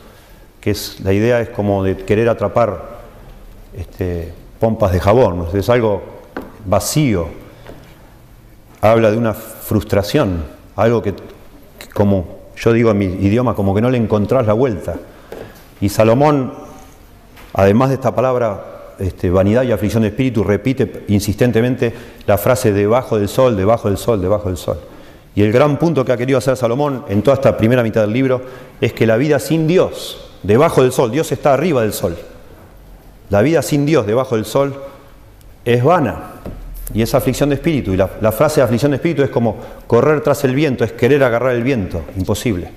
Que 0.61 0.71
es, 0.71 1.01
la 1.01 1.13
idea 1.13 1.41
es 1.41 1.51
como 1.51 1.83
de 1.83 1.97
querer 1.97 2.29
atrapar 2.29 3.01
este, 3.77 4.33
pompas 4.59 4.93
de 4.93 5.01
jabón. 5.01 5.49
Es 5.53 5.69
algo 5.69 6.03
vacío. 6.65 7.27
Habla 8.81 9.11
de 9.11 9.19
una 9.19 9.35
frustración. 9.35 10.45
Algo 10.77 11.03
que, 11.03 11.15
como 11.93 12.39
yo 12.57 12.73
digo 12.73 12.91
en 12.91 12.99
mi 12.99 13.05
idioma, 13.05 13.55
como 13.55 13.75
que 13.75 13.81
no 13.81 13.91
le 13.91 13.99
encontrás 13.99 14.47
la 14.47 14.53
vuelta. 14.53 14.95
Y 15.81 15.89
Salomón, 15.89 16.55
además 17.53 17.89
de 17.89 17.97
esta 17.97 18.15
palabra 18.15 18.70
este, 19.01 19.31
vanidad 19.31 19.63
y 19.63 19.73
aflicción 19.73 20.03
de 20.03 20.11
espíritu, 20.11 20.45
repite 20.45 21.05
insistentemente 21.09 21.93
la 22.27 22.39
frase 22.39 22.73
debajo 22.73 23.19
del 23.19 23.29
sol, 23.29 23.57
debajo 23.57 23.89
del 23.89 23.99
sol, 23.99 24.21
debajo 24.21 24.49
del 24.49 24.57
sol. 24.57 24.79
Y 25.35 25.43
el 25.43 25.53
gran 25.53 25.79
punto 25.79 26.05
que 26.05 26.13
ha 26.13 26.17
querido 26.17 26.39
hacer 26.39 26.57
Salomón 26.57 27.05
en 27.09 27.23
toda 27.23 27.37
esta 27.37 27.57
primera 27.57 27.83
mitad 27.83 28.03
del 28.03 28.13
libro 28.13 28.43
es 28.81 28.93
que 28.93 29.07
la 29.07 29.17
vida 29.17 29.39
sin 29.39 29.67
Dios, 29.67 30.31
debajo 30.43 30.83
del 30.83 30.93
sol, 30.93 31.11
Dios 31.11 31.33
está 31.33 31.55
arriba 31.55 31.83
del 31.83 31.93
sol. 31.93 32.17
La 33.31 33.43
vida 33.43 33.63
sin 33.63 33.87
Dios, 33.87 34.07
debajo 34.07 34.37
del 34.37 34.45
sol, 34.45 34.75
es 35.65 35.83
vana 35.85 36.33
y 36.93 37.03
es 37.03 37.15
aflicción 37.15 37.49
de 37.49 37.55
espíritu. 37.55 37.93
Y 37.93 37.97
la, 37.97 38.11
la 38.21 38.33
frase 38.33 38.61
de 38.61 38.65
aflicción 38.65 38.91
de 38.91 38.97
espíritu 38.97 39.23
es 39.23 39.31
como 39.31 39.57
correr 39.87 40.21
tras 40.21 40.45
el 40.45 40.55
viento, 40.55 40.85
es 40.85 40.93
querer 40.93 41.23
agarrar 41.23 41.55
el 41.55 41.63
viento, 41.63 42.03
imposible. 42.17 42.71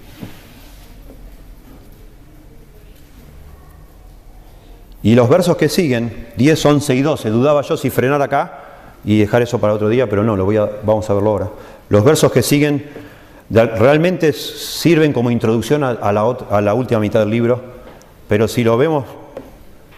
Y 5.03 5.15
los 5.15 5.27
versos 5.27 5.57
que 5.57 5.67
siguen, 5.67 6.29
10, 6.37 6.65
11 6.65 6.95
y 6.95 7.01
12, 7.01 7.29
dudaba 7.29 7.61
yo 7.61 7.75
si 7.75 7.89
frenar 7.89 8.21
acá 8.21 8.61
y 9.03 9.19
dejar 9.19 9.41
eso 9.41 9.59
para 9.59 9.73
otro 9.73 9.89
día, 9.89 10.09
pero 10.09 10.23
no, 10.23 10.37
lo 10.37 10.45
voy 10.45 10.55
a, 10.55 10.69
vamos 10.83 11.09
a 11.09 11.13
verlo 11.13 11.29
ahora. 11.29 11.49
Los 11.89 12.05
versos 12.05 12.31
que 12.31 12.41
siguen 12.41 12.85
realmente 13.49 14.31
sirven 14.31 15.11
como 15.11 15.29
introducción 15.29 15.83
a, 15.83 16.11
la, 16.11 16.73
última 16.73 17.01
mitad 17.01 17.19
del 17.19 17.29
libro, 17.29 17.61
pero 18.29 18.47
si 18.47 18.63
lo 18.63 18.77
vemos 18.77 19.03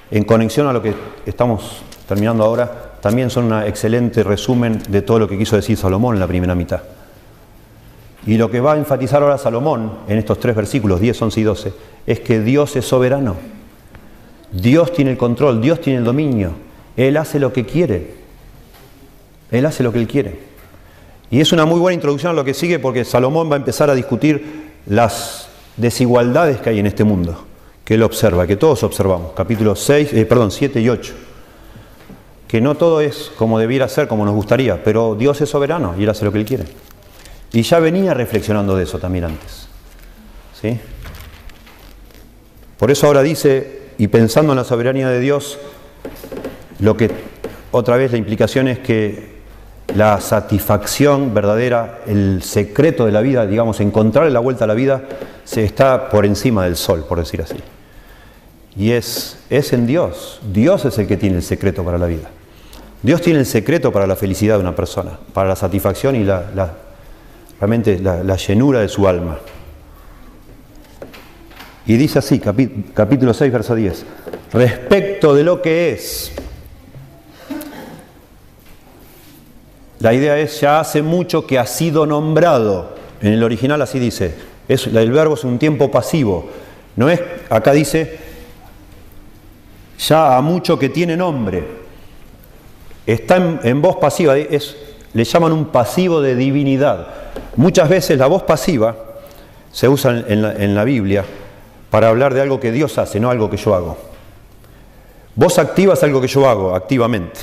en 0.10 0.24
conexión 0.24 0.68
a 0.68 0.74
lo 0.74 0.82
que 0.82 0.96
estamos 1.28 1.84
terminando 2.08 2.44
ahora, 2.44 2.94
también 3.00 3.30
son 3.30 3.46
un 3.46 3.64
excelente 3.64 4.24
resumen 4.24 4.82
de 4.90 5.04
todo 5.04 5.20
lo 5.20 5.28
que 5.28 5.38
quiso 5.38 5.56
decir 5.56 5.78
Salomón 5.78 6.16
en 6.16 6.20
la 6.20 6.28
primera 6.28 6.56
mitad. 6.56 6.82
Y 8.26 8.38
lo 8.38 8.50
que 8.50 8.60
va 8.60 8.74
a 8.74 8.78
enfatizar 8.78 9.22
ahora 9.22 9.38
Salomón 9.38 10.00
en 10.08 10.18
estos 10.18 10.40
tres 10.40 10.56
versículos, 10.56 11.00
10, 11.00 11.22
11 11.22 11.40
y 11.40 11.44
12, 11.44 11.74
es 12.08 12.20
que 12.22 12.40
Dios 12.40 12.76
es 12.76 12.86
soberano. 12.86 13.36
Dios 14.56 14.94
tiene 14.94 15.12
el 15.12 15.18
control, 15.18 15.62
Dios 15.62 15.82
tiene 15.82 16.00
el 16.00 16.06
dominio. 16.06 16.52
Él 16.96 17.18
hace 17.18 17.40
lo 17.40 17.52
que 17.52 17.66
quiere. 17.66 18.14
Él 19.52 19.66
hace 19.66 19.84
lo 19.84 19.92
que 19.92 20.00
Él 20.00 20.08
quiere. 20.08 20.40
Y 21.30 21.42
es 21.42 21.52
una 21.52 21.66
muy 21.66 21.80
buena 21.80 21.96
introducción 21.96 22.32
a 22.32 22.34
lo 22.34 22.46
que 22.46 22.54
sigue 22.54 22.80
porque 22.80 23.04
Salomón 23.04 23.50
va 23.50 23.56
a 23.56 23.58
empezar 23.58 23.90
a 23.90 23.96
discutir 23.96 24.72
las 24.86 25.50
desigualdades 25.76 26.62
que 26.62 26.70
hay 26.70 26.80
en 26.80 26.86
este 26.86 27.04
mundo, 27.04 27.46
que 27.84 27.96
él 27.96 28.04
observa, 28.04 28.48
que 28.48 28.56
todos 28.56 28.84
observamos, 28.84 29.34
capítulos 29.34 29.82
6, 29.82 30.14
eh, 30.14 30.26
perdón, 30.26 30.52
7 30.52 30.80
y 30.80 30.88
8. 30.88 31.14
Que 32.48 32.62
no 32.62 32.76
todo 32.76 33.02
es 33.02 33.32
como 33.38 33.60
debiera 33.60 33.90
ser, 33.90 34.08
como 34.08 34.24
nos 34.24 34.36
gustaría, 34.36 34.84
pero 34.84 35.16
Dios 35.16 35.42
es 35.42 35.50
soberano 35.50 35.96
y 35.98 36.04
él 36.04 36.10
hace 36.10 36.24
lo 36.24 36.32
que 36.32 36.40
él 36.40 36.46
quiere. 36.46 36.66
Y 37.52 37.64
ya 37.64 37.80
venía 37.80 38.14
reflexionando 38.14 38.76
de 38.76 38.84
eso 38.84 39.00
también 39.00 39.26
antes. 39.26 39.68
¿Sí? 40.62 40.80
Por 42.78 42.92
eso 42.92 43.08
ahora 43.08 43.24
dice, 43.24 43.85
y 43.98 44.08
pensando 44.08 44.54
en 44.54 44.58
la 44.58 44.64
soberanía 44.64 45.10
de 45.10 45.20
Dios, 45.20 45.58
lo 46.80 46.98
que 46.98 47.12
otra 47.72 47.98
vez 47.98 48.12
la 48.12 48.18
implicación 48.18 48.68
es 48.68 48.80
que 48.80 49.36
la 49.96 50.20
satisfacción 50.20 51.34
verdadera, 51.34 52.00
el 52.06 52.42
secreto 52.44 53.06
de 53.06 53.12
la 53.12 53.22
vida, 53.22 53.46
digamos, 53.46 53.80
encontrarle 53.80 54.32
la 54.32 54.40
vuelta 54.40 54.66
a 54.66 54.68
la 54.68 54.74
vida, 54.74 55.04
se 55.44 55.64
está 55.64 56.10
por 56.10 56.26
encima 56.26 56.66
del 56.66 56.76
sol, 56.76 57.06
por 57.08 57.20
decir 57.20 57.42
así. 57.42 57.56
Y 58.78 58.92
es, 58.92 59.38
es 59.50 59.72
en 59.74 59.88
Dios. 59.88 60.42
Dios 60.52 60.84
es 60.86 60.98
el 60.98 61.08
que 61.08 61.18
tiene 61.18 61.38
el 61.38 61.44
secreto 61.44 61.84
para 61.84 61.98
la 61.98 62.08
vida. 62.08 62.30
Dios 63.02 63.22
tiene 63.22 63.40
el 63.40 63.46
secreto 63.46 63.92
para 63.92 64.08
la 64.08 64.16
felicidad 64.16 64.56
de 64.56 64.62
una 64.62 64.76
persona, 64.76 65.20
para 65.34 65.50
la 65.50 65.56
satisfacción 65.56 66.16
y 66.16 66.24
la, 66.24 66.74
realmente 67.60 68.00
la, 68.00 68.36
llenura 68.36 68.82
de 68.82 68.90
su 68.90 69.08
alma. 69.08 69.38
Y 71.88 71.98
dice 71.98 72.20
así, 72.20 72.40
capítulo 72.40 73.34
6, 73.34 73.52
verso 73.52 73.76
10, 73.76 74.06
respecto 74.54 75.36
de 75.36 75.44
lo 75.44 75.62
que 75.62 75.92
es. 75.92 76.32
La 80.00 80.14
idea 80.14 80.38
es, 80.38 80.60
ya 80.62 80.80
hace 80.80 81.02
mucho 81.02 81.46
que 81.46 81.60
ha 81.60 81.68
sido 81.68 82.06
nombrado. 82.06 82.96
En 83.22 83.34
el 83.34 83.44
original 83.44 83.82
así 83.82 84.00
dice, 84.00 84.34
es, 84.68 84.88
el 84.88 85.12
verbo 85.12 85.36
es 85.36 85.44
un 85.44 85.60
tiempo 85.60 85.92
pasivo. 85.92 86.50
No 86.96 87.10
es, 87.10 87.22
acá 87.50 87.72
dice, 87.72 88.18
ya 90.00 90.38
a 90.38 90.42
mucho 90.42 90.80
que 90.80 90.90
tiene 90.90 91.16
nombre. 91.16 91.64
Está 93.06 93.60
en, 93.64 93.82
voz 93.82 93.98
pasiva, 93.98 94.36
es, 94.38 94.76
le 95.14 95.24
llaman 95.24 95.52
un 95.52 95.66
pasivo 95.66 96.20
de 96.20 96.36
divinidad. 96.36 97.08
Muchas 97.56 97.88
veces 97.90 98.18
la 98.18 98.26
voz 98.26 98.44
pasiva 98.44 98.96
se 99.72 99.88
usa 99.88 100.24
en 100.28 100.76
la, 100.76 100.84
Biblia 100.84 101.24
para 101.96 102.10
hablar 102.10 102.34
de 102.34 102.42
algo 102.42 102.60
que 102.60 102.74
Dios 102.74 102.98
hace, 102.98 103.22
no 103.22 103.30
algo 103.30 103.50
que 103.50 103.56
yo 103.56 103.74
hago. 103.74 103.96
Voz 105.34 105.58
activa 105.60 105.94
es 105.94 106.04
algo 106.04 106.20
que 106.20 106.28
yo 106.28 106.46
hago 106.46 106.76
activamente. 106.76 107.40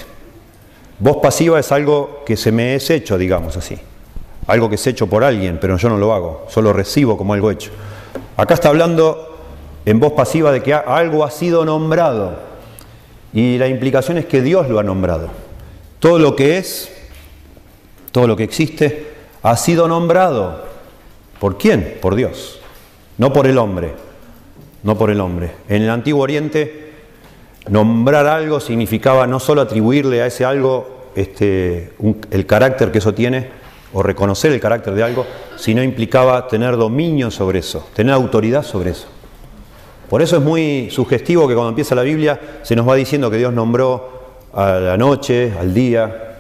Voz 0.99 1.23
pasiva 1.23 1.59
es 1.59 1.73
algo 1.73 2.23
que 2.27 2.37
se 2.37 2.53
me 2.53 2.75
es 2.75 2.91
hecho, 2.91 3.17
digamos 3.17 3.57
así. 3.57 3.79
Algo 4.47 4.69
que 4.69 4.75
es 4.75 4.87
hecho 4.87 5.07
por 5.07 5.25
alguien, 5.25 5.57
pero 5.59 5.79
yo 5.79 5.89
no 5.89 5.97
lo 5.97 6.13
hago, 6.13 6.45
solo 6.51 6.75
recibo 6.75 7.17
como 7.17 7.33
algo 7.33 7.51
hecho. 7.51 7.71
Acá 8.37 8.53
está 8.53 8.69
hablando 8.69 9.39
en 9.87 9.99
voz 9.99 10.13
pasiva 10.13 10.53
de 10.53 10.63
que 10.63 10.75
algo 10.75 11.25
ha 11.25 11.31
sido 11.31 11.65
nombrado 11.65 12.37
y 13.33 13.57
la 13.57 13.69
implicación 13.69 14.19
es 14.19 14.27
que 14.27 14.43
Dios 14.43 14.69
lo 14.69 14.79
ha 14.79 14.83
nombrado. 14.83 15.29
Todo 15.99 16.19
lo 16.19 16.37
que 16.37 16.59
es, 16.59 16.93
todo 18.11 18.27
lo 18.27 18.37
que 18.37 18.45
existe, 18.45 19.15
ha 19.43 19.57
sido 19.57 19.89
nombrado. 19.89 20.63
¿Por 21.41 21.57
quién? 21.57 21.97
Por 22.03 22.17
Dios, 22.17 22.61
no 23.17 23.33
por 23.33 23.47
el 23.47 23.57
hombre, 23.57 24.12
no 24.83 24.97
por 24.97 25.11
el 25.11 25.21
hombre. 25.21 25.53
En 25.69 25.83
el 25.83 25.91
Antiguo 25.91 26.23
Oriente, 26.23 26.93
nombrar 27.69 28.27
algo 28.27 28.61
significaba 28.61 29.27
no 29.27 29.41
solo 29.41 29.61
atribuirle 29.61 30.23
a 30.23 30.27
ese 30.27 30.45
algo 30.45 31.11
este, 31.15 31.93
el 32.31 32.47
carácter 32.47 32.91
que 32.91 32.99
eso 32.99 33.15
tiene, 33.15 33.63
o 33.95 34.03
reconocer 34.03 34.53
el 34.53 34.61
carácter 34.61 34.95
de 34.95 35.03
algo, 35.03 35.27
sino 35.57 35.83
implicaba 35.83 36.49
tener 36.49 36.77
dominio 36.77 37.31
sobre 37.31 37.59
eso, 37.59 37.87
tener 37.95 38.15
autoridad 38.15 38.63
sobre 38.63 38.91
eso. 38.91 39.07
Por 40.09 40.23
eso 40.23 40.37
es 40.37 40.43
muy 40.43 40.89
sugestivo 40.91 41.47
que 41.47 41.55
cuando 41.55 41.71
empieza 41.71 41.95
la 41.95 42.03
Biblia 42.03 42.41
se 42.63 42.77
nos 42.77 42.89
va 42.89 42.95
diciendo 42.95 43.31
que 43.31 43.39
Dios 43.39 43.53
nombró 43.53 44.23
a 44.53 44.73
la 44.73 44.97
noche, 44.97 45.53
al 45.59 45.73
día, 45.73 46.37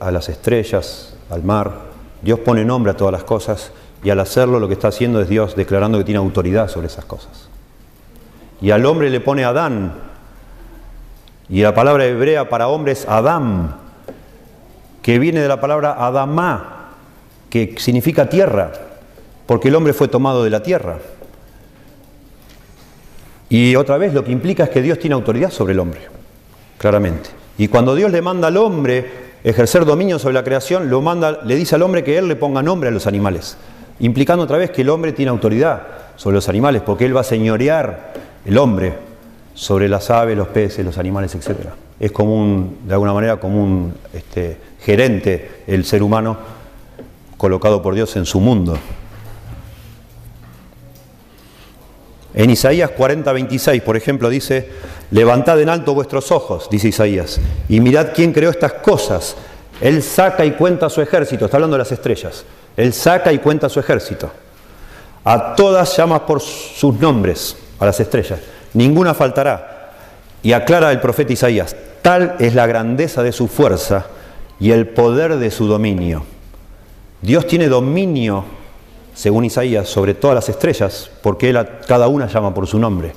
a 0.00 0.10
las 0.10 0.28
estrellas, 0.28 1.14
al 1.30 1.42
mar. 1.42 1.88
Dios 2.22 2.40
pone 2.40 2.64
nombre 2.64 2.92
a 2.92 2.96
todas 2.96 3.12
las 3.12 3.24
cosas 3.24 3.72
y 4.02 4.10
al 4.10 4.20
hacerlo 4.20 4.60
lo 4.60 4.68
que 4.68 4.74
está 4.74 4.88
haciendo 4.88 5.20
es 5.20 5.28
Dios 5.28 5.56
declarando 5.56 5.98
que 5.98 6.04
tiene 6.04 6.18
autoridad 6.18 6.68
sobre 6.68 6.88
esas 6.88 7.04
cosas. 7.04 7.48
Y 8.60 8.70
al 8.70 8.84
hombre 8.86 9.10
le 9.10 9.20
pone 9.20 9.44
Adán. 9.44 9.92
Y 11.48 11.62
la 11.62 11.74
palabra 11.74 12.04
hebrea 12.04 12.48
para 12.48 12.68
hombre 12.68 12.92
es 12.92 13.06
Adam, 13.08 13.74
que 15.02 15.18
viene 15.18 15.40
de 15.40 15.48
la 15.48 15.60
palabra 15.60 15.96
Adamá, 15.98 16.90
que 17.48 17.74
significa 17.78 18.28
tierra, 18.28 18.72
porque 19.46 19.68
el 19.68 19.74
hombre 19.74 19.94
fue 19.94 20.08
tomado 20.08 20.44
de 20.44 20.50
la 20.50 20.62
tierra. 20.62 20.98
Y 23.48 23.76
otra 23.76 23.96
vez 23.96 24.12
lo 24.12 24.24
que 24.24 24.32
implica 24.32 24.64
es 24.64 24.70
que 24.70 24.82
Dios 24.82 24.98
tiene 24.98 25.14
autoridad 25.14 25.50
sobre 25.50 25.72
el 25.72 25.80
hombre, 25.80 26.00
claramente. 26.76 27.30
Y 27.56 27.68
cuando 27.68 27.94
Dios 27.94 28.12
le 28.12 28.20
manda 28.20 28.48
al 28.48 28.58
hombre 28.58 29.28
ejercer 29.42 29.86
dominio 29.86 30.18
sobre 30.18 30.34
la 30.34 30.44
creación, 30.44 30.90
lo 30.90 31.00
manda, 31.00 31.40
le 31.44 31.56
dice 31.56 31.76
al 31.76 31.82
hombre 31.82 32.04
que 32.04 32.18
él 32.18 32.28
le 32.28 32.36
ponga 32.36 32.62
nombre 32.62 32.90
a 32.90 32.92
los 32.92 33.06
animales, 33.06 33.56
implicando 34.00 34.44
otra 34.44 34.58
vez 34.58 34.70
que 34.70 34.82
el 34.82 34.90
hombre 34.90 35.12
tiene 35.12 35.30
autoridad 35.30 35.82
sobre 36.16 36.34
los 36.34 36.48
animales, 36.50 36.82
porque 36.84 37.06
él 37.06 37.16
va 37.16 37.22
a 37.22 37.24
señorear 37.24 38.12
el 38.48 38.56
hombre 38.56 38.94
sobre 39.52 39.90
las 39.90 40.08
aves, 40.08 40.34
los 40.34 40.48
peces, 40.48 40.82
los 40.82 40.96
animales, 40.96 41.34
etc. 41.34 41.68
Es 42.00 42.10
como 42.12 42.34
un, 42.34 42.78
de 42.86 42.94
alguna 42.94 43.12
manera, 43.12 43.38
como 43.38 43.62
un 43.62 43.94
este, 44.14 44.56
gerente 44.80 45.64
el 45.66 45.84
ser 45.84 46.02
humano 46.02 46.38
colocado 47.36 47.82
por 47.82 47.94
Dios 47.94 48.16
en 48.16 48.24
su 48.24 48.40
mundo. 48.40 48.78
En 52.32 52.48
Isaías 52.48 52.90
40, 52.92 53.30
26, 53.30 53.82
por 53.82 53.98
ejemplo, 53.98 54.30
dice, 54.30 54.70
levantad 55.10 55.60
en 55.60 55.68
alto 55.68 55.92
vuestros 55.92 56.32
ojos, 56.32 56.68
dice 56.70 56.88
Isaías, 56.88 57.42
y 57.68 57.80
mirad 57.80 58.12
quién 58.14 58.32
creó 58.32 58.48
estas 58.48 58.72
cosas. 58.74 59.36
Él 59.82 60.02
saca 60.02 60.46
y 60.46 60.52
cuenta 60.52 60.88
su 60.88 61.02
ejército, 61.02 61.44
está 61.44 61.58
hablando 61.58 61.76
de 61.76 61.82
las 61.82 61.92
estrellas. 61.92 62.46
Él 62.78 62.94
saca 62.94 63.30
y 63.30 63.40
cuenta 63.40 63.68
su 63.68 63.78
ejército. 63.78 64.30
A 65.22 65.54
todas 65.54 65.94
llama 65.94 66.24
por 66.24 66.40
sus 66.40 66.94
nombres, 66.94 67.54
a 67.78 67.86
las 67.86 68.00
estrellas. 68.00 68.40
Ninguna 68.74 69.14
faltará. 69.14 69.92
Y 70.42 70.52
aclara 70.52 70.92
el 70.92 71.00
profeta 71.00 71.32
Isaías, 71.32 71.74
tal 72.02 72.36
es 72.38 72.54
la 72.54 72.66
grandeza 72.66 73.22
de 73.22 73.32
su 73.32 73.48
fuerza 73.48 74.06
y 74.60 74.70
el 74.70 74.86
poder 74.88 75.36
de 75.36 75.50
su 75.50 75.66
dominio. 75.66 76.24
Dios 77.20 77.46
tiene 77.46 77.68
dominio 77.68 78.44
según 79.18 79.44
Isaías, 79.44 79.88
sobre 79.88 80.14
todas 80.14 80.36
las 80.36 80.48
estrellas, 80.48 81.10
porque 81.22 81.50
él 81.50 81.56
a 81.56 81.80
cada 81.80 82.06
una 82.06 82.28
llama 82.28 82.54
por 82.54 82.68
su 82.68 82.78
nombre. 82.78 83.14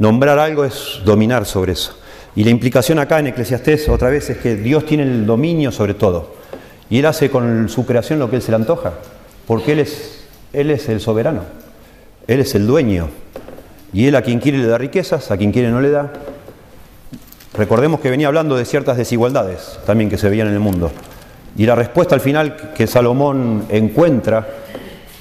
Nombrar 0.00 0.40
algo 0.40 0.64
es 0.64 1.00
dominar 1.04 1.46
sobre 1.46 1.74
eso. 1.74 1.96
Y 2.34 2.42
la 2.42 2.50
implicación 2.50 2.98
acá 2.98 3.20
en 3.20 3.28
Eclesiastés 3.28 3.88
otra 3.88 4.10
vez 4.10 4.28
es 4.30 4.38
que 4.38 4.56
Dios 4.56 4.84
tiene 4.84 5.04
el 5.04 5.24
dominio 5.24 5.70
sobre 5.70 5.94
todo. 5.94 6.34
Y 6.90 6.98
Él 6.98 7.06
hace 7.06 7.30
con 7.30 7.68
su 7.68 7.86
creación 7.86 8.18
lo 8.18 8.28
que 8.28 8.36
Él 8.36 8.42
se 8.42 8.50
le 8.50 8.56
antoja, 8.56 8.94
porque 9.46 9.74
Él 9.74 9.78
es, 9.78 10.24
él 10.52 10.72
es 10.72 10.88
el 10.88 11.00
soberano, 11.00 11.42
Él 12.26 12.40
es 12.40 12.56
el 12.56 12.66
dueño. 12.66 13.08
Y 13.94 14.08
Él 14.08 14.16
a 14.16 14.22
quien 14.22 14.40
quiere 14.40 14.58
le 14.58 14.66
da 14.66 14.76
riquezas, 14.76 15.30
a 15.30 15.36
quien 15.36 15.52
quiere 15.52 15.70
no 15.70 15.80
le 15.80 15.90
da. 15.90 16.12
Recordemos 17.54 18.00
que 18.00 18.10
venía 18.10 18.26
hablando 18.26 18.56
de 18.56 18.64
ciertas 18.64 18.96
desigualdades 18.96 19.78
también 19.86 20.10
que 20.10 20.18
se 20.18 20.28
veían 20.28 20.48
en 20.48 20.54
el 20.54 20.60
mundo. 20.60 20.90
Y 21.56 21.64
la 21.64 21.76
respuesta 21.76 22.16
al 22.16 22.20
final 22.20 22.72
que 22.74 22.88
Salomón 22.88 23.66
encuentra 23.68 24.48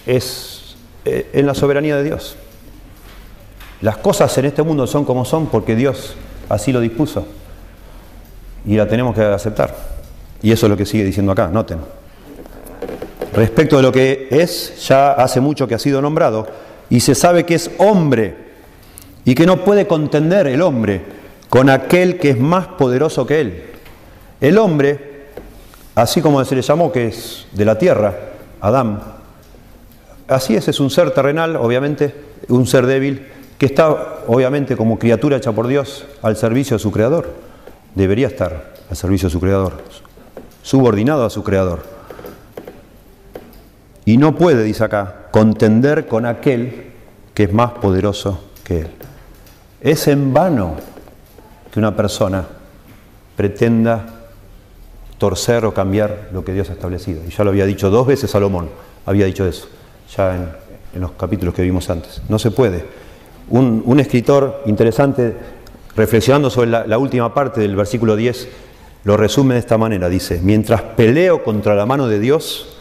es 0.07 0.75
eh, 1.05 1.29
en 1.33 1.45
la 1.45 1.53
soberanía 1.53 1.95
de 1.95 2.03
Dios. 2.03 2.35
Las 3.81 3.97
cosas 3.97 4.35
en 4.39 4.45
este 4.45 4.63
mundo 4.63 4.87
son 4.87 5.05
como 5.05 5.23
son 5.23 5.45
porque 5.47 5.75
Dios 5.75 6.15
así 6.49 6.71
lo 6.73 6.79
dispuso. 6.79 7.27
Y 8.65 8.75
la 8.75 8.87
tenemos 8.87 9.13
que 9.13 9.21
aceptar. 9.21 9.75
Y 10.41 10.51
eso 10.51 10.65
es 10.65 10.69
lo 10.71 10.77
que 10.77 10.87
sigue 10.87 11.03
diciendo 11.03 11.31
acá, 11.31 11.49
noten. 11.49 11.79
Respecto 13.33 13.77
de 13.77 13.83
lo 13.83 13.91
que 13.91 14.27
es, 14.31 14.87
ya 14.87 15.11
hace 15.11 15.39
mucho 15.39 15.67
que 15.67 15.75
ha 15.75 15.79
sido 15.79 16.01
nombrado, 16.01 16.47
y 16.89 16.99
se 16.99 17.15
sabe 17.15 17.45
que 17.45 17.55
es 17.55 17.71
hombre, 17.77 18.42
y 19.25 19.35
que 19.35 19.45
no 19.45 19.63
puede 19.63 19.87
contender 19.87 20.47
el 20.47 20.61
hombre 20.61 21.01
con 21.49 21.69
aquel 21.69 22.17
que 22.19 22.31
es 22.31 22.39
más 22.39 22.67
poderoso 22.67 23.25
que 23.25 23.41
él. 23.41 23.63
El 24.41 24.57
hombre, 24.57 25.27
así 25.95 26.21
como 26.21 26.43
se 26.43 26.55
le 26.55 26.61
llamó 26.61 26.91
que 26.91 27.07
es 27.07 27.47
de 27.53 27.65
la 27.65 27.77
tierra, 27.77 28.15
Adán, 28.59 29.01
Así 30.27 30.55
es, 30.55 30.67
es 30.67 30.79
un 30.79 30.89
ser 30.89 31.11
terrenal, 31.11 31.55
obviamente, 31.57 32.15
un 32.47 32.65
ser 32.65 32.85
débil, 32.85 33.27
que 33.57 33.65
está, 33.65 34.23
obviamente, 34.27 34.77
como 34.77 34.97
criatura 34.97 35.37
hecha 35.37 35.51
por 35.51 35.67
Dios, 35.67 36.05
al 36.21 36.37
servicio 36.37 36.77
de 36.77 36.79
su 36.79 36.91
Creador. 36.91 37.33
Debería 37.93 38.27
estar 38.27 38.73
al 38.89 38.95
servicio 38.95 39.27
de 39.27 39.33
su 39.33 39.39
Creador, 39.39 39.73
subordinado 40.61 41.25
a 41.25 41.29
su 41.29 41.43
Creador. 41.43 41.83
Y 44.05 44.17
no 44.17 44.35
puede, 44.35 44.63
dice 44.63 44.83
acá, 44.83 45.27
contender 45.31 46.07
con 46.07 46.25
aquel 46.25 46.91
que 47.33 47.43
es 47.43 47.53
más 47.53 47.71
poderoso 47.73 48.43
que 48.63 48.81
él. 48.81 48.87
Es 49.83 50.07
en 50.07 50.33
vano 50.33 50.77
que 51.69 51.77
una 51.77 51.93
persona 51.95 52.47
pretenda 53.35 54.05
torcer 55.17 55.65
o 55.65 55.73
cambiar 55.73 56.29
lo 56.31 56.45
que 56.45 56.53
Dios 56.53 56.69
ha 56.69 56.73
establecido. 56.73 57.21
Y 57.27 57.31
ya 57.31 57.43
lo 57.43 57.49
había 57.49 57.65
dicho 57.65 57.89
dos 57.89 58.07
veces 58.07 58.31
Salomón, 58.31 58.69
había 59.05 59.25
dicho 59.25 59.45
eso 59.45 59.67
ya 60.15 60.35
en, 60.35 61.01
los 61.01 61.11
capítulos 61.11 61.53
que 61.53 61.63
vimos 61.63 61.89
antes. 61.89 62.21
No 62.29 62.37
se 62.39 62.51
puede. 62.51 62.85
Un, 63.49 63.99
escritor 63.99 64.61
interesante, 64.67 65.35
reflexionando 65.95 66.49
sobre 66.49 66.69
la, 66.69 66.97
última 66.97 67.33
parte 67.33 67.61
del 67.61 67.75
versículo 67.75 68.15
10, 68.15 68.47
lo 69.03 69.17
resume 69.17 69.55
de 69.55 69.59
esta 69.59 69.77
manera. 69.77 70.07
Dice, 70.07 70.39
mientras 70.41 70.81
peleo 70.81 71.43
contra 71.43 71.75
la 71.75 71.85
mano 71.85 72.07
de 72.07 72.19
Dios, 72.19 72.77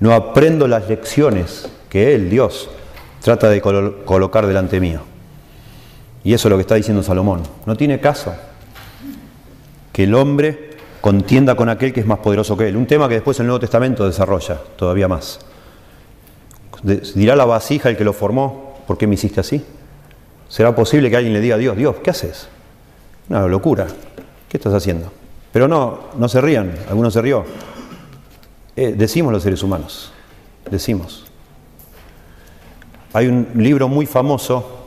no 0.00 0.14
aprendo 0.14 0.68
las 0.68 0.88
lecciones 0.88 1.68
que 1.90 2.14
Él, 2.14 2.30
Dios, 2.30 2.70
trata 3.20 3.50
de 3.50 3.60
colocar 3.60 4.46
delante 4.46 4.80
mío. 4.80 5.00
Y 6.24 6.34
eso 6.34 6.48
es 6.48 6.50
lo 6.50 6.56
que 6.56 6.62
está 6.62 6.74
diciendo 6.74 7.02
Salomón. 7.02 7.42
No 7.66 7.76
tiene 7.76 8.00
caso 8.00 8.34
que 9.92 10.04
el 10.04 10.14
hombre 10.14 10.70
contienda 11.00 11.54
con 11.54 11.68
aquel 11.68 11.92
que 11.92 12.00
es 12.00 12.06
más 12.06 12.18
poderoso 12.18 12.56
que 12.56 12.68
él. 12.68 12.76
Un 12.76 12.86
tema 12.86 13.08
que 13.08 13.14
después 13.14 13.38
el 13.40 13.46
Nuevo 13.46 13.60
Testamento 13.60 14.06
desarrolla 14.06 14.60
todavía 14.76 15.08
más. 15.08 15.40
Dirá 16.82 17.34
la 17.34 17.44
vasija 17.44 17.88
el 17.88 17.96
que 17.96 18.04
lo 18.04 18.12
formó, 18.12 18.78
¿por 18.86 18.98
qué 18.98 19.06
me 19.06 19.14
hiciste 19.14 19.40
así? 19.40 19.64
¿Será 20.48 20.74
posible 20.74 21.10
que 21.10 21.16
alguien 21.16 21.34
le 21.34 21.40
diga 21.40 21.56
a 21.56 21.58
Dios, 21.58 21.76
Dios, 21.76 21.96
¿qué 22.02 22.10
haces? 22.10 22.48
Una 23.28 23.46
locura. 23.46 23.86
¿Qué 24.48 24.56
estás 24.56 24.72
haciendo? 24.72 25.12
Pero 25.52 25.68
no, 25.68 26.00
no 26.16 26.28
se 26.28 26.40
rían, 26.40 26.74
algunos 26.88 27.12
se 27.12 27.22
rió. 27.22 27.44
Eh, 28.76 28.94
decimos 28.96 29.32
los 29.32 29.42
seres 29.42 29.62
humanos, 29.62 30.12
decimos. 30.70 31.26
Hay 33.12 33.26
un 33.26 33.48
libro 33.56 33.88
muy 33.88 34.06
famoso 34.06 34.77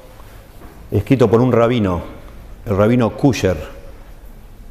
escrito 0.92 1.30
por 1.30 1.42
un 1.42 1.52
rabino, 1.52 2.02
el 2.66 2.78
rabino 2.78 3.12
Kusher. 3.12 3.58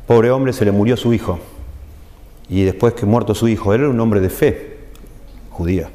Pobre 0.07 0.31
hombre, 0.31 0.53
se 0.53 0.65
le 0.65 0.73
murió 0.73 0.97
su 0.97 1.13
hijo. 1.13 1.39
Y 2.49 2.65
después 2.65 2.95
que 2.95 3.07
muerto 3.07 3.35
su 3.35 3.49
hijo, 3.49 3.73
él 3.73 3.83
era 3.83 3.91
un 3.91 4.01
hombre 4.01 4.21
de 4.21 4.29
fe 4.29 4.79
judía. 5.51 5.91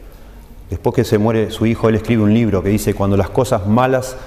Después 0.69 0.95
que 0.95 1.03
se 1.03 1.17
muere 1.17 1.51
su 1.51 1.65
hijo, 1.65 1.89
él 1.89 1.95
escribe 1.95 2.23
un 2.23 2.33
libro 2.33 2.63
que 2.63 2.69
dice, 2.69 2.93
cuando 2.93 3.17
las 3.17 3.29
cosas 3.29 3.67
malas 3.67 4.17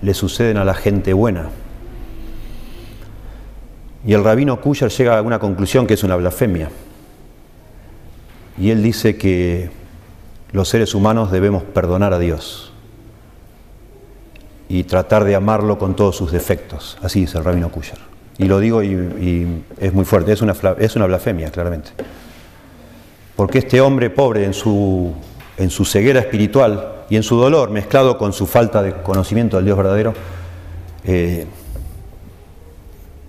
le 0.00 0.14
suceden 0.14 0.58
a 0.58 0.64
la 0.64 0.74
gente 0.74 1.12
buena. 1.12 1.48
Y 4.06 4.12
el 4.12 4.22
rabino 4.22 4.60
Kusher 4.60 4.90
llega 4.90 5.18
a 5.18 5.22
una 5.22 5.38
conclusión 5.38 5.86
que 5.86 5.94
es 5.94 6.04
una 6.04 6.16
blasfemia. 6.16 6.70
Y 8.58 8.70
él 8.70 8.82
dice 8.82 9.16
que 9.16 9.70
los 10.52 10.68
seres 10.68 10.94
humanos 10.94 11.30
debemos 11.30 11.62
perdonar 11.62 12.12
a 12.12 12.18
Dios 12.18 12.72
y 14.68 14.84
tratar 14.84 15.24
de 15.24 15.34
amarlo 15.34 15.78
con 15.78 15.96
todos 15.96 16.16
sus 16.16 16.30
defectos. 16.30 16.98
Así 17.02 17.20
dice 17.20 17.38
el 17.38 17.44
rabino 17.44 17.70
Kusher. 17.70 17.98
Y 18.36 18.44
lo 18.44 18.60
digo 18.60 18.82
y, 18.82 19.64
es 19.78 19.92
muy 19.92 20.04
fuerte, 20.04 20.32
es 20.32 20.42
una, 20.42 20.54
es 20.78 20.94
una 20.94 21.06
blasfemia, 21.06 21.50
claramente. 21.50 21.90
Porque 23.34 23.58
este 23.58 23.80
hombre 23.80 24.10
pobre 24.10 24.44
en 24.44 24.54
su, 24.54 25.12
en 25.56 25.70
su 25.70 25.84
ceguera 25.84 26.20
espiritual 26.20 27.04
y 27.08 27.16
en 27.16 27.22
su 27.22 27.36
dolor, 27.36 27.70
mezclado 27.70 28.18
con 28.18 28.32
su 28.32 28.46
falta 28.46 28.82
de 28.82 28.92
conocimiento 29.02 29.56
del 29.56 29.64
Dios 29.64 29.76
verdadero, 29.76 30.14
eh, 31.04 31.46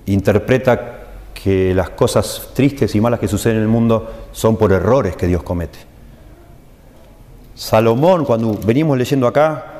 interpreta 0.06 0.98
que 1.34 1.74
las 1.74 1.92
cosas 1.92 2.50
tristes 2.54 2.94
y 2.96 3.02
malas 3.02 3.20
que 3.20 3.28
suceden 3.28 3.58
en 3.58 3.64
el 3.64 3.70
mundo 3.70 4.28
son 4.32 4.58
por 4.58 4.72
errores 4.74 5.16
que 5.16 5.28
Dios 5.28 5.42
comete. 5.44 5.80
Salomón, 7.56 8.26
cuando 8.26 8.54
venimos 8.66 8.98
leyendo 8.98 9.28
acá, 9.28 9.79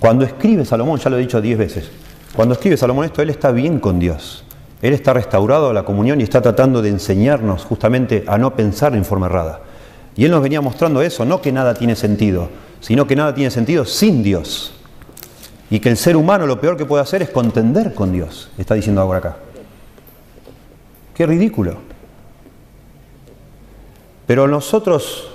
cuando 0.00 0.24
escribe 0.24 0.64
Salomón, 0.64 0.98
ya 0.98 1.10
lo 1.10 1.18
he 1.18 1.20
dicho 1.20 1.40
diez 1.40 1.56
veces, 1.56 1.90
cuando 2.34 2.54
escribe 2.54 2.76
Salomón 2.76 3.04
esto, 3.04 3.22
él 3.22 3.30
está 3.30 3.52
bien 3.52 3.78
con 3.78 4.00
Dios. 4.00 4.44
Él 4.82 4.94
está 4.94 5.12
restaurado 5.12 5.70
a 5.70 5.74
la 5.74 5.82
comunión 5.84 6.20
y 6.20 6.24
está 6.24 6.40
tratando 6.40 6.80
de 6.80 6.88
enseñarnos 6.88 7.64
justamente 7.64 8.24
a 8.26 8.38
no 8.38 8.56
pensar 8.56 8.94
en 8.94 9.04
forma 9.04 9.26
errada. 9.26 9.60
Y 10.16 10.24
él 10.24 10.30
nos 10.30 10.42
venía 10.42 10.60
mostrando 10.60 11.02
eso, 11.02 11.24
no 11.24 11.42
que 11.42 11.52
nada 11.52 11.74
tiene 11.74 11.96
sentido, 11.96 12.48
sino 12.80 13.06
que 13.06 13.14
nada 13.14 13.34
tiene 13.34 13.50
sentido 13.50 13.84
sin 13.84 14.22
Dios. 14.22 14.72
Y 15.70 15.80
que 15.80 15.90
el 15.90 15.96
ser 15.96 16.16
humano 16.16 16.46
lo 16.46 16.60
peor 16.60 16.76
que 16.76 16.86
puede 16.86 17.02
hacer 17.02 17.22
es 17.22 17.30
contender 17.30 17.94
con 17.94 18.12
Dios, 18.12 18.50
está 18.58 18.74
diciendo 18.74 19.02
ahora 19.02 19.18
acá. 19.18 19.36
Qué 21.14 21.26
ridículo. 21.26 21.76
Pero 24.26 24.48
nosotros, 24.48 25.29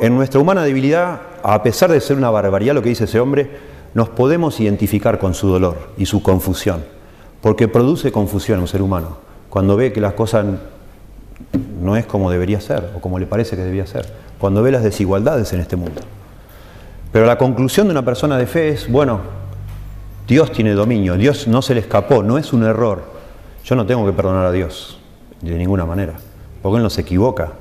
en 0.00 0.14
nuestra 0.14 0.40
humana 0.40 0.62
debilidad, 0.62 1.20
a 1.42 1.62
pesar 1.62 1.90
de 1.90 2.00
ser 2.00 2.16
una 2.16 2.30
barbaridad 2.30 2.74
lo 2.74 2.82
que 2.82 2.88
dice 2.88 3.04
ese 3.04 3.20
hombre, 3.20 3.50
nos 3.94 4.08
podemos 4.08 4.58
identificar 4.60 5.18
con 5.18 5.34
su 5.34 5.48
dolor 5.48 5.90
y 5.96 6.06
su 6.06 6.22
confusión, 6.22 6.84
porque 7.40 7.68
produce 7.68 8.10
confusión 8.10 8.58
a 8.58 8.62
un 8.62 8.68
ser 8.68 8.82
humano 8.82 9.24
cuando 9.54 9.76
ve 9.76 9.92
que 9.92 10.00
las 10.00 10.14
cosas 10.14 10.46
no 11.80 11.96
es 11.96 12.06
como 12.06 12.28
debería 12.28 12.60
ser 12.60 12.90
o 12.96 13.00
como 13.00 13.20
le 13.20 13.26
parece 13.26 13.54
que 13.54 13.62
debía 13.62 13.86
ser, 13.86 14.04
cuando 14.38 14.62
ve 14.64 14.72
las 14.72 14.82
desigualdades 14.82 15.52
en 15.52 15.60
este 15.60 15.76
mundo. 15.76 16.00
Pero 17.12 17.24
la 17.24 17.38
conclusión 17.38 17.86
de 17.86 17.92
una 17.92 18.04
persona 18.04 18.36
de 18.36 18.48
fe 18.48 18.70
es, 18.70 18.90
bueno, 18.90 19.20
Dios 20.26 20.50
tiene 20.50 20.72
dominio, 20.72 21.16
Dios 21.16 21.46
no 21.46 21.62
se 21.62 21.74
le 21.74 21.80
escapó, 21.80 22.24
no 22.24 22.36
es 22.36 22.52
un 22.52 22.64
error. 22.64 23.04
Yo 23.64 23.76
no 23.76 23.86
tengo 23.86 24.04
que 24.04 24.12
perdonar 24.12 24.46
a 24.46 24.50
Dios, 24.50 24.98
de 25.40 25.54
ninguna 25.54 25.86
manera, 25.86 26.14
porque 26.60 26.78
Él 26.78 26.82
no 26.82 26.90
se 26.90 27.02
equivoca. 27.02 27.52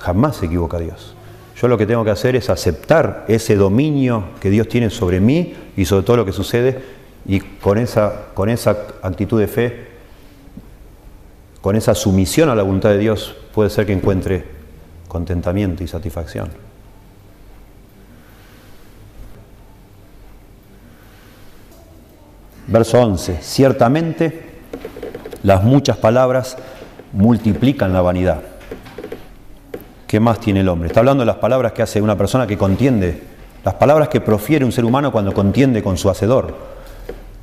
Jamás 0.00 0.36
se 0.36 0.46
equivoca 0.46 0.78
Dios. 0.78 1.14
Yo 1.60 1.68
lo 1.68 1.76
que 1.76 1.86
tengo 1.86 2.04
que 2.04 2.10
hacer 2.10 2.36
es 2.36 2.48
aceptar 2.48 3.26
ese 3.28 3.54
dominio 3.54 4.24
que 4.40 4.48
Dios 4.50 4.66
tiene 4.68 4.88
sobre 4.88 5.20
mí 5.20 5.54
y 5.76 5.84
sobre 5.84 6.04
todo 6.04 6.16
lo 6.16 6.24
que 6.24 6.32
sucede 6.32 6.82
y 7.26 7.40
con 7.40 7.76
esa, 7.76 8.28
con 8.32 8.48
esa 8.48 8.70
actitud 9.02 9.38
de 9.38 9.46
fe, 9.46 9.88
con 11.60 11.76
esa 11.76 11.94
sumisión 11.94 12.48
a 12.48 12.54
la 12.54 12.62
voluntad 12.62 12.88
de 12.90 12.98
Dios, 12.98 13.36
puede 13.52 13.68
ser 13.68 13.84
que 13.84 13.92
encuentre 13.92 14.44
contentamiento 15.06 15.84
y 15.84 15.88
satisfacción. 15.88 16.48
Verso 22.66 23.00
11. 23.00 23.38
Ciertamente 23.42 24.50
las 25.42 25.62
muchas 25.62 25.98
palabras 25.98 26.56
multiplican 27.12 27.92
la 27.92 28.00
vanidad. 28.00 28.49
¿Qué 30.10 30.18
más 30.18 30.40
tiene 30.40 30.58
el 30.58 30.68
hombre? 30.68 30.88
Está 30.88 30.98
hablando 30.98 31.20
de 31.20 31.26
las 31.26 31.36
palabras 31.36 31.70
que 31.70 31.82
hace 31.82 32.02
una 32.02 32.18
persona 32.18 32.44
que 32.44 32.58
contiende, 32.58 33.22
las 33.62 33.74
palabras 33.74 34.08
que 34.08 34.20
profiere 34.20 34.64
un 34.64 34.72
ser 34.72 34.84
humano 34.84 35.12
cuando 35.12 35.32
contiende 35.32 35.84
con 35.84 35.96
su 35.96 36.10
hacedor, 36.10 36.52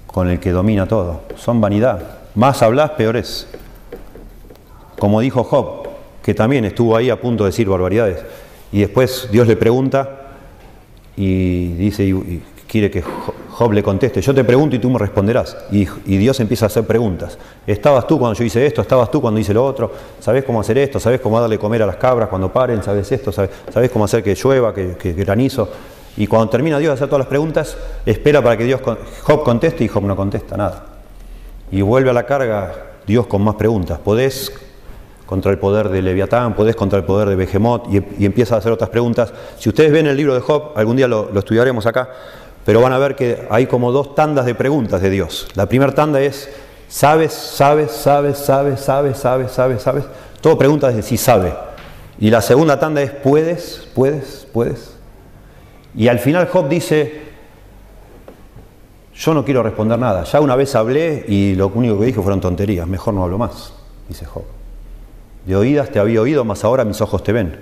con 0.06 0.30
el 0.30 0.42
que 0.42 0.52
domina 0.52 0.86
todo. 0.86 1.22
Son 1.38 1.62
vanidad. 1.62 2.02
Más 2.36 2.62
hablas, 2.62 2.90
peor 2.90 3.16
es. 3.16 3.48
Como 5.00 5.22
dijo 5.22 5.46
Job, 5.46 5.88
que 6.22 6.34
también 6.34 6.66
estuvo 6.66 6.98
ahí 6.98 7.10
a 7.10 7.22
punto 7.22 7.46
de 7.46 7.52
decir 7.52 7.70
barbaridades. 7.70 8.20
Y 8.74 8.82
después 8.82 9.30
Dios 9.32 9.48
le 9.48 9.56
pregunta 9.56 10.34
y 11.16 11.72
dice, 11.76 12.04
quiere 12.68 12.92
que 12.92 13.04
Job 13.58 13.72
le 13.72 13.82
conteste, 13.82 14.22
yo 14.22 14.36
te 14.36 14.44
pregunto 14.44 14.76
y 14.76 14.80
tú 14.80 14.88
me 14.88 15.00
responderás. 15.00 15.58
Y, 15.72 15.86
Dios 16.06 16.40
empieza 16.40 16.66
a 16.66 16.68
hacer 16.68 16.86
preguntas. 16.86 17.40
¿Estabas 17.66 18.06
tú 18.06 18.20
cuando 18.20 18.38
yo 18.38 18.46
hice 18.46 18.64
esto? 18.64 18.82
¿Estabas 18.82 19.10
tú 19.10 19.20
cuando 19.20 19.40
hice 19.40 19.52
lo 19.52 19.66
otro? 19.66 19.92
¿Sabes 20.20 20.44
cómo 20.44 20.62
hacer 20.62 20.78
esto? 20.78 21.00
¿Sabes 21.00 21.22
cómo 21.22 21.42
darle 21.42 21.58
comer 21.58 21.82
a 21.82 21.88
las 21.88 21.96
cabras 21.96 22.30
cuando 22.30 22.54
paren? 22.54 22.84
¿Sabes 22.84 23.12
esto? 23.12 23.32
¿Sabes, 23.32 23.50
cómo 23.92 24.06
hacer 24.06 24.22
que 24.22 24.36
llueva, 24.36 24.76
que, 24.76 25.14
granizo? 25.14 25.70
Y 26.18 26.28
cuando 26.28 26.50
termina 26.50 26.78
Dios 26.78 26.92
de 26.92 26.94
hacer 26.94 27.08
todas 27.08 27.22
las 27.22 27.28
preguntas, 27.28 27.76
espera 28.06 28.44
para 28.44 28.58
que 28.58 28.64
Dios, 28.64 28.80
Job 29.24 29.44
conteste 29.44 29.84
y 29.84 29.88
Job 29.88 30.04
no 30.04 30.16
contesta 30.16 30.56
nada. 30.56 30.86
Y 31.72 31.82
vuelve 31.82 32.12
a 32.12 32.14
la 32.14 32.28
carga 32.28 32.74
Dios 33.08 33.26
con 33.26 33.42
más 33.44 33.56
preguntas. 33.56 33.98
¿Podés 33.98 34.54
contra 35.26 35.52
el 35.52 35.58
poder 35.58 35.90
de 35.90 36.04
Leviatán? 36.04 36.54
¿Podés 36.54 36.76
contra 36.76 37.00
el 37.00 37.06
poder 37.06 37.28
de 37.30 37.36
Behemoth? 37.36 37.92
Y, 37.92 38.24
empieza 38.24 38.54
a 38.54 38.58
hacer 38.60 38.72
otras 38.72 38.92
preguntas. 38.92 39.34
Si 39.58 39.68
ustedes 39.68 39.92
ven 39.92 40.06
el 40.06 40.16
libro 40.16 40.36
de 40.36 40.42
Job, 40.42 40.74
algún 40.76 40.96
día 40.96 41.08
lo 41.08 41.38
estudiaremos 41.40 41.88
acá, 41.88 42.10
pero 42.68 42.82
van 42.82 42.92
a 42.92 42.98
ver 42.98 43.16
que 43.16 43.48
hay 43.50 43.66
como 43.66 43.94
dos 43.94 44.14
tandas 44.14 44.46
de 44.46 44.54
preguntas 44.54 45.02
de 45.02 45.10
Dios. 45.10 45.48
La 45.56 45.68
primera 45.68 45.96
tanda 45.96 46.20
es, 46.20 46.50
¿sabes, 46.90 47.32
sabes, 47.32 47.92
sabes, 47.94 48.38
sabes, 48.40 48.82
sabes, 48.82 49.18
sabes, 49.18 49.52
sabes, 49.54 49.82
sabes? 49.82 50.04
Todo 50.42 50.58
preguntas 50.58 50.94
de 50.94 51.02
si 51.02 51.16
sabe. 51.16 51.54
Y 52.20 52.30
la 52.30 52.42
segunda 52.42 52.78
tanda 52.78 53.02
es, 53.02 53.12
¿puedes, 53.12 53.88
puedes, 53.96 54.46
puedes? 54.52 54.98
Y 55.96 56.10
al 56.10 56.20
final 56.20 56.50
Job 56.50 56.68
dice, 56.68 57.22
yo 59.16 59.34
no 59.34 59.46
quiero 59.46 59.64
responder 59.64 59.98
nada. 59.98 60.26
Ya 60.26 60.42
una 60.42 60.58
vez 60.58 60.76
hablé 60.76 61.24
y 61.26 61.56
lo 61.56 61.70
único 61.70 61.98
que 61.98 62.08
dije 62.08 62.22
fueron 62.22 62.42
tonterías. 62.42 62.86
Mejor 62.86 63.14
no 63.14 63.24
hablo 63.24 63.38
más, 63.38 63.72
dice 64.10 64.26
Job. 64.26 64.44
De 65.46 65.56
oídas 65.56 65.90
te 65.90 66.00
había 66.00 66.20
oído, 66.20 66.44
mas 66.44 66.66
ahora 66.66 66.84
mis 66.84 67.00
ojos 67.00 67.24
te 67.24 67.32
ven. 67.32 67.62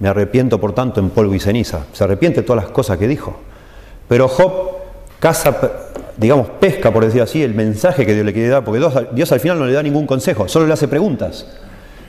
Me 0.00 0.08
arrepiento 0.08 0.58
por 0.58 0.72
tanto 0.72 0.98
en 1.00 1.10
polvo 1.10 1.34
y 1.34 1.40
ceniza. 1.40 1.84
Se 1.92 2.04
arrepiente 2.04 2.40
de 2.40 2.46
todas 2.46 2.64
las 2.64 2.72
cosas 2.72 2.96
que 2.96 3.06
dijo. 3.06 3.36
Pero 4.08 4.28
Job 4.28 4.76
caza, 5.18 5.54
digamos, 6.16 6.48
pesca, 6.60 6.92
por 6.92 7.04
decir 7.04 7.22
así, 7.22 7.42
el 7.42 7.54
mensaje 7.54 8.06
que 8.06 8.14
Dios 8.14 8.24
le 8.24 8.32
quiere 8.32 8.48
dar, 8.48 8.64
porque 8.64 8.80
Dios, 9.12 9.32
al 9.32 9.40
final 9.40 9.58
no 9.58 9.66
le 9.66 9.72
da 9.72 9.82
ningún 9.82 10.06
consejo, 10.06 10.48
solo 10.48 10.66
le 10.66 10.72
hace 10.72 10.88
preguntas. 10.88 11.46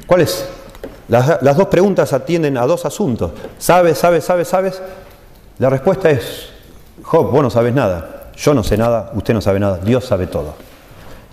¿Cuáles? 0.05 0.47
Las, 1.07 1.41
las 1.41 1.57
dos 1.57 1.67
preguntas 1.67 2.13
atienden 2.13 2.57
a 2.57 2.65
dos 2.65 2.85
asuntos. 2.85 3.31
¿Sabes, 3.57 3.97
sabes, 3.97 4.23
sabes, 4.23 4.47
sabes? 4.47 4.81
La 5.57 5.69
respuesta 5.69 6.09
es, 6.09 6.49
Job, 7.01 7.31
vos 7.31 7.41
no 7.41 7.49
sabes 7.49 7.73
nada, 7.73 8.31
yo 8.35 8.53
no 8.53 8.63
sé 8.63 8.77
nada, 8.77 9.11
usted 9.15 9.33
no 9.33 9.41
sabe 9.41 9.59
nada, 9.59 9.79
Dios 9.79 10.05
sabe 10.05 10.27
todo. 10.27 10.53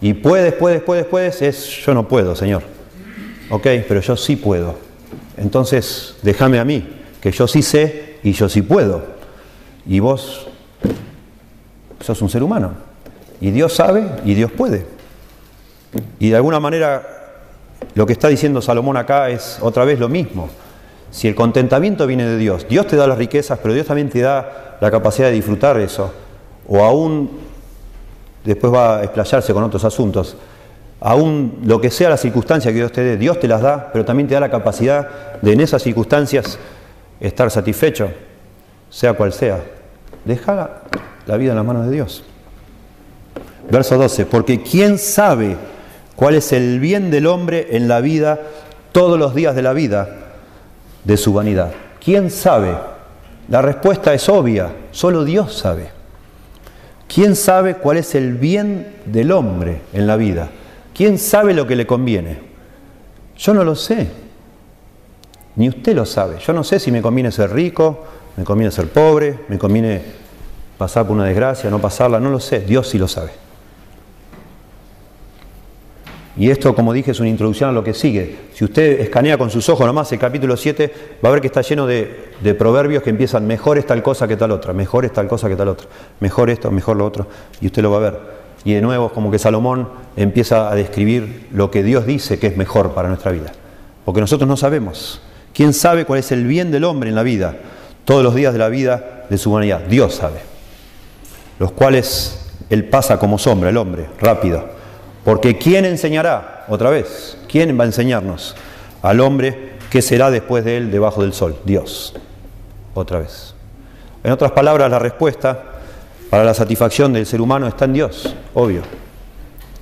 Y 0.01 0.15
puedes, 0.15 0.55
puedes, 0.55 0.83
puedes, 0.83 1.07
puedes, 1.07 1.43
es 1.43 1.67
yo 1.85 1.95
no 1.95 2.09
puedo, 2.09 2.35
Señor. 2.35 2.62
Ok, 3.51 3.67
pero 3.87 4.01
yo 4.01 4.17
sí 4.17 4.37
puedo. 4.37 4.77
Entonces, 5.37 6.17
déjame 6.23 6.59
a 6.59 6.65
mí, 6.65 6.89
que 7.21 7.31
yo 7.31 7.47
sí 7.47 7.62
sé 7.62 8.17
y 8.23 8.33
yo 8.33 8.49
sí 8.49 8.62
puedo. 8.62 9.03
Y 9.87 10.01
vos 10.01 10.47
sos 12.05 12.20
un 12.22 12.28
ser 12.28 12.42
humano. 12.42 12.72
Y 13.40 13.50
Dios 13.50 13.72
sabe 13.72 14.07
y 14.24 14.34
Dios 14.34 14.52
puede. 14.52 14.86
Y 16.18 16.30
de 16.30 16.36
alguna 16.36 16.61
manera 16.61 17.14
lo 17.94 18.07
que 18.07 18.12
está 18.12 18.28
diciendo 18.28 18.61
Salomón 18.61 18.96
acá 18.96 19.30
es 19.30 19.59
otra 19.61 19.84
vez 19.84 19.98
lo 19.98 20.09
mismo. 20.09 20.48
Si 21.11 21.28
el 21.28 21.34
contentamiento 21.34 22.07
viene 22.07 22.24
de 22.24 22.36
Dios, 22.36 22.66
Dios 22.68 22.86
te 22.86 22.96
da 22.96 23.07
las 23.07 23.18
riquezas, 23.18 23.59
pero 23.62 23.72
Dios 23.72 23.86
también 23.86 24.09
te 24.09 24.20
da 24.20 24.76
la 24.80 24.90
capacidad 24.90 25.28
de 25.28 25.34
disfrutar 25.34 25.78
eso. 25.78 26.12
O 26.66 26.82
aún, 26.84 27.30
después 28.44 28.72
va 28.72 28.98
a 28.98 29.05
explayarse 29.05 29.52
con 29.52 29.62
otros 29.62 29.84
asuntos, 29.84 30.36
aún 31.00 31.61
lo 31.64 31.80
que 31.80 31.90
sea 31.90 32.09
la 32.09 32.16
circunstancia 32.16 32.72
que 32.72 32.78
Dios 32.78 32.90
te 32.90 33.02
dé, 33.02 33.16
Dios 33.16 33.38
te 33.38 33.46
las 33.46 33.62
da, 33.62 33.90
pero 33.92 34.05
también 34.05 34.26
te 34.26 34.34
da 34.34 34.40
la 34.40 34.50
capacidad 34.50 35.40
de 35.40 35.52
en 35.52 35.61
esas 35.61 35.82
circunstancias 35.82 36.59
estar 37.20 37.50
satisfecho, 37.50 38.09
sea 38.90 39.12
cual 39.12 39.32
sea. 39.32 39.62
Déjala 40.24 40.82
la 41.27 41.37
vida 41.37 41.51
en 41.51 41.57
las 41.57 41.66
manos 41.66 41.87
de 41.87 41.93
Dios. 41.93 42.25
Verso 43.70 43.97
12, 43.97 44.27
porque 44.27 44.62
¿quién 44.62 44.99
sabe 44.99 45.57
cuál 46.16 46.35
es 46.35 46.53
el 46.53 46.81
bien 46.81 47.11
del 47.11 47.27
hombre 47.27 47.68
en 47.70 47.89
la 47.89 48.01
vida 48.01 48.41
todos 48.93 49.18
los 49.18 49.35
días 49.35 49.55
de 49.55 49.62
la 49.62 49.72
vida 49.72 50.09
de 51.05 51.16
su 51.16 51.33
vanidad? 51.33 51.72
¿Quién 52.03 52.31
sabe? 52.31 52.75
La 53.49 53.62
respuesta 53.62 54.12
es 54.12 54.29
obvia, 54.29 54.72
solo 54.91 55.25
Dios 55.25 55.55
sabe. 55.55 55.89
¿Quién 57.09 57.37
sabe 57.37 57.77
cuál 57.77 57.99
es 57.99 58.14
el 58.14 58.35
bien 58.35 58.97
del 59.07 59.33
hombre 59.33 59.81
en 59.93 60.07
la 60.07 60.16
vida? 60.16 60.49
¿Quién 60.95 61.18
sabe 61.18 61.55
lo 61.55 61.66
que 61.66 61.77
le 61.77 61.87
conviene? 61.87 62.39
Yo 63.37 63.55
no 63.55 63.64
lo 63.64 63.75
sé. 63.75 64.09
Ni 65.57 65.68
usted 65.68 65.95
lo 65.95 66.07
sabe. 66.07 66.39
Yo 66.39 66.53
no 66.53 66.64
sé 66.64 66.79
si 66.81 66.91
me 66.91 67.03
conviene 67.03 67.31
ser 67.31 67.53
rico, 67.53 68.05
me 68.37 68.45
conviene 68.45 68.70
ser 68.70 68.89
pobre, 68.89 69.41
me 69.49 69.59
conviene 69.59 70.03
pasar 70.79 71.07
por 71.07 71.16
una 71.16 71.25
desgracia, 71.25 71.70
no 71.70 71.79
pasarla, 71.81 72.20
no 72.20 72.31
lo 72.31 72.41
sé. 72.41 72.61
Dios 72.61 72.89
sí 72.89 72.99
lo 72.99 73.09
sabe. 73.09 73.45
Y 76.37 76.51
esto, 76.51 76.75
como 76.75 76.93
dije, 76.93 77.12
es 77.12 77.20
una 77.20 77.29
introducción 77.29 77.70
a 77.70 77.72
lo 77.72 77.85
que 77.85 77.95
sigue. 77.95 78.37
Si 78.55 78.64
usted 78.64 79.01
escanea 79.01 79.39
con 79.39 79.51
sus 79.51 79.68
ojos 79.68 79.87
nomás 79.87 80.11
el 80.11 80.18
capítulo 80.18 80.57
7, 80.57 80.93
va 81.25 81.29
a 81.29 81.33
ver 81.33 81.41
que 81.41 81.47
está 81.47 81.61
lleno 81.61 81.87
de, 81.87 82.33
proverbios 82.59 83.05
que 83.05 83.11
empiezan 83.11 83.47
mejor 83.47 83.79
es 83.79 83.87
tal 83.87 84.03
cosa 84.03 84.27
que 84.27 84.37
tal 84.37 84.51
otra, 84.51 84.72
mejor 84.72 85.05
es 85.05 85.12
tal 85.12 85.29
cosa 85.29 85.49
que 85.49 85.55
tal 85.55 85.68
otra, 85.68 85.87
mejor 86.18 86.51
esto, 86.51 86.72
mejor 86.72 86.97
lo 86.97 87.07
otro, 87.07 87.29
y 87.61 87.66
usted 87.66 87.83
lo 87.83 87.93
va 87.93 87.99
a 87.99 88.11
ver. 88.11 88.20
Y 88.64 88.72
de 88.72 88.81
nuevo, 88.81 89.11
como 89.11 89.31
que 89.31 89.39
Salomón 89.39 89.89
empieza 90.16 90.70
a 90.70 90.75
describir 90.75 91.47
lo 91.53 91.70
que 91.70 91.85
Dios 91.85 92.05
dice 92.05 92.39
que 92.39 92.49
es 92.49 92.57
mejor 92.57 92.95
para 92.95 93.09
nuestra 93.09 93.31
vida. 93.31 93.53
Porque 94.05 94.20
nosotros 94.20 94.49
no 94.49 94.57
sabemos. 94.57 95.20
¿Quién 95.53 95.72
sabe 95.72 96.05
cuál 96.05 96.18
es 96.18 96.33
el 96.33 96.47
bien 96.47 96.72
del 96.72 96.85
hombre 96.85 97.11
en 97.11 97.14
la 97.14 97.22
vida? 97.22 97.57
Todos 98.05 98.25
los 98.25 98.35
días 98.35 98.53
de 98.53 98.59
la 98.59 98.68
vida 98.68 99.27
de 99.31 99.39
su 99.39 99.51
humanidad. 99.51 99.81
Dios 99.89 100.14
sabe. 100.14 100.53
Los 101.59 101.72
cuales 101.72 102.50
Él 102.70 102.88
pasa 102.88 103.18
como 103.18 103.38
sombra, 103.38 103.70
el 103.70 103.76
hombre, 103.76 104.09
rápido 104.20 104.74
porque 105.24 105.57
¿quién 105.57 105.86
enseñará? 105.86 106.66
Otra 106.68 106.90
vez, 106.90 107.38
¿quién 107.48 107.78
va 107.78 107.84
a 107.84 107.86
enseñarnos? 107.86 108.55
Al 109.02 109.20
hombre 109.20 109.72
que 109.90 110.02
será 110.02 110.30
después 110.30 110.64
de 110.64 110.76
él 110.76 110.90
debajo 110.90 111.22
del 111.22 111.32
sol. 111.32 111.57
Dios. 111.64 112.14
Otra 112.92 113.20
vez. 113.20 113.55
En 114.22 114.32
otras 114.32 114.52
palabras, 114.52 114.90
la 114.90 114.98
respuesta 114.98 115.62
para 116.30 116.44
la 116.44 116.55
satisfacción 116.55 117.12
del 117.12 117.26
ser 117.26 117.40
humano 117.40 117.66
está 117.66 117.86
en 117.86 117.92
Dios, 117.94 118.34
obvio, 118.55 118.82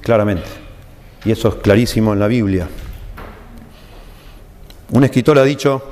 claramente. 0.00 0.46
Y 1.24 1.32
eso 1.32 1.48
es 1.48 1.54
clarísimo 1.56 2.12
en 2.12 2.20
la 2.20 2.26
Biblia. 2.26 2.68
Un 4.90 5.04
escritor 5.04 5.38
ha 5.38 5.44
dicho, 5.44 5.82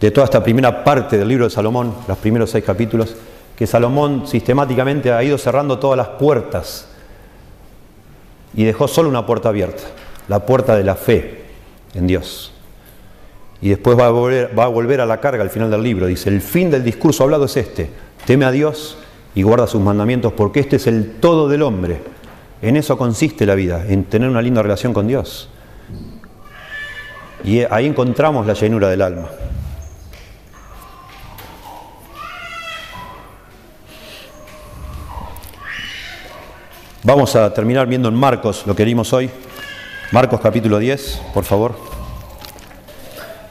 de 0.00 0.10
toda 0.10 0.24
esta 0.24 0.42
primera 0.42 0.82
parte 0.82 1.18
del 1.18 1.28
libro 1.28 1.44
de 1.44 1.50
Salomón, 1.50 1.94
los 2.08 2.18
primeros 2.18 2.50
seis 2.50 2.64
capítulos, 2.64 3.14
que 3.56 3.66
Salomón 3.66 4.26
sistemáticamente 4.26 5.12
ha 5.12 5.22
ido 5.22 5.38
cerrando 5.38 5.78
todas 5.78 5.96
las 5.96 6.08
puertas 6.08 6.88
y 8.54 8.64
dejó 8.64 8.88
solo 8.88 9.08
una 9.08 9.26
puerta 9.26 9.48
abierta, 9.48 9.82
la 10.28 10.44
puerta 10.44 10.76
de 10.76 10.84
la 10.84 10.94
fe 10.94 11.44
en 11.94 12.06
Dios. 12.06 12.52
Y 13.60 13.68
después 13.68 13.96
va 13.98 14.06
a, 14.06 14.10
volver, 14.10 15.00
a 15.00 15.04
a 15.04 15.06
la 15.06 15.20
carga 15.20 15.42
al 15.42 15.50
final 15.50 15.70
del 15.70 15.82
libro. 15.82 16.06
Dice, 16.06 16.28
el 16.28 16.40
fin 16.40 16.70
del 16.70 16.82
discurso 16.82 17.22
hablado 17.22 17.44
es 17.44 17.56
este, 17.56 17.88
teme 18.26 18.44
a 18.44 18.50
Dios 18.50 18.98
y 19.34 19.42
guarda 19.42 19.66
sus 19.66 19.80
mandamientos 19.80 20.32
porque 20.32 20.60
este 20.60 20.76
es 20.76 20.86
el 20.88 21.14
todo 21.20 21.48
del 21.48 21.62
hombre. 21.62 22.00
En 22.60 22.76
eso 22.76 22.98
consiste 22.98 23.46
la 23.46 23.54
vida, 23.54 23.84
en 23.88 24.04
tener 24.04 24.28
una 24.28 24.42
linda 24.42 24.62
relación 24.62 24.92
con 24.92 25.06
Dios. 25.06 25.48
Y 27.44 27.60
ahí 27.70 27.86
encontramos 27.86 28.46
la 28.46 28.54
llenura 28.54 28.88
del 28.88 29.02
alma. 29.02 29.28
Vamos 37.04 37.34
a 37.34 37.52
terminar 37.52 37.88
viendo 37.88 38.08
en 38.08 38.14
Marcos 38.14 38.62
lo 38.64 38.76
que 38.76 38.84
vimos 38.84 39.12
hoy. 39.12 39.28
Marcos 40.12 40.40
capítulo 40.40 40.78
10, 40.78 41.20
por 41.34 41.42
favor. 41.42 41.74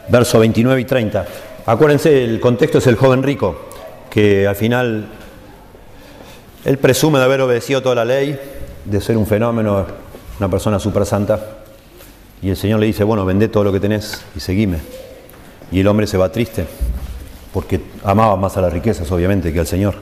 Verso 0.07 0.39
29 0.39 0.79
y 0.79 0.85
30. 0.85 1.25
Acuérdense, 1.65 2.23
el 2.23 2.39
contexto 2.39 2.77
es 2.77 2.87
el 2.87 2.95
joven 2.95 3.21
rico, 3.21 3.67
que 4.09 4.47
al 4.47 4.55
final 4.55 5.05
él 6.63 6.77
presume 6.77 7.19
de 7.19 7.25
haber 7.25 7.41
obedecido 7.41 7.81
toda 7.81 7.95
la 7.95 8.05
ley, 8.05 8.39
de 8.85 9.01
ser 9.01 9.17
un 9.17 9.27
fenómeno, 9.27 9.85
una 10.39 10.49
persona 10.49 10.79
súper 10.79 11.05
santa. 11.05 11.37
Y 12.41 12.51
el 12.51 12.55
Señor 12.55 12.79
le 12.79 12.85
dice, 12.85 13.03
bueno, 13.03 13.25
vende 13.25 13.49
todo 13.49 13.65
lo 13.65 13.73
que 13.73 13.81
tenés 13.81 14.23
y 14.33 14.39
seguime. 14.39 14.77
Y 15.73 15.81
el 15.81 15.87
hombre 15.87 16.07
se 16.07 16.17
va 16.17 16.31
triste, 16.31 16.67
porque 17.51 17.81
amaba 18.05 18.37
más 18.37 18.55
a 18.55 18.61
las 18.61 18.71
riquezas, 18.71 19.11
obviamente, 19.11 19.51
que 19.51 19.59
al 19.59 19.67
Señor. 19.67 19.95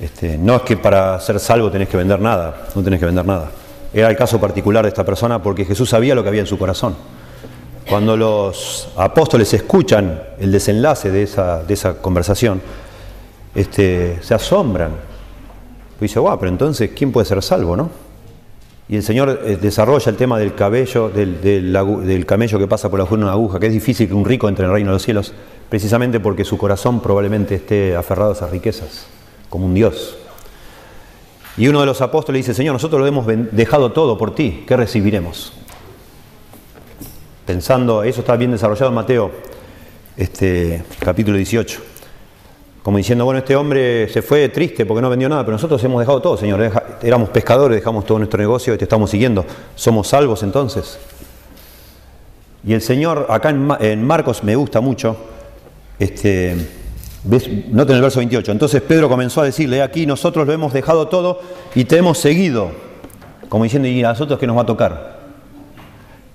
Este, 0.00 0.36
no 0.36 0.56
es 0.56 0.62
que 0.62 0.76
para 0.76 1.18
ser 1.20 1.38
salvo 1.38 1.70
tenés 1.70 1.88
que 1.88 1.96
vender 1.96 2.20
nada, 2.20 2.66
no 2.74 2.82
tenés 2.82 2.98
que 2.98 3.06
vender 3.06 3.24
nada. 3.24 3.50
Era 3.92 4.10
el 4.10 4.16
caso 4.16 4.40
particular 4.40 4.84
de 4.84 4.88
esta 4.88 5.04
persona 5.04 5.40
porque 5.40 5.64
Jesús 5.64 5.88
sabía 5.88 6.14
lo 6.14 6.22
que 6.22 6.28
había 6.28 6.40
en 6.40 6.46
su 6.46 6.58
corazón. 6.58 6.96
Cuando 7.88 8.16
los 8.16 8.88
apóstoles 8.96 9.52
escuchan 9.54 10.20
el 10.38 10.50
desenlace 10.50 11.10
de 11.10 11.22
esa, 11.22 11.94
conversación, 12.00 12.60
este, 13.54 14.18
se 14.20 14.34
asombran. 14.34 14.92
Y 16.00 16.04
dice, 16.04 16.18
guau, 16.18 16.38
pero 16.38 16.50
entonces, 16.50 16.90
¿quién 16.94 17.12
puede 17.12 17.24
ser 17.24 17.40
salvo, 17.42 17.76
no? 17.76 17.90
Y 18.88 18.96
el 18.96 19.02
Señor 19.02 19.40
eh, 19.44 19.56
desarrolla 19.60 20.10
el 20.10 20.16
tema 20.16 20.38
del 20.38 20.54
cabello, 20.54 21.08
del, 21.08 22.24
camello 22.26 22.58
que 22.58 22.66
pasa 22.66 22.90
por 22.90 22.98
la 22.98 23.06
de 23.06 23.14
una 23.14 23.30
aguja, 23.30 23.60
que 23.60 23.68
es 23.68 23.72
difícil 23.72 24.08
que 24.08 24.14
un 24.14 24.24
rico 24.24 24.48
entre 24.48 24.64
en 24.64 24.70
el 24.70 24.74
reino 24.74 24.90
de 24.90 24.94
los 24.94 25.02
cielos, 25.02 25.32
precisamente 25.68 26.20
porque 26.20 26.44
su 26.44 26.58
corazón 26.58 27.00
probablemente 27.00 27.54
esté 27.54 27.96
aferrado 27.96 28.30
a 28.30 28.34
esas 28.34 28.50
riquezas 28.50 29.06
como 29.54 29.66
un 29.66 29.74
Dios. 29.74 30.16
Y 31.56 31.68
uno 31.68 31.78
de 31.78 31.86
los 31.86 32.00
apóstoles 32.00 32.40
dice, 32.40 32.54
Señor, 32.54 32.72
nosotros 32.72 33.00
lo 33.00 33.06
hemos 33.06 33.24
dejado 33.52 33.92
todo 33.92 34.18
por 34.18 34.34
ti, 34.34 34.64
¿qué 34.66 34.76
recibiremos? 34.76 35.52
Pensando, 37.46 38.02
eso 38.02 38.22
está 38.22 38.34
bien 38.34 38.50
desarrollado 38.50 38.88
en 38.88 38.94
Mateo, 38.96 39.30
este, 40.16 40.82
capítulo 40.98 41.36
18. 41.36 41.80
Como 42.82 42.96
diciendo, 42.96 43.26
bueno, 43.26 43.38
este 43.38 43.54
hombre 43.54 44.08
se 44.08 44.22
fue 44.22 44.48
triste 44.48 44.86
porque 44.86 45.00
no 45.00 45.08
vendió 45.08 45.28
nada, 45.28 45.44
pero 45.44 45.52
nosotros 45.52 45.84
hemos 45.84 46.00
dejado 46.00 46.20
todo, 46.20 46.36
Señor. 46.36 46.72
Éramos 47.00 47.28
pescadores, 47.28 47.76
dejamos 47.78 48.04
todo 48.04 48.18
nuestro 48.18 48.40
negocio 48.40 48.74
y 48.74 48.76
te 48.76 48.86
estamos 48.86 49.08
siguiendo. 49.08 49.46
¿Somos 49.76 50.08
salvos 50.08 50.42
entonces? 50.42 50.98
Y 52.66 52.72
el 52.72 52.80
Señor, 52.80 53.28
acá 53.30 53.50
en, 53.50 54.04
Marcos 54.04 54.42
me 54.42 54.56
gusta 54.56 54.80
mucho, 54.80 55.16
este, 56.00 56.83
Noten 57.24 57.96
el 57.96 58.02
verso 58.02 58.18
28. 58.18 58.52
Entonces 58.52 58.82
Pedro 58.82 59.08
comenzó 59.08 59.40
a 59.40 59.44
decirle, 59.44 59.82
aquí 59.82 60.06
nosotros 60.06 60.46
lo 60.46 60.52
hemos 60.52 60.72
dejado 60.72 61.08
todo 61.08 61.40
y 61.74 61.84
te 61.84 61.96
hemos 61.96 62.18
seguido. 62.18 62.70
Como 63.48 63.64
diciendo, 63.64 63.88
¿y 63.88 64.04
a 64.04 64.10
nosotros 64.10 64.38
qué 64.38 64.46
nos 64.46 64.56
va 64.56 64.62
a 64.62 64.66
tocar? 64.66 65.20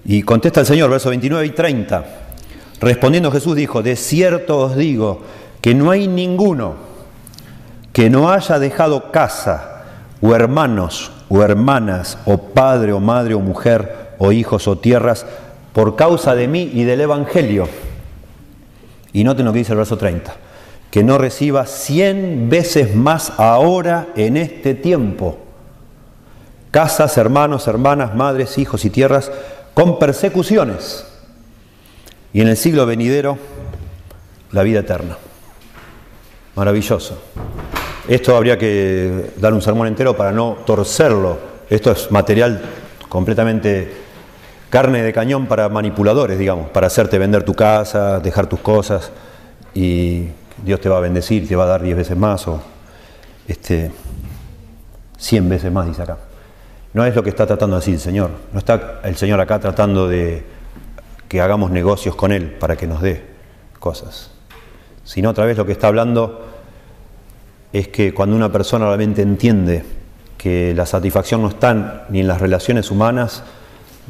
Y 0.06 0.24
contesta 0.24 0.62
el 0.62 0.66
Señor, 0.66 0.90
verso 0.90 1.10
29 1.10 1.46
y 1.46 1.50
30. 1.52 2.06
Respondiendo 2.82 3.32
Jesús 3.32 3.56
dijo, 3.56 3.84
de 3.84 3.96
cierto 3.96 4.58
os 4.58 4.76
digo 4.76 5.22
que 5.62 5.76
no 5.76 5.92
hay 5.92 6.08
ninguno 6.08 6.90
que 7.94 8.10
no 8.10 8.32
haya 8.32 8.60
dejado 8.60 9.12
casa, 9.12 9.84
o 10.22 10.34
hermanos, 10.34 11.12
o 11.28 11.44
hermanas, 11.44 12.18
o 12.26 12.38
padre, 12.38 12.94
o 12.94 13.00
madre, 13.00 13.34
o 13.34 13.40
mujer, 13.40 14.16
o 14.20 14.32
hijos, 14.32 14.68
o 14.68 14.78
tierras, 14.78 15.26
por 15.74 15.96
causa 15.96 16.34
de 16.36 16.48
mí 16.48 16.70
y 16.74 16.84
del 16.84 17.02
Evangelio. 17.02 17.68
Y 19.12 19.24
noten 19.24 19.46
lo 19.46 19.52
que 19.52 19.60
dice 19.60 19.74
el 19.74 19.80
verso 19.80 19.98
30 19.98 20.49
que 20.92 21.04
no 21.04 21.18
reciba 21.18 21.66
cien 21.66 22.50
veces 22.50 22.96
más 22.96 23.34
ahora 23.38 24.08
en 24.16 24.38
este 24.38 24.74
tiempo. 24.74 25.38
Casas, 26.72 27.18
hermanos, 27.18 27.68
hermanas, 27.68 28.16
madres, 28.16 28.58
hijos 28.58 28.86
y 28.86 28.90
tierras 28.90 29.32
con 29.74 30.00
persecuciones. 30.00 31.06
Y 32.34 32.42
en 32.42 32.48
el 32.48 32.58
siglo 32.58 32.86
venidero, 32.86 33.38
la 34.52 34.64
vida 34.64 34.80
eterna. 34.80 35.18
Maravilloso. 36.56 37.18
Esto 38.08 38.36
habría 38.36 38.58
que 38.58 39.32
dar 39.38 39.54
un 39.54 39.62
sermón 39.62 39.88
entero 39.88 40.18
para 40.18 40.32
no 40.32 40.58
torcerlo. 40.66 41.38
Esto 41.70 41.92
es 41.92 42.12
material 42.12 42.62
completamente 43.08 43.92
carne 44.70 45.02
de 45.04 45.14
cañón 45.14 45.48
para 45.48 45.70
manipuladores, 45.70 46.38
digamos, 46.38 46.70
para 46.70 46.88
hacerte 46.88 47.18
vender 47.18 47.44
tu 47.44 47.54
casa, 47.54 48.20
dejar 48.20 48.48
tus 48.48 48.60
cosas 48.60 49.12
y 49.74 50.28
Dios 50.64 50.82
te 50.82 50.90
va 50.90 50.98
a 50.98 51.02
bendecir, 51.02 51.48
te 51.48 51.56
va 51.56 51.64
a 51.64 51.68
dar 51.68 51.82
diez 51.82 51.96
veces 51.96 52.18
más 52.18 52.48
o 52.48 52.62
este, 53.48 53.92
cien 55.18 55.50
veces 55.50 55.72
más, 55.72 55.88
dice 55.88 56.02
acá. 56.02 56.18
No 56.94 57.06
es 57.06 57.16
lo 57.16 57.24
que 57.24 57.30
está 57.30 57.46
tratando 57.46 57.76
decir 57.76 57.94
el 57.94 58.00
Señor. 58.00 58.32
No 58.52 58.60
está 58.60 59.02
el 59.04 59.16
Señor 59.16 59.40
acá 59.40 59.60
tratando 59.60 60.08
de 60.08 60.44
que 61.28 61.42
hagamos 61.42 61.70
negocios 61.72 62.16
con 62.16 62.32
Él 62.32 62.52
para 62.52 62.76
que 62.76 62.88
nos 62.88 63.02
dé 63.02 63.24
cosas. 63.80 64.32
Sino 65.04 65.30
otra 65.30 65.46
vez 65.46 65.58
lo 65.58 65.66
que 65.66 65.72
está 65.72 65.88
hablando 65.88 66.48
es 67.72 67.88
que 67.90 68.14
cuando 68.14 68.36
una 68.36 68.52
persona 68.52 68.86
realmente 68.86 69.22
entiende 69.22 69.84
que 70.38 70.74
la 70.74 70.86
satisfacción 70.86 71.42
no 71.42 71.50
está 71.50 72.06
ni 72.10 72.22
en 72.22 72.28
las 72.28 72.42
relaciones 72.42 72.90
humanas, 72.90 73.44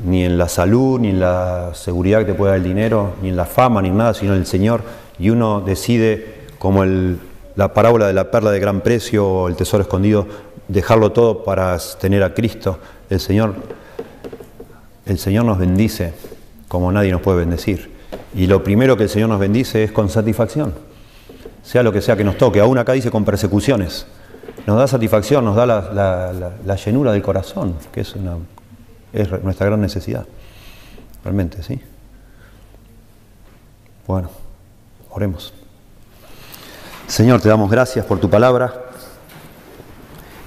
ni 0.05 0.23
en 0.23 0.37
la 0.37 0.47
salud, 0.47 0.99
ni 0.99 1.09
en 1.09 1.19
la 1.19 1.71
seguridad 1.73 2.19
que 2.19 2.25
te 2.25 2.33
puede 2.33 2.51
dar 2.51 2.57
el 2.59 2.63
dinero, 2.63 3.15
ni 3.21 3.29
en 3.29 3.35
la 3.35 3.45
fama, 3.45 3.81
ni 3.81 3.89
en 3.89 3.97
nada, 3.97 4.13
sino 4.13 4.33
en 4.33 4.39
el 4.39 4.45
Señor, 4.45 4.83
y 5.17 5.29
uno 5.29 5.59
decide 5.59 6.38
como 6.59 6.83
el, 6.83 7.19
la 7.55 7.73
parábola 7.73 8.07
de 8.07 8.13
la 8.13 8.29
perla 8.31 8.51
de 8.51 8.59
gran 8.59 8.81
precio 8.81 9.27
o 9.27 9.47
el 9.47 9.55
tesoro 9.55 9.81
escondido, 9.81 10.27
dejarlo 10.67 11.11
todo 11.11 11.43
para 11.43 11.77
tener 11.99 12.23
a 12.23 12.33
Cristo, 12.33 12.79
el 13.09 13.19
Señor, 13.19 13.55
el 15.05 15.17
Señor 15.17 15.45
nos 15.45 15.57
bendice 15.57 16.13
como 16.67 16.91
nadie 16.91 17.11
nos 17.11 17.21
puede 17.21 17.39
bendecir. 17.39 17.97
Y 18.35 18.45
lo 18.45 18.63
primero 18.63 18.95
que 18.95 19.03
el 19.03 19.09
Señor 19.09 19.29
nos 19.29 19.39
bendice 19.39 19.83
es 19.83 19.91
con 19.91 20.09
satisfacción, 20.09 20.73
sea 21.63 21.81
lo 21.81 21.91
que 21.91 22.01
sea 22.01 22.15
que 22.15 22.23
nos 22.23 22.37
toque, 22.37 22.59
aún 22.59 22.77
acá 22.77 22.93
dice 22.93 23.09
con 23.09 23.25
persecuciones. 23.25 24.05
Nos 24.67 24.77
da 24.77 24.87
satisfacción, 24.87 25.43
nos 25.45 25.55
da 25.55 25.65
la, 25.65 26.75
llenura 26.75 27.11
del 27.11 27.21
corazón, 27.21 27.75
que 27.91 28.01
es, 28.01 28.15
es 29.13 29.43
nuestra 29.43 29.65
gran 29.65 29.81
necesidad. 29.81 30.25
Realmente, 31.23 31.63
¿sí? 31.63 31.79
Bueno, 34.05 34.29
oremos. 35.09 35.53
Señor, 37.09 37.41
te 37.41 37.49
damos 37.49 37.71
gracias 37.71 38.05
por 38.05 38.19
tu 38.19 38.29
palabra 38.29 38.83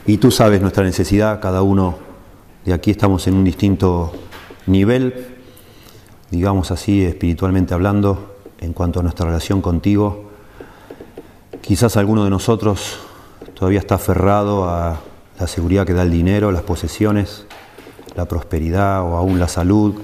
y 0.07 0.19
tú 0.19 0.31
sabes 0.31 0.61
nuestra 0.61 0.85
necesidad, 0.85 1.41
cada 1.41 1.63
uno 1.63 1.99
de 2.65 2.73
aquí 2.73 2.93
estamos 2.93 3.27
en 3.27 3.35
un 3.35 3.43
distinto 3.43 4.13
nivel, 4.67 5.39
digamos 6.31 6.71
así, 6.71 7.05
espiritualmente 7.05 7.75
hablando, 7.75 8.37
en 8.61 8.73
cuanto 8.75 9.01
a 9.01 9.03
nuestra 9.03 9.27
relación 9.27 9.61
contigo. 9.61 10.31
Quizás 11.63 11.97
alguno 11.97 12.23
de 12.23 12.31
nosotros 12.31 13.01
todavía 13.55 13.81
está 13.81 13.97
aferrado 13.97 14.71
a 14.71 15.01
la 15.41 15.47
seguridad 15.49 15.85
que 15.85 15.95
da 15.95 16.03
el 16.03 16.13
dinero, 16.13 16.53
las 16.53 16.63
posesiones, 16.63 17.45
la 18.15 18.27
prosperidad 18.27 19.03
o 19.03 19.17
aún 19.17 19.41
la 19.41 19.49
salud, 19.49 19.97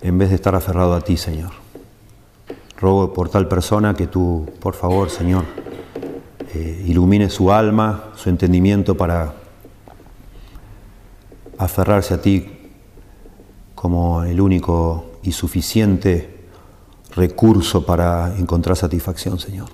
en 0.00 0.16
vez 0.16 0.30
de 0.30 0.36
estar 0.36 0.54
aferrado 0.54 0.94
a 0.94 1.02
ti, 1.02 1.18
Señor. 1.18 1.67
Rogo 2.78 3.12
por 3.12 3.28
tal 3.28 3.48
persona 3.48 3.94
que 3.94 4.06
tú, 4.06 4.46
por 4.60 4.74
favor, 4.74 5.10
Señor, 5.10 5.44
eh, 6.54 6.84
ilumine 6.86 7.28
su 7.28 7.50
alma, 7.50 8.12
su 8.14 8.30
entendimiento 8.30 8.96
para 8.96 9.34
aferrarse 11.58 12.14
a 12.14 12.22
ti 12.22 12.46
como 13.74 14.22
el 14.22 14.40
único 14.40 15.18
y 15.24 15.32
suficiente 15.32 16.38
recurso 17.16 17.84
para 17.84 18.36
encontrar 18.38 18.76
satisfacción, 18.76 19.40
Señor. 19.40 19.68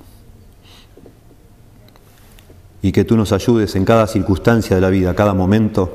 Y 2.80 2.90
que 2.90 3.05
tú 3.05 3.18
nos 3.18 3.32
ayudes 3.32 3.76
en 3.76 3.84
cada 3.84 4.07
circunstancia 4.07 4.76
de 4.76 4.80
la 4.80 4.88
vida, 4.88 5.14
cada 5.14 5.34
momento, 5.34 5.92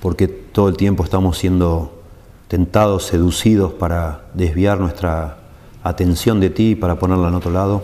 porque 0.00 0.26
todo 0.26 0.70
el 0.70 0.78
tiempo 0.78 1.04
estamos 1.04 1.36
siendo 1.36 2.02
tentados, 2.48 3.04
seducidos 3.04 3.74
para 3.74 4.22
desviar 4.34 4.80
nuestra 4.80 5.39
atención 5.82 6.40
de 6.40 6.50
ti, 6.50 6.74
para 6.74 6.98
ponerla 6.98 7.28
en 7.28 7.34
otro 7.34 7.50
lado. 7.50 7.82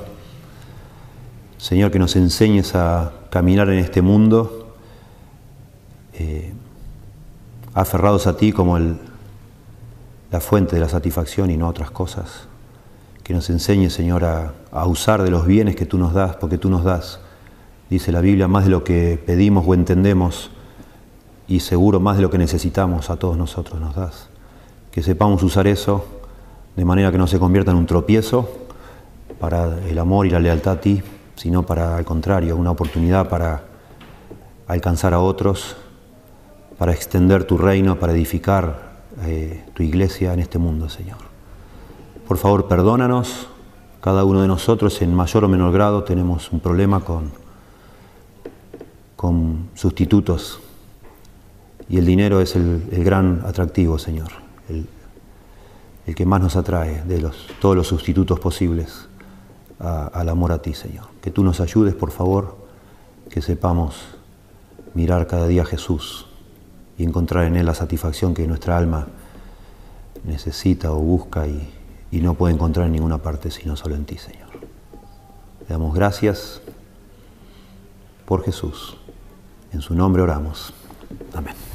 Señor, 1.58 1.90
que 1.90 1.98
nos 1.98 2.16
enseñes 2.16 2.74
a 2.74 3.12
caminar 3.30 3.68
en 3.70 3.78
este 3.78 4.02
mundo 4.02 4.74
eh, 6.14 6.52
aferrados 7.74 8.26
a 8.26 8.36
ti 8.36 8.52
como 8.52 8.78
la 8.78 10.40
fuente 10.40 10.76
de 10.76 10.80
la 10.80 10.88
satisfacción 10.88 11.50
y 11.50 11.56
no 11.56 11.68
otras 11.68 11.90
cosas. 11.90 12.48
Que 13.22 13.34
nos 13.34 13.50
enseñes, 13.50 13.92
Señor, 13.92 14.24
a, 14.24 14.52
a 14.70 14.86
usar 14.86 15.22
de 15.22 15.30
los 15.30 15.46
bienes 15.46 15.76
que 15.76 15.86
tú 15.86 15.98
nos 15.98 16.14
das, 16.14 16.36
porque 16.36 16.58
tú 16.58 16.70
nos 16.70 16.84
das, 16.84 17.20
dice 17.90 18.12
la 18.12 18.20
Biblia, 18.20 18.48
más 18.48 18.64
de 18.64 18.70
lo 18.70 18.84
que 18.84 19.20
pedimos 19.24 19.64
o 19.66 19.74
entendemos 19.74 20.50
y 21.48 21.60
seguro 21.60 22.00
más 22.00 22.16
de 22.16 22.22
lo 22.22 22.30
que 22.30 22.38
necesitamos 22.38 23.10
a 23.10 23.16
todos 23.16 23.36
nosotros 23.36 23.80
nos 23.80 23.94
das. 23.94 24.28
Que 24.90 25.02
sepamos 25.02 25.42
usar 25.42 25.66
eso 25.66 26.15
de 26.76 26.84
manera 26.84 27.10
que 27.10 27.18
no 27.18 27.26
se 27.26 27.38
convierta 27.38 27.70
en 27.70 27.78
un 27.78 27.86
tropiezo 27.86 28.48
para 29.40 29.78
el 29.88 29.98
amor 29.98 30.26
y 30.26 30.30
la 30.30 30.40
lealtad 30.40 30.74
a 30.74 30.80
ti, 30.80 31.02
sino 31.34 31.64
para, 31.64 31.96
al 31.96 32.04
contrario, 32.04 32.56
una 32.56 32.70
oportunidad 32.70 33.28
para 33.28 33.64
alcanzar 34.68 35.14
a 35.14 35.20
otros 35.20 35.76
para 36.78 36.92
extender 36.92 37.44
tu 37.44 37.56
reino, 37.56 37.98
para 37.98 38.12
edificar 38.12 38.96
eh, 39.22 39.64
tu 39.74 39.82
iglesia 39.82 40.34
en 40.34 40.40
este 40.40 40.58
mundo, 40.58 40.88
Señor. 40.88 41.18
Por 42.28 42.36
favor, 42.36 42.68
perdónanos. 42.68 43.48
Cada 44.00 44.24
uno 44.24 44.42
de 44.42 44.48
nosotros, 44.48 45.00
en 45.02 45.14
mayor 45.14 45.44
o 45.44 45.48
menor 45.48 45.72
grado, 45.72 46.04
tenemos 46.04 46.52
un 46.52 46.60
problema 46.60 47.00
con, 47.00 47.32
con 49.16 49.70
sustitutos. 49.74 50.60
Y 51.88 51.98
el 51.98 52.06
dinero 52.06 52.40
es 52.40 52.54
el, 52.56 52.82
gran 53.04 53.42
atractivo, 53.44 53.98
Señor. 53.98 54.28
El, 56.06 56.14
que 56.14 56.26
más 56.26 56.40
nos 56.40 56.56
atrae 56.56 57.02
de 57.04 57.20
los, 57.20 57.48
todos 57.60 57.76
los 57.76 57.86
sustitutos 57.86 58.40
posibles 58.40 59.08
al 59.78 60.28
amor 60.28 60.52
a 60.52 60.62
ti, 60.62 60.72
Señor. 60.72 61.06
Que 61.20 61.30
tú 61.30 61.44
nos 61.44 61.60
ayudes, 61.60 61.94
por 61.94 62.10
favor, 62.10 62.56
que 63.28 63.42
sepamos 63.42 63.96
mirar 64.94 65.26
cada 65.26 65.46
día 65.46 65.62
a 65.62 65.66
Jesús 65.66 66.26
y 66.96 67.04
encontrar 67.04 67.44
en 67.44 67.56
Él 67.56 67.66
la 67.66 67.74
satisfacción 67.74 68.32
que 68.32 68.46
nuestra 68.46 68.78
alma 68.78 69.08
necesita 70.24 70.92
o 70.92 70.96
busca 70.96 71.46
y, 71.46 71.70
y 72.10 72.20
no 72.20 72.34
puede 72.34 72.54
encontrar 72.54 72.86
en 72.86 72.92
ninguna 72.92 73.18
parte 73.18 73.50
sino 73.50 73.76
solo 73.76 73.94
en 73.94 74.04
ti, 74.04 74.16
Señor. 74.16 74.48
Le 75.60 75.66
damos 75.68 75.94
gracias 75.94 76.60
por 78.24 78.44
Jesús. 78.44 78.96
En 79.72 79.82
su 79.82 79.94
nombre 79.94 80.22
oramos. 80.22 80.72
Amén. 81.34 81.65